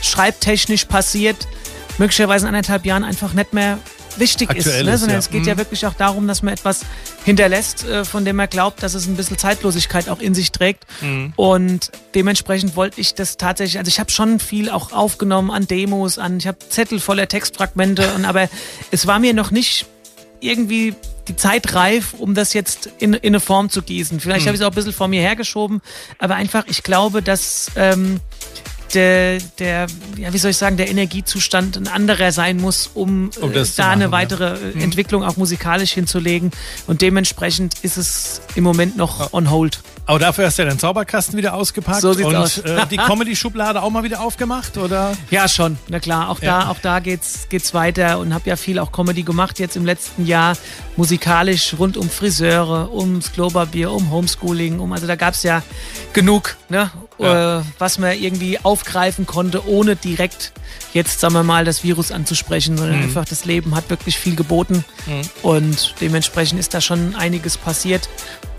schreibtechnisch 0.03 0.85
passiert, 0.85 1.47
möglicherweise 1.97 2.45
in 2.45 2.55
anderthalb 2.55 2.85
Jahren 2.85 3.03
einfach 3.03 3.33
nicht 3.33 3.53
mehr 3.53 3.79
wichtig 4.17 4.49
Aktuell 4.49 4.81
ist, 4.81 4.85
ne? 4.85 4.97
sondern 4.97 5.15
ja. 5.15 5.19
es 5.19 5.29
geht 5.29 5.45
ja 5.45 5.57
wirklich 5.57 5.85
auch 5.85 5.93
darum, 5.93 6.27
dass 6.27 6.43
man 6.43 6.53
etwas 6.53 6.81
hinterlässt, 7.25 7.85
äh, 7.85 8.05
von 8.05 8.25
dem 8.25 8.35
man 8.35 8.49
glaubt, 8.49 8.83
dass 8.83 8.93
es 8.93 9.07
ein 9.07 9.15
bisschen 9.15 9.37
Zeitlosigkeit 9.37 10.09
auch 10.09 10.19
in 10.19 10.33
sich 10.33 10.51
trägt. 10.51 10.85
Und 11.35 11.91
dementsprechend 12.15 12.75
wollte 12.75 13.01
ich 13.01 13.15
das 13.15 13.37
tatsächlich, 13.37 13.79
also 13.79 13.89
ich 13.89 13.99
habe 13.99 14.11
schon 14.11 14.39
viel 14.39 14.69
auch 14.69 14.91
aufgenommen 14.91 15.51
an 15.51 15.67
Demos, 15.67 16.17
an, 16.17 16.37
ich 16.37 16.47
habe 16.47 16.57
Zettel 16.69 16.99
voller 16.99 17.27
Textfragmente, 17.27 18.13
und 18.13 18.25
aber 18.25 18.49
es 18.91 19.07
war 19.07 19.19
mir 19.19 19.33
noch 19.33 19.51
nicht 19.51 19.85
irgendwie 20.39 20.95
die 21.27 21.35
Zeit 21.35 21.73
reif, 21.73 22.13
um 22.13 22.35
das 22.35 22.53
jetzt 22.53 22.89
in, 22.99 23.13
in 23.13 23.27
eine 23.27 23.39
Form 23.39 23.69
zu 23.69 23.81
gießen. 23.81 24.19
Vielleicht 24.19 24.45
habe 24.45 24.55
ich 24.55 24.61
es 24.61 24.65
auch 24.65 24.71
ein 24.71 24.75
bisschen 24.75 24.91
vor 24.91 25.07
mir 25.07 25.21
hergeschoben, 25.21 25.81
aber 26.19 26.35
einfach, 26.35 26.65
ich 26.67 26.83
glaube, 26.83 27.21
dass 27.21 27.71
ähm, 27.75 28.19
der, 28.93 29.39
der, 29.59 29.87
ja, 30.17 30.33
wie 30.33 30.37
soll 30.37 30.51
ich 30.51 30.57
sagen, 30.57 30.77
der 30.77 30.89
Energiezustand 30.89 31.77
ein 31.77 31.87
anderer 31.87 32.31
sein 32.31 32.57
muss, 32.57 32.89
um, 32.93 33.29
Um 33.41 33.51
äh, 33.53 33.65
da 33.75 33.89
eine 33.89 34.07
machen, 34.07 34.11
ja. 34.11 34.11
weitere 34.11 34.71
äh, 34.75 34.83
Entwicklung 34.83 35.23
auch 35.23 35.37
musikalisch 35.37 35.91
hinzulegen. 35.91 36.51
Und 36.87 37.01
dementsprechend 37.01 37.75
ist 37.83 37.97
es 37.97 38.41
im 38.55 38.63
Moment 38.63 38.97
noch 38.97 39.33
on 39.33 39.49
hold. 39.49 39.81
Aber 40.05 40.19
dafür 40.19 40.47
hast 40.47 40.57
du 40.57 40.63
ja 40.63 40.69
den 40.69 40.79
Zauberkasten 40.79 41.37
wieder 41.37 41.53
ausgepackt 41.53 42.01
So 42.01 42.11
und 42.11 42.35
aus. 42.35 42.57
Äh, 42.57 42.85
die 42.91 42.97
Comedy-Schublade 43.07 43.81
auch 43.81 43.89
mal 43.89 44.03
wieder 44.03 44.21
aufgemacht, 44.21 44.77
oder? 44.77 45.15
Ja, 45.31 45.47
schon. 45.47 45.77
Na 45.87 45.99
klar, 45.99 46.29
auch 46.29 46.41
Ja. 46.41 46.61
da, 46.61 46.69
auch 46.69 46.79
da 46.81 46.99
geht's, 46.99 47.47
geht's 47.49 47.73
weiter 47.73 48.19
und 48.19 48.33
habe 48.33 48.49
ja 48.49 48.57
viel 48.57 48.79
auch 48.79 48.91
Comedy 48.91 49.23
gemacht 49.23 49.59
jetzt 49.59 49.77
im 49.77 49.85
letzten 49.85 50.25
Jahr, 50.25 50.57
musikalisch 50.97 51.75
rund 51.79 51.95
um 51.95 52.09
Friseure, 52.09 52.91
ums 52.93 53.31
Kloberbier, 53.31 53.91
um 53.91 54.11
Homeschooling, 54.11 54.79
um, 54.79 54.91
also 54.91 55.07
da 55.07 55.15
gab's 55.15 55.43
ja 55.43 55.63
genug, 56.11 56.57
ne, 56.69 56.91
Ja. 57.19 57.59
äh, 57.59 57.63
was 57.79 57.99
man 57.99 58.17
irgendwie 58.17 58.59
aufgreifen 58.63 59.25
konnte, 59.27 59.67
ohne 59.67 59.95
direkt 59.95 60.51
jetzt, 60.93 61.19
sagen 61.19 61.33
wir 61.33 61.43
mal, 61.43 61.65
das 61.65 61.83
Virus 61.83 62.11
anzusprechen, 62.11 62.77
sondern 62.77 62.97
Mhm. 62.97 63.03
einfach 63.03 63.25
das 63.25 63.45
Leben 63.45 63.75
hat 63.75 63.89
wirklich 63.89 64.17
viel 64.17 64.35
geboten 64.35 64.83
und 65.41 65.95
dementsprechend 66.01 66.59
ist 66.59 66.73
da 66.73 66.81
schon 66.81 67.15
einiges 67.15 67.57
passiert. 67.57 68.09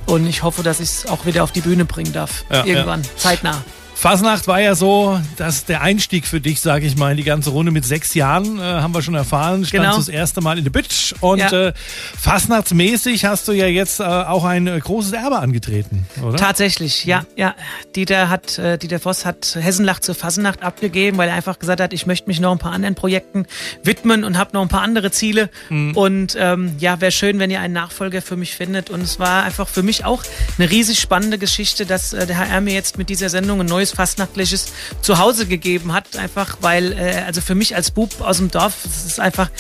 Und 0.06 0.26
ich 0.26 0.42
hoffe, 0.42 0.62
dass 0.62 0.80
ich 0.80 0.88
es 0.90 1.06
auch 1.06 1.24
wieder 1.26 1.42
auf 1.44 1.50
die 1.52 1.62
Bühne 1.62 1.84
bringen 1.86 2.12
darf. 2.12 2.44
Ja, 2.50 2.64
Irgendwann, 2.64 3.02
zeitnah. 3.16 3.64
Fasnacht 4.04 4.46
war 4.48 4.60
ja 4.60 4.74
so, 4.74 5.18
dass 5.38 5.64
der 5.64 5.80
Einstieg 5.80 6.26
für 6.26 6.38
dich, 6.38 6.60
sage 6.60 6.84
ich 6.86 6.94
mal, 6.94 7.12
in 7.12 7.16
die 7.16 7.22
ganze 7.24 7.48
Runde 7.48 7.72
mit 7.72 7.86
sechs 7.86 8.12
Jahren, 8.12 8.58
äh, 8.58 8.62
haben 8.62 8.92
wir 8.92 9.00
schon 9.00 9.14
erfahren, 9.14 9.64
standst 9.64 9.72
Genau. 9.72 9.96
das 9.96 10.08
erste 10.08 10.42
Mal 10.42 10.58
in 10.58 10.64
der 10.64 10.70
Bitch. 10.72 11.14
Und 11.20 11.38
Ja. 11.38 11.68
äh, 11.68 11.72
Fasnachtsmäßig 12.20 13.24
hast 13.24 13.48
du 13.48 13.52
ja 13.52 13.66
jetzt 13.66 14.00
äh, 14.00 14.02
auch 14.02 14.44
ein 14.44 14.66
äh, 14.66 14.78
großes 14.78 15.12
Erbe 15.12 15.38
angetreten, 15.38 16.06
oder? 16.22 16.36
Tatsächlich, 16.36 17.06
ja, 17.06 17.24
ja. 17.34 17.54
Dieter 17.96 18.28
hat, 18.28 18.58
äh, 18.58 18.76
Dieter 18.76 18.98
Voss 19.00 19.24
hat 19.24 19.56
Hessenlach 19.58 20.00
zur 20.00 20.14
Fasnacht 20.14 20.62
abgegeben, 20.62 21.16
weil 21.16 21.30
er 21.30 21.34
einfach 21.34 21.58
gesagt 21.58 21.80
hat, 21.80 21.94
ich 21.94 22.04
möchte 22.04 22.28
mich 22.28 22.40
noch 22.40 22.52
ein 22.52 22.58
paar 22.58 22.72
anderen 22.72 22.94
Projekten 22.94 23.46
widmen 23.84 24.24
und 24.24 24.36
habe 24.36 24.50
noch 24.52 24.60
ein 24.60 24.68
paar 24.68 24.82
andere 24.82 25.12
Ziele. 25.12 25.48
Und 25.70 26.36
ähm, 26.38 26.76
ja, 26.78 27.00
wäre 27.00 27.10
schön, 27.10 27.38
wenn 27.38 27.50
ihr 27.50 27.60
einen 27.60 27.72
Nachfolger 27.72 28.20
für 28.20 28.36
mich 28.36 28.54
findet. 28.54 28.90
Und 28.90 29.00
es 29.00 29.18
war 29.18 29.44
einfach 29.44 29.66
für 29.66 29.82
mich 29.82 30.04
auch 30.04 30.22
eine 30.58 30.68
riesig 30.70 31.00
spannende 31.00 31.38
Geschichte, 31.38 31.86
dass 31.86 32.12
äh, 32.12 32.26
der 32.26 32.36
HR 32.36 32.60
mir 32.60 32.74
jetzt 32.74 32.98
mit 32.98 33.08
dieser 33.08 33.30
Sendung 33.30 33.60
ein 33.60 33.66
neues 33.66 33.93
fastnachtliches 33.94 34.72
Zuhause 35.02 35.46
gegeben 35.46 35.92
hat. 35.92 36.16
Einfach 36.16 36.58
weil, 36.60 36.92
äh, 36.92 37.22
also 37.26 37.40
für 37.40 37.54
mich 37.54 37.76
als 37.76 37.90
Bub 37.90 38.20
aus 38.20 38.38
dem 38.38 38.50
Dorf, 38.50 38.84
es 38.84 39.04
ist 39.04 39.20
einfach, 39.20 39.50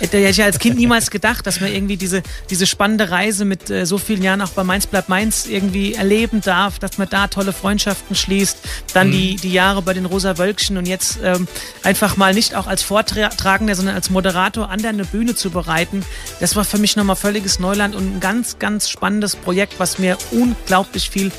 hätte 0.00 0.16
ich 0.16 0.36
ja 0.36 0.46
als 0.46 0.58
Kind 0.58 0.76
niemals 0.76 1.10
gedacht, 1.10 1.46
dass 1.46 1.60
man 1.60 1.72
irgendwie 1.72 1.96
diese, 1.96 2.22
diese 2.48 2.66
spannende 2.66 3.10
Reise 3.10 3.44
mit 3.44 3.70
äh, 3.70 3.86
so 3.86 3.98
vielen 3.98 4.22
Jahren 4.22 4.40
auch 4.40 4.50
bei 4.50 4.64
Mainz 4.64 4.86
bleibt 4.86 5.08
Mainz 5.08 5.46
irgendwie 5.46 5.94
erleben 5.94 6.40
darf, 6.40 6.78
dass 6.78 6.98
man 6.98 7.08
da 7.08 7.28
tolle 7.28 7.52
Freundschaften 7.52 8.16
schließt, 8.16 8.58
dann 8.94 9.12
die, 9.12 9.36
die 9.36 9.52
Jahre 9.52 9.82
bei 9.82 9.94
den 9.94 10.06
Rosa 10.06 10.38
Wölkchen 10.38 10.76
und 10.76 10.86
jetzt 10.86 11.18
ähm, 11.22 11.46
einfach 11.82 12.16
mal 12.16 12.34
nicht 12.34 12.54
auch 12.54 12.66
als 12.66 12.82
Vortragender, 12.82 13.74
sondern 13.74 13.94
als 13.94 14.10
Moderator 14.10 14.70
an 14.70 14.80
der 14.80 14.90
eine 14.90 15.04
Bühne 15.04 15.34
zu 15.34 15.50
bereiten. 15.50 16.04
Das 16.40 16.56
war 16.56 16.64
für 16.64 16.78
mich 16.78 16.96
nochmal 16.96 17.16
völliges 17.16 17.58
Neuland 17.58 17.94
und 17.94 18.16
ein 18.16 18.20
ganz, 18.20 18.58
ganz 18.58 18.88
spannendes 18.88 19.36
Projekt, 19.36 19.78
was 19.78 19.98
mir 19.98 20.16
unglaublich 20.30 21.10
viel 21.10 21.30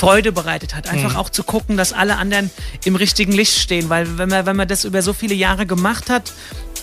Freude 0.00 0.32
bereitet 0.32 0.74
hat. 0.74 0.88
Einfach 0.88 1.16
auch 1.16 1.28
zu 1.28 1.42
gucken, 1.44 1.76
dass 1.76 1.92
alle 1.92 2.16
anderen 2.16 2.50
im 2.84 2.96
richtigen 2.96 3.32
Licht 3.32 3.58
stehen, 3.58 3.88
weil 3.90 4.18
wenn 4.18 4.28
man, 4.28 4.46
wenn 4.46 4.56
man 4.56 4.68
das 4.68 4.84
über 4.84 5.02
so 5.02 5.12
viele 5.12 5.34
Jahre 5.34 5.66
gemacht 5.66 6.08
hat, 6.08 6.32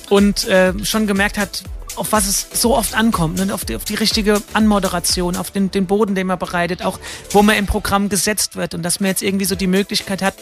und 0.09 0.47
äh, 0.47 0.73
schon 0.83 1.07
gemerkt 1.07 1.37
hat, 1.37 1.63
auf 1.95 2.11
was 2.11 2.27
es 2.27 2.47
so 2.53 2.75
oft 2.75 2.93
ankommt, 2.95 3.43
ne? 3.43 3.53
auf, 3.53 3.65
die, 3.65 3.75
auf 3.75 3.83
die 3.83 3.95
richtige 3.95 4.41
Anmoderation, 4.53 5.35
auf 5.35 5.51
den, 5.51 5.71
den 5.71 5.87
Boden, 5.87 6.15
den 6.15 6.27
man 6.27 6.37
bereitet, 6.37 6.83
auch 6.83 6.99
wo 7.31 7.41
man 7.41 7.55
im 7.55 7.65
Programm 7.65 8.09
gesetzt 8.09 8.55
wird 8.55 8.73
und 8.73 8.83
dass 8.83 8.99
man 8.99 9.09
jetzt 9.09 9.23
irgendwie 9.23 9.45
so 9.45 9.55
die 9.55 9.67
Möglichkeit 9.67 10.21
hat, 10.21 10.35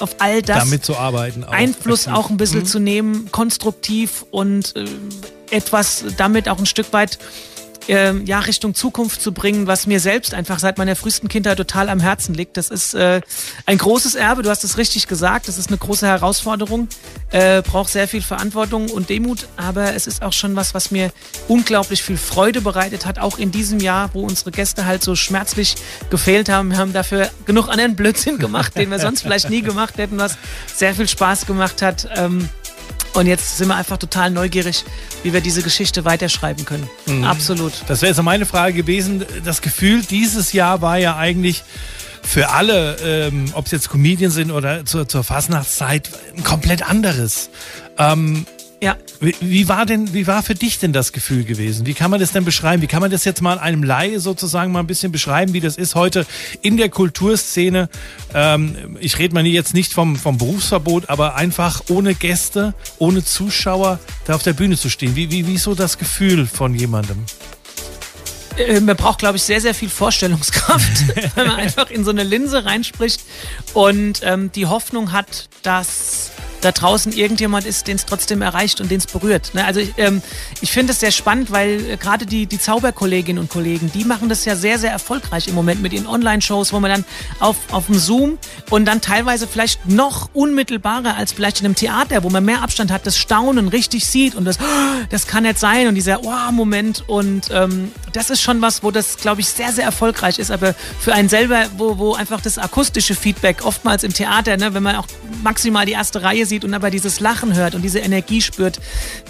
auf 0.00 0.16
all 0.18 0.42
das 0.42 0.58
damit 0.58 0.84
zu 0.84 0.96
arbeiten. 0.96 1.44
Auch. 1.44 1.52
Einfluss 1.52 2.08
auch 2.08 2.30
ein 2.30 2.36
bisschen 2.36 2.66
zu 2.66 2.78
nehmen, 2.78 3.30
konstruktiv 3.32 4.24
und 4.30 4.76
äh, 4.76 4.84
etwas 5.50 6.04
damit 6.16 6.48
auch 6.48 6.58
ein 6.58 6.66
Stück 6.66 6.92
weit 6.92 7.18
ähm, 7.88 8.24
ja, 8.26 8.40
Richtung 8.40 8.74
Zukunft 8.74 9.20
zu 9.20 9.32
bringen, 9.32 9.66
was 9.66 9.86
mir 9.86 10.00
selbst 10.00 10.34
einfach 10.34 10.58
seit 10.58 10.78
meiner 10.78 10.96
frühesten 10.96 11.28
Kindheit 11.28 11.56
total 11.56 11.88
am 11.88 12.00
Herzen 12.00 12.34
liegt. 12.34 12.56
Das 12.56 12.70
ist 12.70 12.94
äh, 12.94 13.20
ein 13.66 13.78
großes 13.78 14.14
Erbe, 14.14 14.42
du 14.42 14.50
hast 14.50 14.64
es 14.64 14.78
richtig 14.78 15.08
gesagt, 15.08 15.48
das 15.48 15.58
ist 15.58 15.68
eine 15.68 15.78
große 15.78 16.06
Herausforderung, 16.06 16.88
äh, 17.30 17.62
braucht 17.62 17.90
sehr 17.90 18.08
viel 18.08 18.22
Verantwortung 18.22 18.90
und 18.90 19.10
Demut, 19.10 19.46
aber 19.56 19.94
es 19.94 20.06
ist 20.06 20.22
auch 20.22 20.32
schon 20.32 20.56
was, 20.56 20.74
was 20.74 20.90
mir 20.90 21.12
unglaublich 21.48 22.02
viel 22.02 22.16
Freude 22.16 22.60
bereitet 22.60 23.06
hat, 23.06 23.18
auch 23.18 23.38
in 23.38 23.50
diesem 23.50 23.80
Jahr, 23.80 24.10
wo 24.12 24.22
unsere 24.22 24.50
Gäste 24.50 24.86
halt 24.86 25.02
so 25.02 25.14
schmerzlich 25.14 25.74
gefehlt 26.10 26.48
haben. 26.48 26.70
Wir 26.70 26.78
haben 26.78 26.92
dafür 26.92 27.30
genug 27.44 27.68
anderen 27.68 27.96
Blödsinn 27.96 28.38
gemacht, 28.38 28.76
den 28.76 28.90
wir 28.90 28.98
sonst 28.98 29.22
vielleicht 29.22 29.50
nie 29.50 29.62
gemacht 29.62 29.98
hätten, 29.98 30.18
was 30.18 30.36
sehr 30.74 30.94
viel 30.94 31.08
Spaß 31.08 31.46
gemacht 31.46 31.82
hat. 31.82 32.08
Ähm, 32.14 32.48
und 33.14 33.26
jetzt 33.26 33.58
sind 33.58 33.68
wir 33.68 33.76
einfach 33.76 33.98
total 33.98 34.30
neugierig, 34.30 34.84
wie 35.22 35.32
wir 35.32 35.40
diese 35.40 35.62
Geschichte 35.62 36.04
weiterschreiben 36.04 36.64
können. 36.64 36.88
Absolut. 37.24 37.72
Das 37.86 38.02
wäre 38.02 38.12
jetzt 38.12 38.22
meine 38.22 38.46
Frage 38.46 38.74
gewesen. 38.74 39.24
Das 39.44 39.60
Gefühl 39.60 40.02
dieses 40.02 40.52
Jahr 40.52 40.80
war 40.80 40.98
ja 40.98 41.16
eigentlich 41.16 41.64
für 42.22 42.50
alle, 42.50 42.96
ähm, 43.02 43.46
ob 43.54 43.66
es 43.66 43.72
jetzt 43.72 43.90
Comedians 43.90 44.34
sind 44.34 44.50
oder 44.50 44.84
zur, 44.84 45.08
zur 45.08 45.24
Fastnachtszeit, 45.24 46.08
ein 46.36 46.44
komplett 46.44 46.88
anderes. 46.88 47.50
Ähm, 47.98 48.46
Ja. 48.82 48.96
wie, 49.20 49.36
wie 49.38 49.68
war 49.68 49.86
denn, 49.86 50.12
wie 50.12 50.26
war 50.26 50.42
für 50.42 50.56
dich 50.56 50.80
denn 50.80 50.92
das 50.92 51.12
Gefühl 51.12 51.44
gewesen? 51.44 51.86
Wie 51.86 51.94
kann 51.94 52.10
man 52.10 52.18
das 52.18 52.32
denn 52.32 52.44
beschreiben? 52.44 52.82
Wie 52.82 52.88
kann 52.88 53.00
man 53.00 53.12
das 53.12 53.24
jetzt 53.24 53.40
mal 53.40 53.60
einem 53.60 53.84
Laie 53.84 54.18
sozusagen 54.18 54.72
mal 54.72 54.80
ein 54.80 54.88
bisschen 54.88 55.12
beschreiben, 55.12 55.52
wie 55.52 55.60
das 55.60 55.76
ist 55.76 55.94
heute 55.94 56.26
in 56.62 56.76
der 56.76 56.88
Kulturszene? 56.88 57.88
Ähm, 58.34 58.96
ich 58.98 59.20
rede 59.20 59.34
mal 59.34 59.46
jetzt 59.46 59.72
nicht 59.72 59.92
vom, 59.92 60.16
vom 60.16 60.36
Berufsverbot, 60.36 61.10
aber 61.10 61.36
einfach 61.36 61.82
ohne 61.90 62.16
Gäste, 62.16 62.74
ohne 62.98 63.24
Zuschauer 63.24 64.00
da 64.24 64.34
auf 64.34 64.42
der 64.42 64.52
Bühne 64.52 64.76
zu 64.76 64.90
stehen. 64.90 65.14
Wie, 65.14 65.30
wie, 65.30 65.46
wie 65.46 65.54
ist 65.54 65.62
so 65.62 65.76
das 65.76 65.96
Gefühl 65.96 66.44
von 66.48 66.74
jemandem? 66.74 67.24
Äh, 68.56 68.80
man 68.80 68.96
braucht, 68.96 69.20
glaube 69.20 69.36
ich, 69.36 69.44
sehr, 69.44 69.60
sehr 69.60 69.74
viel 69.74 69.90
Vorstellungskraft, 69.90 71.06
wenn 71.36 71.46
man 71.46 71.54
einfach 71.54 71.88
in 71.88 72.04
so 72.04 72.10
eine 72.10 72.24
Linse 72.24 72.64
reinspricht 72.64 73.20
und 73.74 74.22
ähm, 74.24 74.50
die 74.50 74.66
Hoffnung 74.66 75.12
hat, 75.12 75.48
dass 75.62 76.32
da 76.62 76.72
draußen 76.72 77.12
irgendjemand 77.12 77.66
ist, 77.66 77.86
den 77.88 77.96
es 77.96 78.06
trotzdem 78.06 78.42
erreicht 78.42 78.80
und 78.80 78.90
den 78.90 78.98
es 78.98 79.06
berührt. 79.06 79.52
Ne? 79.54 79.64
Also 79.64 79.80
ich, 79.80 79.92
ähm, 79.98 80.22
ich 80.60 80.72
finde 80.72 80.92
es 80.92 81.00
sehr 81.00 81.10
spannend, 81.10 81.50
weil 81.50 81.90
äh, 81.90 81.96
gerade 81.96 82.24
die, 82.24 82.46
die 82.46 82.58
Zauberkolleginnen 82.58 83.42
und 83.42 83.50
Kollegen, 83.50 83.90
die 83.92 84.04
machen 84.04 84.28
das 84.28 84.44
ja 84.44 84.56
sehr, 84.56 84.78
sehr 84.78 84.90
erfolgreich 84.90 85.48
im 85.48 85.54
Moment 85.54 85.82
mit 85.82 85.92
ihren 85.92 86.06
Online-Shows, 86.06 86.72
wo 86.72 86.80
man 86.80 86.90
dann 86.90 87.04
auf, 87.40 87.56
auf 87.70 87.86
dem 87.86 87.98
Zoom 87.98 88.38
und 88.70 88.84
dann 88.84 89.00
teilweise 89.00 89.46
vielleicht 89.46 89.88
noch 89.88 90.30
unmittelbarer 90.32 91.16
als 91.16 91.32
vielleicht 91.32 91.60
in 91.60 91.66
einem 91.66 91.74
Theater, 91.74 92.22
wo 92.22 92.30
man 92.30 92.44
mehr 92.44 92.62
Abstand 92.62 92.92
hat, 92.92 93.06
das 93.06 93.18
Staunen 93.18 93.68
richtig 93.68 94.06
sieht 94.06 94.34
und 94.34 94.44
das, 94.44 94.58
"Oh, 94.60 95.04
das 95.10 95.26
kann 95.26 95.42
nicht 95.42 95.58
sein 95.58 95.88
und 95.88 95.94
dieser 95.96 96.22
Wow-Moment 96.22 97.04
und 97.08 97.48
ähm, 97.52 97.90
das 98.12 98.30
ist 98.30 98.40
schon 98.40 98.60
was, 98.62 98.82
wo 98.82 98.90
das, 98.90 99.16
glaube 99.16 99.40
ich, 99.40 99.48
sehr, 99.48 99.72
sehr 99.72 99.84
erfolgreich 99.84 100.38
ist, 100.38 100.50
aber 100.50 100.74
für 101.00 101.14
einen 101.14 101.28
selber, 101.28 101.66
wo, 101.76 101.98
wo 101.98 102.14
einfach 102.14 102.40
das 102.40 102.58
akustische 102.58 103.14
Feedback 103.14 103.64
oftmals 103.64 104.04
im 104.04 104.12
Theater, 104.12 104.56
ne, 104.56 104.74
wenn 104.74 104.82
man 104.82 104.96
auch 104.96 105.06
maximal 105.42 105.86
die 105.86 105.92
erste 105.92 106.22
Reihe 106.22 106.46
sieht 106.46 106.51
und 106.60 106.74
aber 106.74 106.90
dieses 106.90 107.20
Lachen 107.20 107.54
hört 107.54 107.74
und 107.74 107.82
diese 107.82 107.98
Energie 107.98 108.42
spürt, 108.42 108.78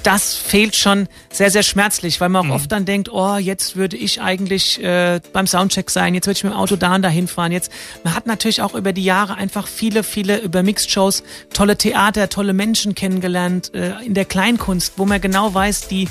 das 0.03 0.35
fehlt 0.35 0.77
schon 0.77 1.09
sehr, 1.31 1.51
sehr 1.51 1.62
schmerzlich, 1.62 2.20
weil 2.20 2.29
man 2.29 2.51
auch 2.51 2.55
oft 2.57 2.73
dann 2.73 2.85
denkt, 2.85 3.09
oh, 3.11 3.37
jetzt 3.37 3.77
würde 3.77 3.97
ich 3.97 4.20
eigentlich 4.20 4.83
äh, 4.83 5.20
beim 5.33 5.47
Soundcheck 5.47 5.91
sein, 5.91 6.14
jetzt 6.14 6.27
würde 6.27 6.37
ich 6.39 6.45
mit 6.45 6.53
dem 6.53 6.59
Auto 6.59 6.77
da 6.77 6.95
und 6.95 7.03
dahin 7.03 7.29
fahren. 7.29 7.53
Jetzt, 7.53 7.70
man 8.05 8.14
hat 8.14 8.27
natürlich 8.27 8.62
auch 8.62 8.75
über 8.75 8.93
die 8.93 9.05
Jahre 9.05 9.37
einfach 9.37 9.66
viele, 9.66 10.03
viele 10.03 10.39
über 10.39 10.62
Mixed-Shows 10.62 11.23
tolle 11.53 11.77
Theater, 11.77 12.29
tolle 12.29 12.53
Menschen 12.53 12.95
kennengelernt 12.95 13.75
äh, 13.75 13.93
in 14.05 14.14
der 14.14 14.25
Kleinkunst, 14.25 14.95
wo 14.97 15.07
man 15.07 15.20
genau 15.20 15.55
weiß, 15.55 15.89
die 15.89 16.09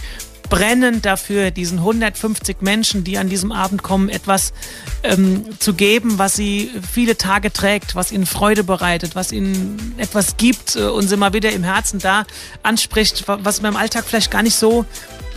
brennend 0.51 1.05
dafür, 1.05 1.49
diesen 1.49 1.79
150 1.79 2.57
Menschen, 2.61 3.03
die 3.03 3.17
an 3.17 3.29
diesem 3.29 3.51
Abend 3.51 3.81
kommen, 3.81 4.09
etwas 4.09 4.53
ähm, 5.01 5.45
zu 5.57 5.73
geben, 5.73 6.19
was 6.19 6.35
sie 6.35 6.69
viele 6.93 7.17
Tage 7.17 7.51
trägt, 7.51 7.95
was 7.95 8.11
ihnen 8.11 8.25
Freude 8.27 8.63
bereitet, 8.63 9.15
was 9.15 9.31
ihnen 9.31 9.95
etwas 9.97 10.37
gibt 10.37 10.75
äh, 10.75 10.81
und 10.83 11.07
sie 11.07 11.17
mal 11.17 11.33
wieder 11.33 11.51
im 11.51 11.63
Herzen 11.63 11.99
da 11.99 12.25
anspricht, 12.61 13.27
wa- 13.27 13.39
was 13.41 13.61
man 13.61 13.71
im 13.73 13.77
Alltag 13.77 14.03
vielleicht 14.05 14.29
gar 14.29 14.43
nicht 14.43 14.55
so 14.55 14.85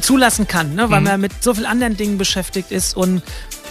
zulassen 0.00 0.46
kann, 0.48 0.74
ne? 0.74 0.90
weil 0.90 1.00
man 1.00 1.20
mit 1.20 1.32
so 1.42 1.54
vielen 1.54 1.66
anderen 1.66 1.96
Dingen 1.96 2.18
beschäftigt 2.18 2.70
ist 2.72 2.96
und 2.96 3.22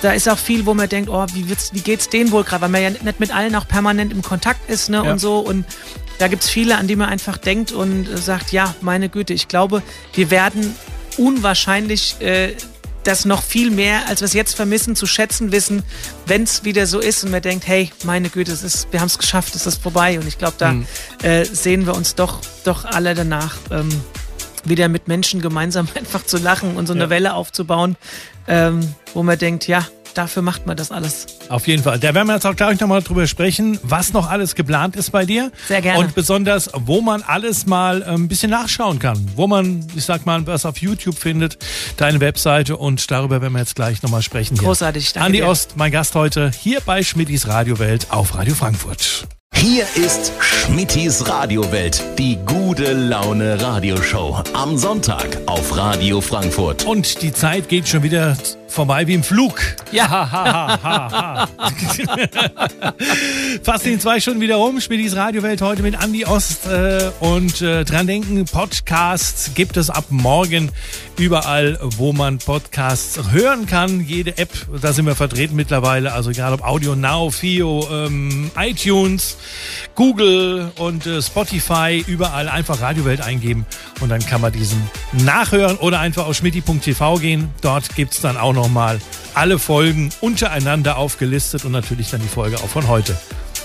da 0.02 0.12
ist 0.12 0.28
auch 0.28 0.38
viel, 0.38 0.66
wo 0.66 0.74
man 0.74 0.90
denkt, 0.90 1.10
oh, 1.10 1.26
wie, 1.34 1.46
wie 1.50 1.80
geht's 1.82 2.10
denen 2.10 2.32
wohl 2.32 2.44
gerade, 2.44 2.62
weil 2.64 2.70
man 2.70 2.82
ja 2.82 2.90
nicht 2.90 3.20
mit 3.20 3.34
allen 3.36 3.56
auch 3.56 3.68
permanent 3.68 4.12
im 4.12 4.22
Kontakt 4.22 4.70
ist 4.70 4.90
ne? 4.90 4.98
Ja. 5.04 5.12
und 5.12 5.20
so 5.20 5.40
und 5.40 5.66
da 6.20 6.28
gibt's 6.30 6.50
viele, 6.50 6.78
an 6.78 6.88
die 6.88 6.96
man 6.96 7.10
einfach 7.10 7.38
denkt 7.38 7.72
und 7.74 8.08
äh, 8.08 8.18
sagt, 8.18 8.52
ja, 8.54 8.74
meine 8.82 9.10
Güte, 9.10 9.34
ich 9.34 9.48
glaube, 9.50 9.82
wir 10.14 10.32
werden 10.32 10.74
unwahrscheinlich 11.18 12.20
äh, 12.22 12.56
das 13.04 13.26
noch 13.26 13.44
viel 13.44 13.70
mehr, 13.70 14.08
als 14.08 14.22
wir 14.22 14.26
es 14.26 14.34
jetzt 14.34 14.56
vermissen, 14.56 14.96
zu 14.96 15.06
schätzen 15.06 15.52
wissen, 15.52 15.84
wenn 16.26 16.44
es 16.44 16.64
wieder 16.64 16.88
so 16.88 17.00
ist 17.00 17.24
und 17.24 17.32
man 17.32 17.42
denkt, 17.42 17.68
hey, 17.68 17.92
meine 18.04 18.30
Güte, 18.30 18.52
es 18.52 18.64
ist, 18.64 18.88
wir 18.92 19.00
haben 19.02 19.08
es 19.08 19.18
geschafft, 19.18 19.56
es 19.56 19.66
ist 19.66 19.82
vorbei. 19.82 20.20
Und 20.20 20.28
ich 20.28 20.38
glaube, 20.38 20.56
da 20.58 20.76
äh, 21.22 21.44
sehen 21.44 21.86
wir 21.86 21.96
uns 21.96 22.16
doch, 22.16 22.40
doch 22.64 22.86
alle 22.86 23.14
danach, 23.14 23.58
ähm, 23.72 23.90
wieder 24.64 24.88
mit 24.88 25.08
Menschen 25.10 25.42
gemeinsam 25.42 25.88
einfach 25.96 26.26
zu 26.26 26.38
lachen 26.38 26.78
und 26.78 26.88
so 26.88 26.94
eine 26.94 27.04
Ja. 27.04 27.10
Welle 27.10 27.34
aufzubauen, 27.34 27.98
ähm, 28.48 28.96
wo 29.14 29.24
man 29.24 29.38
denkt, 29.38 29.68
ja, 29.68 29.86
dafür 30.14 30.42
macht 30.42 30.66
man 30.66 30.78
das 30.78 30.92
alles. 30.92 31.26
Auf 31.50 31.68
jeden 31.68 31.84
Fall. 31.84 32.00
Da 32.00 32.14
werden 32.14 32.28
wir 32.28 32.34
jetzt 32.34 32.46
auch 32.46 32.56
gleich 32.56 32.80
nochmal 32.80 33.02
drüber 33.02 33.28
sprechen, 33.28 33.80
was 33.84 34.14
noch 34.14 34.30
alles 34.30 34.56
geplant 34.56 34.96
ist 34.96 35.12
bei 35.12 35.26
dir. 35.26 35.52
Sehr 35.68 35.82
gerne. 35.82 36.00
Und 36.00 36.16
besonders, 36.16 36.70
wo 36.74 37.02
man 37.02 37.22
alles 37.22 37.66
mal 37.66 38.04
ähm, 38.08 38.24
ein 38.24 38.28
bisschen 38.28 38.52
nachschauen 38.52 39.00
kann. 39.00 39.30
Wo 39.36 39.48
man, 39.48 39.86
ich 39.96 40.06
sag 40.06 40.26
mal, 40.26 40.46
was 40.48 40.66
auf 40.66 40.78
YouTube 40.78 41.18
findet, 41.18 41.58
deine 41.98 42.20
Webseite 42.20 42.78
und 42.78 43.10
darüber 43.12 43.42
werden 43.42 43.54
wir 43.54 43.60
jetzt 43.60 43.76
gleich 43.76 44.02
nochmal 44.02 44.22
sprechen. 44.22 44.56
Hier. 44.56 44.68
Großartig, 44.68 45.14
danke 45.14 45.26
Andi 45.26 45.38
dir. 45.40 45.48
Ost, 45.48 45.76
mein 45.76 45.92
Gast 45.92 46.16
heute 46.16 46.52
hier 46.52 46.80
bei 46.82 47.04
Schmittis 47.04 47.48
Radiowelt 47.48 48.12
auf 48.12 48.36
Radio 48.36 48.56
Frankfurt. 48.56 49.28
Hier 49.56 49.86
ist 49.96 50.32
Schmittis 50.40 51.28
Radiowelt, 51.28 52.04
die 52.18 52.38
gute 52.46 52.94
Laune 52.94 53.62
Radioshow. 53.62 54.44
Am 54.54 54.78
Sonntag 54.78 55.38
auf 55.46 55.76
Radio 55.78 56.22
Frankfurt. 56.22 56.86
Und 56.86 57.22
die 57.22 57.32
Zeit 57.32 57.70
geht 57.70 57.88
schon 57.88 58.04
wieder 58.04 58.36
vorbei 58.68 59.08
wie 59.08 59.14
im 59.14 59.24
Flug. 59.24 59.62
Ja. 59.92 60.10
Ha, 60.10 60.32
ha, 60.32 60.44
ha, 60.44 60.84
ha, 60.84 61.48
ha. 61.58 62.94
Fast 63.64 63.86
in 63.86 64.00
zwei 64.00 64.20
Stunden 64.20 64.42
wieder 64.42 64.56
rum. 64.56 64.82
Schmittis 64.82 65.16
Radiowelt 65.16 65.62
heute 65.62 65.84
mit 65.84 65.96
Andi 65.96 66.26
Ost. 66.26 66.66
Äh, 66.66 67.12
und 67.20 67.62
äh, 67.62 67.86
dran 67.86 68.08
denken, 68.08 68.44
Podcasts 68.46 69.52
gibt 69.54 69.78
es 69.78 69.90
ab 69.90 70.06
morgen 70.10 70.72
überall, 71.18 71.78
wo 71.98 72.14
man 72.14 72.38
Podcasts 72.38 73.32
hören 73.32 73.66
kann. 73.66 74.02
Jede 74.02 74.38
App, 74.38 74.50
da 74.82 74.94
sind 74.94 75.06
wir 75.06 75.16
vertreten 75.16 75.56
mittlerweile. 75.56 76.14
Also 76.14 76.32
egal 76.32 76.54
ob 76.54 76.64
Audio 76.64 76.96
Now, 76.96 77.30
Fio, 77.30 77.88
ähm, 77.92 78.52
iTunes, 78.58 79.38
Google 79.96 80.72
und 80.78 81.06
äh, 81.06 81.22
Spotify, 81.22 82.04
überall 82.06 82.50
einfach 82.50 82.82
Radiowelt 82.82 83.22
eingeben 83.22 83.66
und 84.02 84.10
dann 84.10 84.26
kann 84.26 84.42
man 84.42 84.52
diesen 84.52 84.82
nachhören 85.12 85.78
oder 85.78 86.00
einfach 86.00 86.26
auf 86.26 86.36
schmitti.tv 86.36 87.18
gehen. 87.18 87.50
Dort 87.62 87.96
gibt's 87.96 88.22
dann 88.22 88.38
auch 88.38 88.54
nochmal 88.54 89.00
alle 89.34 89.60
Folgen 89.60 90.10
untereinander 90.22 90.98
aufgelistet 90.98 91.66
und 91.66 91.72
natürlich 91.72 92.10
dann 92.10 92.22
die 92.22 92.28
Folge 92.28 92.58
auch 92.58 92.70
von 92.70 92.88
heute. 92.88 93.18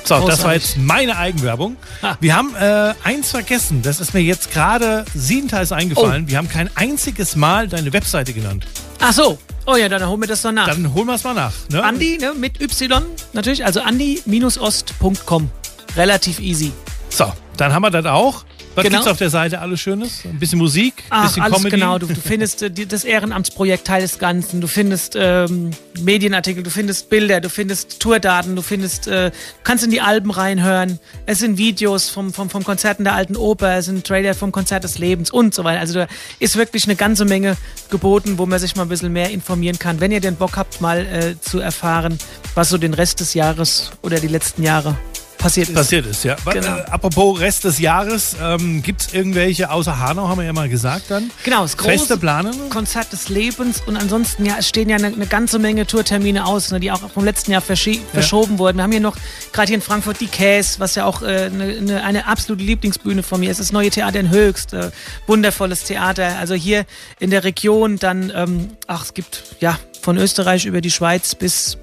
So, 0.09 0.15
das 0.15 0.43
war 0.43 0.53
Großartig. 0.53 0.63
jetzt 0.63 0.79
meine 0.79 1.19
Eigenwerbung. 1.19 1.77
Wir 2.21 2.35
haben 2.35 2.55
äh, 2.57 2.95
eins 3.05 3.31
vergessen, 3.31 3.83
das 3.83 4.01
ist 4.01 4.15
mir 4.15 4.21
jetzt 4.21 4.51
gerade 4.53 5.05
siebenteils 5.15 5.71
eingefallen. 5.71 6.29
Wir 6.29 6.39
haben 6.39 6.49
kein 6.49 6.71
einziges 6.77 7.37
Mal 7.37 7.69
deine 7.69 7.93
Webseite 7.93 8.33
genannt. 8.33 8.67
Ach 9.01 9.13
so. 9.13 9.39
Oh 9.67 9.77
ja, 9.77 9.87
dann 9.91 10.09
holen 10.09 10.23
wir 10.23 10.27
das 10.27 10.41
doch 10.41 10.51
nach. 10.51 10.67
Dann 10.67 10.95
holen 10.95 11.07
wir 11.07 11.15
es 11.15 11.25
mal 11.25 11.35
nach. 11.35 11.53
Ne? 11.71 11.85
Andi, 11.85 12.17
ne, 12.19 12.33
mit 12.33 12.59
Y 12.59 13.03
natürlich, 13.35 13.67
also 13.67 13.83
andi-ost.com. 13.83 15.51
Relativ 15.95 16.41
easy. 16.41 16.73
So, 17.11 17.31
dann 17.59 17.75
haben 17.75 17.83
wir 17.83 17.91
das 17.91 18.07
auch. 18.07 18.45
Was 18.79 18.85
Genau. 18.85 18.97
gibt's 18.99 19.11
auf 19.11 19.19
der 19.19 19.31
Seite 19.31 19.61
alles 19.61 19.81
Schönes? 19.81 20.21
Ein 20.25 20.39
bisschen 20.39 20.59
Musik, 20.59 20.95
ein 20.99 21.05
Ach, 21.11 21.27
bisschen 21.27 21.43
alles 21.43 21.57
Comedy. 21.59 21.77
genau. 21.77 21.99
Du, 21.99 22.07
du 22.07 22.15
findest 22.21 22.63
äh, 22.63 22.71
die, 22.71 22.87
das 22.87 23.05
Ehrenamtsprojekt 23.05 23.87
Teil 23.87 24.03
des 24.03 24.19
Ganzen. 24.19 24.61
Du 24.61 24.67
findest 24.69 25.15
ähm, 25.17 25.71
Medienartikel, 26.01 26.63
du 26.63 26.71
findest 26.71 27.11
Bilder, 27.11 27.41
du 27.41 27.49
findest 27.51 28.01
Tourdaten, 28.01 28.55
du 28.57 28.63
findest, 28.63 29.09
äh, 29.09 29.31
kannst 29.65 29.85
in 29.85 29.91
die 29.91 30.01
Alben 30.01 30.31
reinhören. 30.31 30.99
Es 31.27 31.41
sind 31.41 31.59
Videos 31.59 32.09
vom, 32.09 32.33
vom, 32.33 32.51
vom 32.51 32.63
Konzerten 32.65 33.05
der 33.05 33.15
Alten 33.15 33.37
Oper, 33.37 33.77
es 33.79 33.87
sind 33.87 34.07
Trailer 34.07 34.35
vom 34.35 34.53
Konzert 34.53 34.85
des 34.85 34.99
Lebens 34.99 35.31
und 35.31 35.55
so 35.55 35.65
weiter. 35.65 35.81
Also 35.81 35.95
da 35.95 36.07
ist 36.39 36.57
wirklich 36.57 36.85
eine 36.85 36.95
ganze 36.97 37.25
Menge 37.25 37.57
geboten, 37.91 38.39
wo 38.39 38.47
man 38.47 38.59
sich 38.59 38.77
mal 38.77 38.83
ein 38.85 38.89
bisschen 38.89 39.13
mehr 39.13 39.31
informieren 39.31 39.79
kann, 39.79 40.01
wenn 40.01 40.13
ihr 40.13 40.21
den 40.21 40.37
Bock 40.37 40.57
habt, 40.57 40.81
mal 40.81 41.01
äh, 41.07 41.41
zu 41.41 41.59
erfahren, 41.59 42.19
was 42.55 42.69
so 42.69 42.79
den 42.79 42.95
Rest 42.95 43.21
des 43.21 43.35
Jahres 43.35 43.91
oder 44.03 44.21
die 44.21 44.29
letzten 44.29 44.63
Jahre 44.63 44.97
passiert 45.39 45.69
ist. 45.69 45.75
passiert 45.75 46.07
ist, 46.07 46.25
ja. 46.25 46.37
Genau. 46.53 46.79
äh, 46.79 46.83
apropos 46.91 47.41
Rest 47.41 47.65
des 47.65 47.79
Jahres, 47.79 48.37
ähm, 48.43 48.83
gibt 48.83 49.01
es 49.03 49.15
irgendwelche, 49.15 49.71
außer 49.71 49.99
Hanau 49.99 50.29
haben 50.29 50.39
wir 50.39 50.45
ja 50.45 50.53
mal 50.53 50.69
gesagt 50.69 51.05
dann, 51.09 51.31
Genau, 51.45 51.63
das 51.63 51.77
große 51.77 51.99
feste 51.99 52.17
Planen? 52.19 52.69
Konzert 52.71 53.13
des 53.13 53.29
Lebens 53.29 53.83
und 53.87 53.97
ansonsten 53.97 54.45
ja, 54.45 54.57
es 54.59 54.69
stehen 54.69 54.89
ja 54.89 54.97
eine, 54.97 55.07
eine 55.07 55.27
ganze 55.27 55.59
Menge 55.59 55.87
Tourtermine 55.87 56.45
aus, 56.45 56.71
ne, 56.71 56.81
die 56.81 56.91
auch 56.91 57.11
vom 57.11 57.25
letzten 57.25 57.53
Jahr 57.53 57.63
verschi- 57.63 58.01
verschoben 58.13 58.59
wurden. 58.59 58.77
Wir 58.79 58.83
haben 58.83 58.93
hier 58.93 59.01
noch 59.01 59.17
gerade 59.53 59.69
hier 59.69 59.77
in 59.77 59.83
Frankfurt 59.83 60.21
die 60.21 60.27
Käs, 60.27 60.81
was 60.81 60.95
ja 60.97 61.05
auch 61.05 61.23
äh, 61.23 61.51
eine, 61.53 61.65
eine, 61.65 62.03
eine 62.05 62.27
absolute 62.27 62.65
Lieblingsbühne 62.65 63.23
von 63.23 63.41
mir 63.41 63.51
ist. 63.51 63.61
Das 63.61 63.73
neue 63.73 63.91
Theater 63.91 64.19
in 64.21 64.31
Höchst, 64.31 64.73
äh, 64.73 64.91
wundervolles 65.27 65.85
Theater. 65.85 66.37
Also 66.39 66.55
hier 66.55 66.85
in 67.21 67.31
der 67.31 67.45
Region 67.45 67.97
dann, 67.99 68.33
ähm, 68.35 68.71
ach, 68.87 69.05
es 69.05 69.15
gibt 69.15 69.43
ja 69.61 69.79
von 70.03 70.17
Österreich 70.17 70.65
über 70.67 70.81
die 70.81 70.91
Schweiz 70.91 71.35
bis 71.35 71.79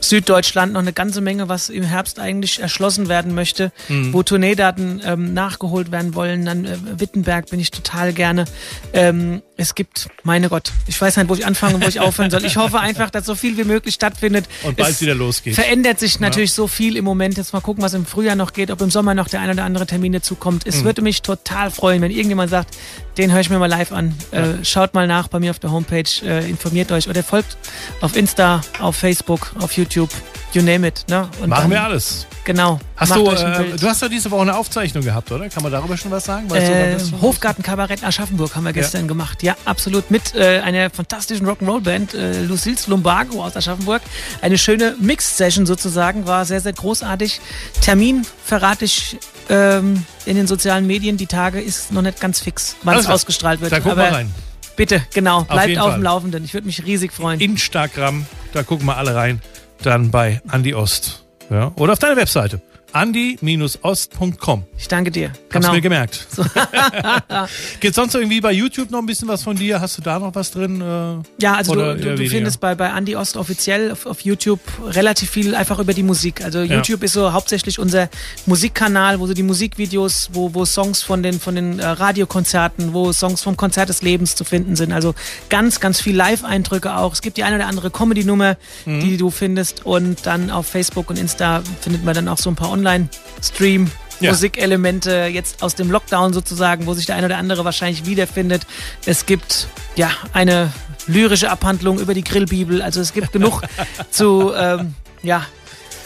Süddeutschland 0.00 0.72
noch 0.72 0.80
eine 0.80 0.92
ganze 0.92 1.20
Menge, 1.20 1.48
was 1.48 1.68
im 1.68 1.82
Herbst 1.82 2.18
eigentlich 2.18 2.60
erschlossen 2.60 3.08
werden 3.08 3.34
möchte, 3.34 3.72
wo 4.12 4.22
Tourneedaten 4.22 5.00
ähm, 5.04 5.34
nachgeholt 5.34 5.90
werden 5.90 6.14
wollen. 6.14 6.44
Dann 6.44 6.64
äh, 6.64 6.76
Wittenberg 6.98 7.50
bin 7.50 7.60
ich 7.60 7.70
total 7.70 8.12
gerne. 8.12 8.44
Ähm, 8.92 9.42
es 9.56 9.74
gibt, 9.74 10.08
meine 10.22 10.48
Gott, 10.48 10.70
ich 10.86 11.00
weiß 11.00 11.16
nicht, 11.16 11.28
wo 11.28 11.34
ich 11.34 11.44
anfangen 11.44 11.76
und 11.76 11.84
wo 11.84 11.88
ich 11.88 11.98
aufhören 11.98 12.30
soll. 12.30 12.44
Ich 12.44 12.56
hoffe 12.56 12.78
einfach, 12.78 13.10
dass 13.10 13.26
so 13.26 13.34
viel 13.34 13.56
wie 13.58 13.64
möglich 13.64 13.94
stattfindet. 13.94 14.46
Und 14.62 14.76
bald 14.76 14.90
es 14.90 15.00
wieder 15.00 15.16
losgeht. 15.16 15.56
Verändert 15.56 15.98
sich 15.98 16.20
natürlich 16.20 16.52
so 16.52 16.68
viel 16.68 16.96
im 16.96 17.04
Moment. 17.04 17.36
Jetzt 17.36 17.52
mal 17.52 17.60
gucken, 17.60 17.82
was 17.82 17.92
im 17.92 18.06
Frühjahr 18.06 18.36
noch 18.36 18.52
geht, 18.52 18.70
ob 18.70 18.80
im 18.80 18.90
Sommer 18.90 19.14
noch 19.14 19.28
der 19.28 19.40
ein 19.40 19.50
oder 19.50 19.64
andere 19.64 19.86
Termin 19.86 20.12
dazukommt. 20.12 20.64
Mhm. 20.64 20.70
Es 20.70 20.84
würde 20.84 21.02
mich 21.02 21.22
total 21.22 21.72
freuen, 21.72 22.00
wenn 22.02 22.12
irgendjemand 22.12 22.50
sagt, 22.50 22.76
den 23.18 23.32
höre 23.32 23.40
ich 23.40 23.50
mir 23.50 23.58
mal 23.58 23.66
live 23.66 23.92
an. 23.92 24.14
Äh, 24.30 24.64
schaut 24.64 24.94
mal 24.94 25.06
nach 25.06 25.28
bei 25.28 25.40
mir 25.40 25.50
auf 25.50 25.58
der 25.58 25.72
Homepage, 25.72 26.04
äh, 26.22 26.48
informiert 26.48 26.92
euch 26.92 27.08
oder 27.08 27.22
folgt 27.22 27.58
auf 28.00 28.16
Insta, 28.16 28.60
auf 28.80 28.96
Facebook, 28.96 29.52
auf 29.60 29.72
YouTube. 29.72 30.10
you 30.54 30.62
name 30.62 30.86
it. 30.86 31.04
Ne? 31.08 31.28
Und 31.42 31.50
Machen 31.50 31.62
dann, 31.62 31.70
wir 31.70 31.82
alles. 31.82 32.26
Genau. 32.44 32.80
Hast 32.96 33.14
du, 33.14 33.28
äh, 33.28 33.76
du 33.76 33.86
hast 33.86 34.00
ja 34.00 34.08
diese 34.08 34.30
Woche 34.30 34.42
eine 34.42 34.56
Aufzeichnung 34.56 35.04
gehabt, 35.04 35.30
oder? 35.30 35.48
Kann 35.50 35.62
man 35.62 35.70
darüber 35.70 35.96
schon 35.98 36.10
was 36.10 36.24
sagen? 36.24 36.48
Weißt 36.48 36.68
du 36.68 36.72
Äh? 36.72 37.20
Hofgartenkabarett 37.20 38.02
Aschaffenburg 38.02 38.56
haben 38.56 38.64
wir 38.64 38.72
gestern 38.72 39.06
gemacht. 39.06 39.42
Ja, 39.42 39.56
absolut. 39.66 40.10
Mit 40.10 40.34
äh, 40.34 40.60
einer 40.60 40.88
fantastischen 40.88 41.46
Rock'n'Roll-Band, 41.46 42.14
äh, 42.14 42.42
Lucille 42.44 42.78
Lumbago 42.86 43.44
aus 43.44 43.56
Aschaffenburg. 43.56 44.00
Eine 44.40 44.56
schöne 44.56 44.96
Mixed-Session 44.98 45.66
sozusagen, 45.66 46.26
war 46.26 46.46
sehr, 46.46 46.60
sehr 46.60 46.72
großartig. 46.72 47.40
Termin 47.82 48.26
verrate 48.44 48.86
ich 48.86 49.18
ähm, 49.48 50.04
in 50.26 50.36
den 50.36 50.46
sozialen 50.46 50.86
Medien. 50.86 51.16
Die 51.16 51.26
Tage 51.26 51.60
ist 51.60 51.92
noch 51.92 52.02
nicht 52.02 52.20
ganz 52.20 52.40
fix, 52.40 52.76
wann 52.82 52.94
Alles 52.94 53.06
es 53.06 53.10
ausgestrahlt 53.10 53.60
wird. 53.60 53.72
Da 53.72 53.80
guck 53.80 53.92
Aber 53.92 54.02
mal 54.02 54.12
rein. 54.12 54.34
bitte, 54.76 55.02
genau, 55.12 55.42
bleibt 55.44 55.78
auf, 55.78 55.88
Fall. 55.88 55.98
dem 55.98 56.02
Laufenden. 56.02 56.44
Ich 56.44 56.54
würde 56.54 56.66
mich 56.66 56.84
riesig 56.84 57.12
freuen. 57.12 57.40
Instagram, 57.40 58.26
da 58.52 58.62
gucken 58.62 58.86
wir 58.86 58.96
alle 58.96 59.14
rein. 59.14 59.40
Dann 59.82 60.10
bei 60.10 60.40
Andi 60.48 60.74
Ost. 60.74 61.24
Ja? 61.50 61.72
Oder 61.76 61.92
auf 61.92 61.98
deiner 61.98 62.16
Webseite. 62.16 62.60
andi-ost.com. 62.92 64.64
Ich 64.78 64.88
danke 64.88 65.10
dir. 65.10 65.28
Hab's 65.30 65.38
Genau. 65.50 65.72
mir 65.72 65.80
gemerkt. 65.80 66.26
Gibt 67.80 67.94
sonst 67.96 68.14
irgendwie 68.14 68.40
bei 68.40 68.52
YouTube 68.52 68.90
noch 68.90 68.98
ein 69.00 69.06
bisschen 69.06 69.28
was 69.28 69.42
von 69.42 69.56
dir? 69.56 69.80
Hast 69.80 69.98
du 69.98 70.02
da 70.02 70.18
noch 70.18 70.34
was 70.34 70.50
drin? 70.50 70.80
Äh, 70.80 71.42
Ja, 71.42 71.54
also 71.54 71.74
du, 71.74 71.96
du, 71.96 72.28
findest 72.28 72.60
bei, 72.60 72.74
bei 72.74 72.88
Andy 72.88 73.16
Ost 73.16 73.36
offiziell 73.36 73.92
auf, 73.92 74.06
auf 74.06 74.20
YouTube 74.20 74.60
relativ 74.86 75.30
viel 75.30 75.54
einfach 75.54 75.78
über 75.78 75.94
die 75.94 76.02
Musik. 76.02 76.44
Also 76.44 76.62
YouTube 76.62 77.02
ist 77.02 77.12
so 77.14 77.32
hauptsächlich 77.32 77.78
unser 77.78 78.08
Musikkanal, 78.46 79.20
wo 79.20 79.26
so 79.26 79.34
die 79.34 79.42
Musikvideos, 79.42 80.30
wo, 80.32 80.54
wo 80.54 80.64
Songs 80.64 81.02
von 81.02 81.22
den, 81.22 81.40
von 81.40 81.54
den 81.54 81.78
äh, 81.78 81.86
Radiokonzerten, 81.86 82.92
wo 82.94 83.12
Songs 83.12 83.42
vom 83.42 83.56
Konzert 83.56 83.88
des 83.88 84.02
Lebens 84.02 84.34
zu 84.36 84.44
finden 84.44 84.76
sind. 84.76 84.92
Also 84.92 85.14
ganz, 85.48 85.80
ganz 85.80 86.00
viel 86.00 86.16
Live-Eindrücke 86.16 86.94
auch. 86.96 87.12
Es 87.12 87.22
gibt 87.22 87.36
die 87.36 87.44
eine 87.44 87.56
oder 87.56 87.66
andere 87.66 87.90
Comedy-Nummer, 87.90 88.56
Mhm. 88.84 89.00
die 89.00 89.16
du 89.16 89.30
findest. 89.30 89.84
Und 89.86 90.26
dann 90.26 90.50
auf 90.50 90.66
Facebook 90.66 91.10
und 91.10 91.18
Insta 91.18 91.62
findet 91.80 92.04
man 92.04 92.14
dann 92.14 92.28
auch 92.28 92.38
so 92.38 92.48
ein 92.50 92.56
paar 92.56 92.70
Online-Stream- 92.78 93.90
Ja. 94.20 94.32
Musikelemente 94.32 95.26
jetzt 95.32 95.62
aus 95.62 95.76
dem 95.76 95.92
Lockdown 95.92 96.32
sozusagen, 96.32 96.86
wo 96.86 96.94
sich 96.94 97.06
der 97.06 97.14
eine 97.14 97.26
oder 97.26 97.38
andere 97.38 97.64
wahrscheinlich 97.64 98.04
wiederfindet. 98.04 98.62
Es 99.06 99.26
gibt 99.26 99.68
ja 99.94 100.10
eine 100.32 100.72
lyrische 101.06 101.50
Abhandlung 101.50 102.00
über 102.00 102.14
die 102.14 102.24
Grillbibel. 102.24 102.82
Also 102.82 103.00
es 103.00 103.12
gibt 103.12 103.30
genug 103.32 103.62
zu 104.10 104.52
ähm, 104.56 104.94
ja 105.22 105.46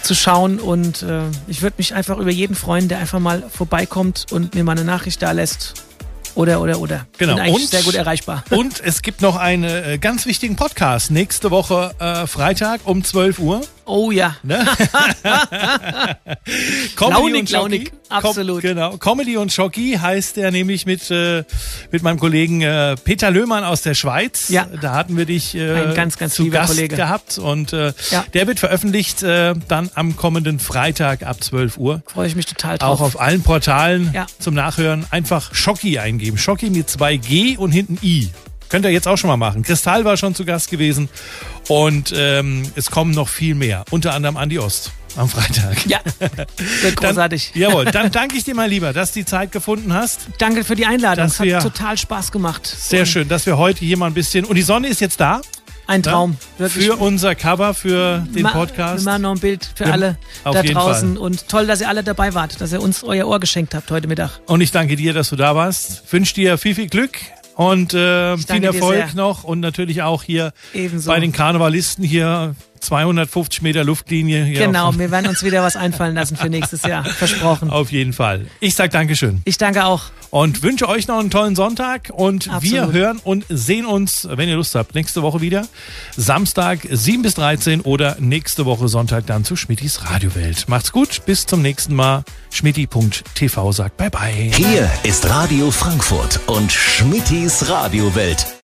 zu 0.02 0.14
schauen 0.14 0.58
und 0.60 1.02
äh, 1.02 1.22
ich 1.46 1.62
würde 1.62 1.76
mich 1.78 1.94
einfach 1.94 2.18
über 2.18 2.30
jeden 2.30 2.54
freuen, 2.54 2.88
der 2.88 2.98
einfach 2.98 3.18
mal 3.20 3.42
vorbeikommt 3.48 4.26
und 4.30 4.54
mir 4.54 4.62
mal 4.64 4.72
eine 4.72 4.84
Nachricht 4.84 5.22
da 5.22 5.32
lässt. 5.32 5.74
Oder, 6.34 6.60
oder, 6.62 6.80
oder. 6.80 7.06
Genau. 7.18 7.36
Bin 7.36 7.54
Und- 7.54 7.68
sehr 7.68 7.82
gut 7.82 7.94
erreichbar. 7.94 8.42
Und 8.50 8.80
es 8.82 9.02
gibt 9.02 9.20
noch 9.20 9.36
einen 9.36 9.64
äh, 9.64 9.98
ganz 9.98 10.24
wichtigen 10.24 10.56
Podcast. 10.56 11.10
Nächste 11.10 11.50
Woche 11.50 11.94
äh, 11.98 12.26
Freitag 12.26 12.80
um 12.84 13.04
12 13.04 13.38
Uhr. 13.38 13.60
Oh 13.84 14.10
ja. 14.10 14.36
Ne? 14.42 14.64
Launig, 17.00 17.40
und 17.40 17.48
Schocki. 17.50 17.52
launig. 17.52 17.92
Absolut. 18.08 18.60
Com 18.62 18.70
genau. 18.70 18.96
Comedy 18.98 19.36
und 19.36 19.52
Schocki 19.52 19.98
heißt 20.00 20.36
der 20.36 20.50
nämlich 20.50 20.86
mit, 20.86 21.10
äh, 21.10 21.44
mit 21.90 22.02
meinem 22.02 22.18
Kollegen 22.18 22.60
äh, 22.62 22.96
Peter 23.02 23.30
Löhmann 23.30 23.64
aus 23.64 23.82
der 23.82 23.94
Schweiz. 23.94 24.48
Ja. 24.50 24.66
Da 24.80 24.94
hatten 24.94 25.16
wir 25.16 25.24
dich 25.26 25.54
äh, 25.54 25.72
Ein 25.88 25.94
ganz, 25.94 26.16
ganz 26.18 26.34
zu 26.34 26.44
lieber 26.44 26.58
Gast 26.58 26.74
Kollege. 26.74 26.96
gehabt. 26.96 27.38
Und 27.38 27.72
äh, 27.72 27.92
Ja. 28.10 28.24
der 28.34 28.46
wird 28.46 28.60
veröffentlicht 28.60 29.22
äh, 29.22 29.54
dann 29.68 29.90
am 29.94 30.16
kommenden 30.16 30.58
Freitag 30.58 31.22
ab 31.24 31.42
12 31.42 31.76
Uhr. 31.78 32.02
Freue 32.06 32.26
ich 32.28 32.36
mich 32.36 32.46
total 32.46 32.78
drauf. 32.78 33.00
Auch 33.00 33.04
auf 33.04 33.20
allen 33.20 33.42
Portalen 33.42 34.10
Ja. 34.12 34.26
zum 34.38 34.54
Nachhören 34.54 35.06
einfach 35.10 35.54
Schocki 35.54 35.98
eingeben. 35.98 36.38
Schocki 36.38 36.70
mit 36.70 36.88
zwei 36.88 37.16
G 37.16 37.56
und 37.56 37.72
hinten 37.72 37.98
I. 38.02 38.30
Könnt 38.72 38.84
ihr 38.86 38.90
jetzt 38.90 39.06
auch 39.06 39.16
schon 39.18 39.28
mal 39.28 39.36
machen. 39.36 39.62
Kristall 39.62 40.04
war 40.04 40.16
schon 40.16 40.34
zu 40.34 40.44
Gast 40.44 40.70
gewesen 40.70 41.08
und 41.68 42.12
ähm, 42.16 42.62
es 42.74 42.90
kommen 42.90 43.12
noch 43.12 43.28
viel 43.28 43.54
mehr. 43.54 43.84
Unter 43.90 44.14
anderem 44.14 44.36
Andi 44.38 44.58
Ost 44.58 44.90
am 45.14 45.28
Freitag. 45.28 45.84
ja, 45.86 46.00
wird 46.18 46.96
Dann, 47.02 47.10
großartig. 47.10 47.52
jawohl, 47.54 47.84
dann 47.84 48.10
danke 48.10 48.34
ich 48.38 48.44
dir 48.44 48.54
mal 48.54 48.68
lieber, 48.70 48.94
dass 48.94 49.12
du 49.12 49.20
die 49.20 49.26
Zeit 49.26 49.52
gefunden 49.52 49.92
hast. 49.92 50.20
Danke 50.38 50.64
für 50.64 50.74
die 50.74 50.86
Einladung. 50.86 51.26
Es 51.26 51.38
hat 51.38 51.62
total 51.62 51.98
Spaß 51.98 52.32
gemacht. 52.32 52.66
Sehr 52.66 53.00
Und 53.00 53.06
schön, 53.06 53.28
dass 53.28 53.44
wir 53.44 53.58
heute 53.58 53.80
hier 53.84 53.98
mal 53.98 54.06
ein 54.06 54.14
bisschen. 54.14 54.46
Und 54.46 54.56
die 54.56 54.62
Sonne 54.62 54.88
ist 54.88 55.02
jetzt 55.02 55.20
da 55.20 55.42
Ein 55.86 56.02
Traum. 56.02 56.30
ne? 56.30 56.36
Wirklich. 56.56 56.86
für 56.86 56.96
unser 56.96 57.34
Cover, 57.34 57.74
für 57.74 58.26
den 58.34 58.44
Ma- 58.44 58.52
Podcast. 58.52 59.04
Wir 59.04 59.12
machen 59.12 59.20
noch 59.22 59.32
ein 59.32 59.38
Bild 59.40 59.68
für 59.74 59.84
Ja, 59.84 59.90
alle 59.92 60.16
da 60.44 60.62
draußen. 60.62 61.18
Und 61.18 61.46
toll, 61.46 61.66
dass 61.66 61.82
ihr 61.82 61.90
alle 61.90 62.02
dabei 62.02 62.32
wart, 62.32 62.58
dass 62.62 62.72
ihr 62.72 62.80
uns 62.80 63.04
euer 63.04 63.26
Ohr 63.28 63.38
geschenkt 63.38 63.74
habt 63.74 63.90
heute 63.90 64.08
Mittag. 64.08 64.40
Und 64.46 64.62
ich 64.62 64.70
danke 64.70 64.96
dir, 64.96 65.12
dass 65.12 65.28
du 65.28 65.36
da 65.36 65.54
warst. 65.54 66.10
Wünsche 66.10 66.32
dir 66.32 66.56
viel, 66.56 66.74
viel 66.74 66.86
Glück 66.88 67.18
und 67.56 67.94
äh, 67.94 68.36
viel 68.38 68.64
Erfolg 68.64 69.14
noch. 69.14 69.44
Und 69.44 69.60
natürlich 69.60 70.02
auch 70.02 70.22
hier 70.22 70.52
Ebenso. 70.72 71.10
bei 71.10 71.20
den 71.20 71.32
Karnevalisten 71.32 72.04
hier 72.04 72.54
250 72.82 73.62
Meter 73.62 73.84
Luftlinie. 73.84 74.44
Hier 74.44 74.66
Genau, 74.66 74.96
wir 74.98 75.10
werden 75.10 75.28
uns 75.28 75.42
wieder 75.42 75.62
was 75.62 75.76
einfallen 75.76 76.14
lassen 76.14 76.36
für 76.36 76.48
nächstes 76.50 76.82
Jahr. 76.82 77.04
Versprochen. 77.22 77.70
auf 77.70 77.90
jeden 77.92 78.12
Fall. 78.12 78.46
Ich 78.60 78.74
sag 78.74 78.90
Dankeschön 78.90 79.40
Ich 79.44 79.56
danke 79.58 79.84
auch. 79.84 80.04
und 80.30 80.62
wünsche 80.62 80.88
euch 80.88 81.08
noch 81.08 81.18
einen 81.18 81.30
tollen 81.30 81.54
Sonntag. 81.56 82.10
Und 82.12 82.46
wir 82.46 82.82
Absolut. 82.82 82.92
hören 82.94 83.20
und 83.24 83.44
sehen 83.48 83.86
uns, 83.86 84.26
wenn 84.30 84.48
ihr 84.48 84.56
Lust 84.56 84.74
habt, 84.74 84.94
nächste 84.94 85.22
Woche 85.22 85.40
wieder. 85.40 85.66
Samstag 86.16 86.80
7 86.90 87.22
bis 87.22 87.34
13 87.34 87.80
oder 87.82 88.16
nächste 88.18 88.64
Woche 88.66 88.88
Sonntag 88.88 89.26
dann 89.26 89.44
zu 89.44 89.56
Schmittis 89.56 90.10
Radiowelt. 90.10 90.68
Macht's 90.68 90.92
gut, 90.92 91.22
bis 91.26 91.46
zum 91.46 91.62
nächsten 91.62 91.94
Mal. 91.94 92.24
Schmitti.tv 92.50 93.72
sagt 93.72 93.96
bye 93.96 94.10
bye. 94.10 94.50
Hier 94.54 94.90
ist 95.04 95.28
Radio 95.28 95.70
Frankfurt 95.70 96.40
und 96.46 96.70
Schmittis 96.72 97.68
Radiowelt. 97.68 98.60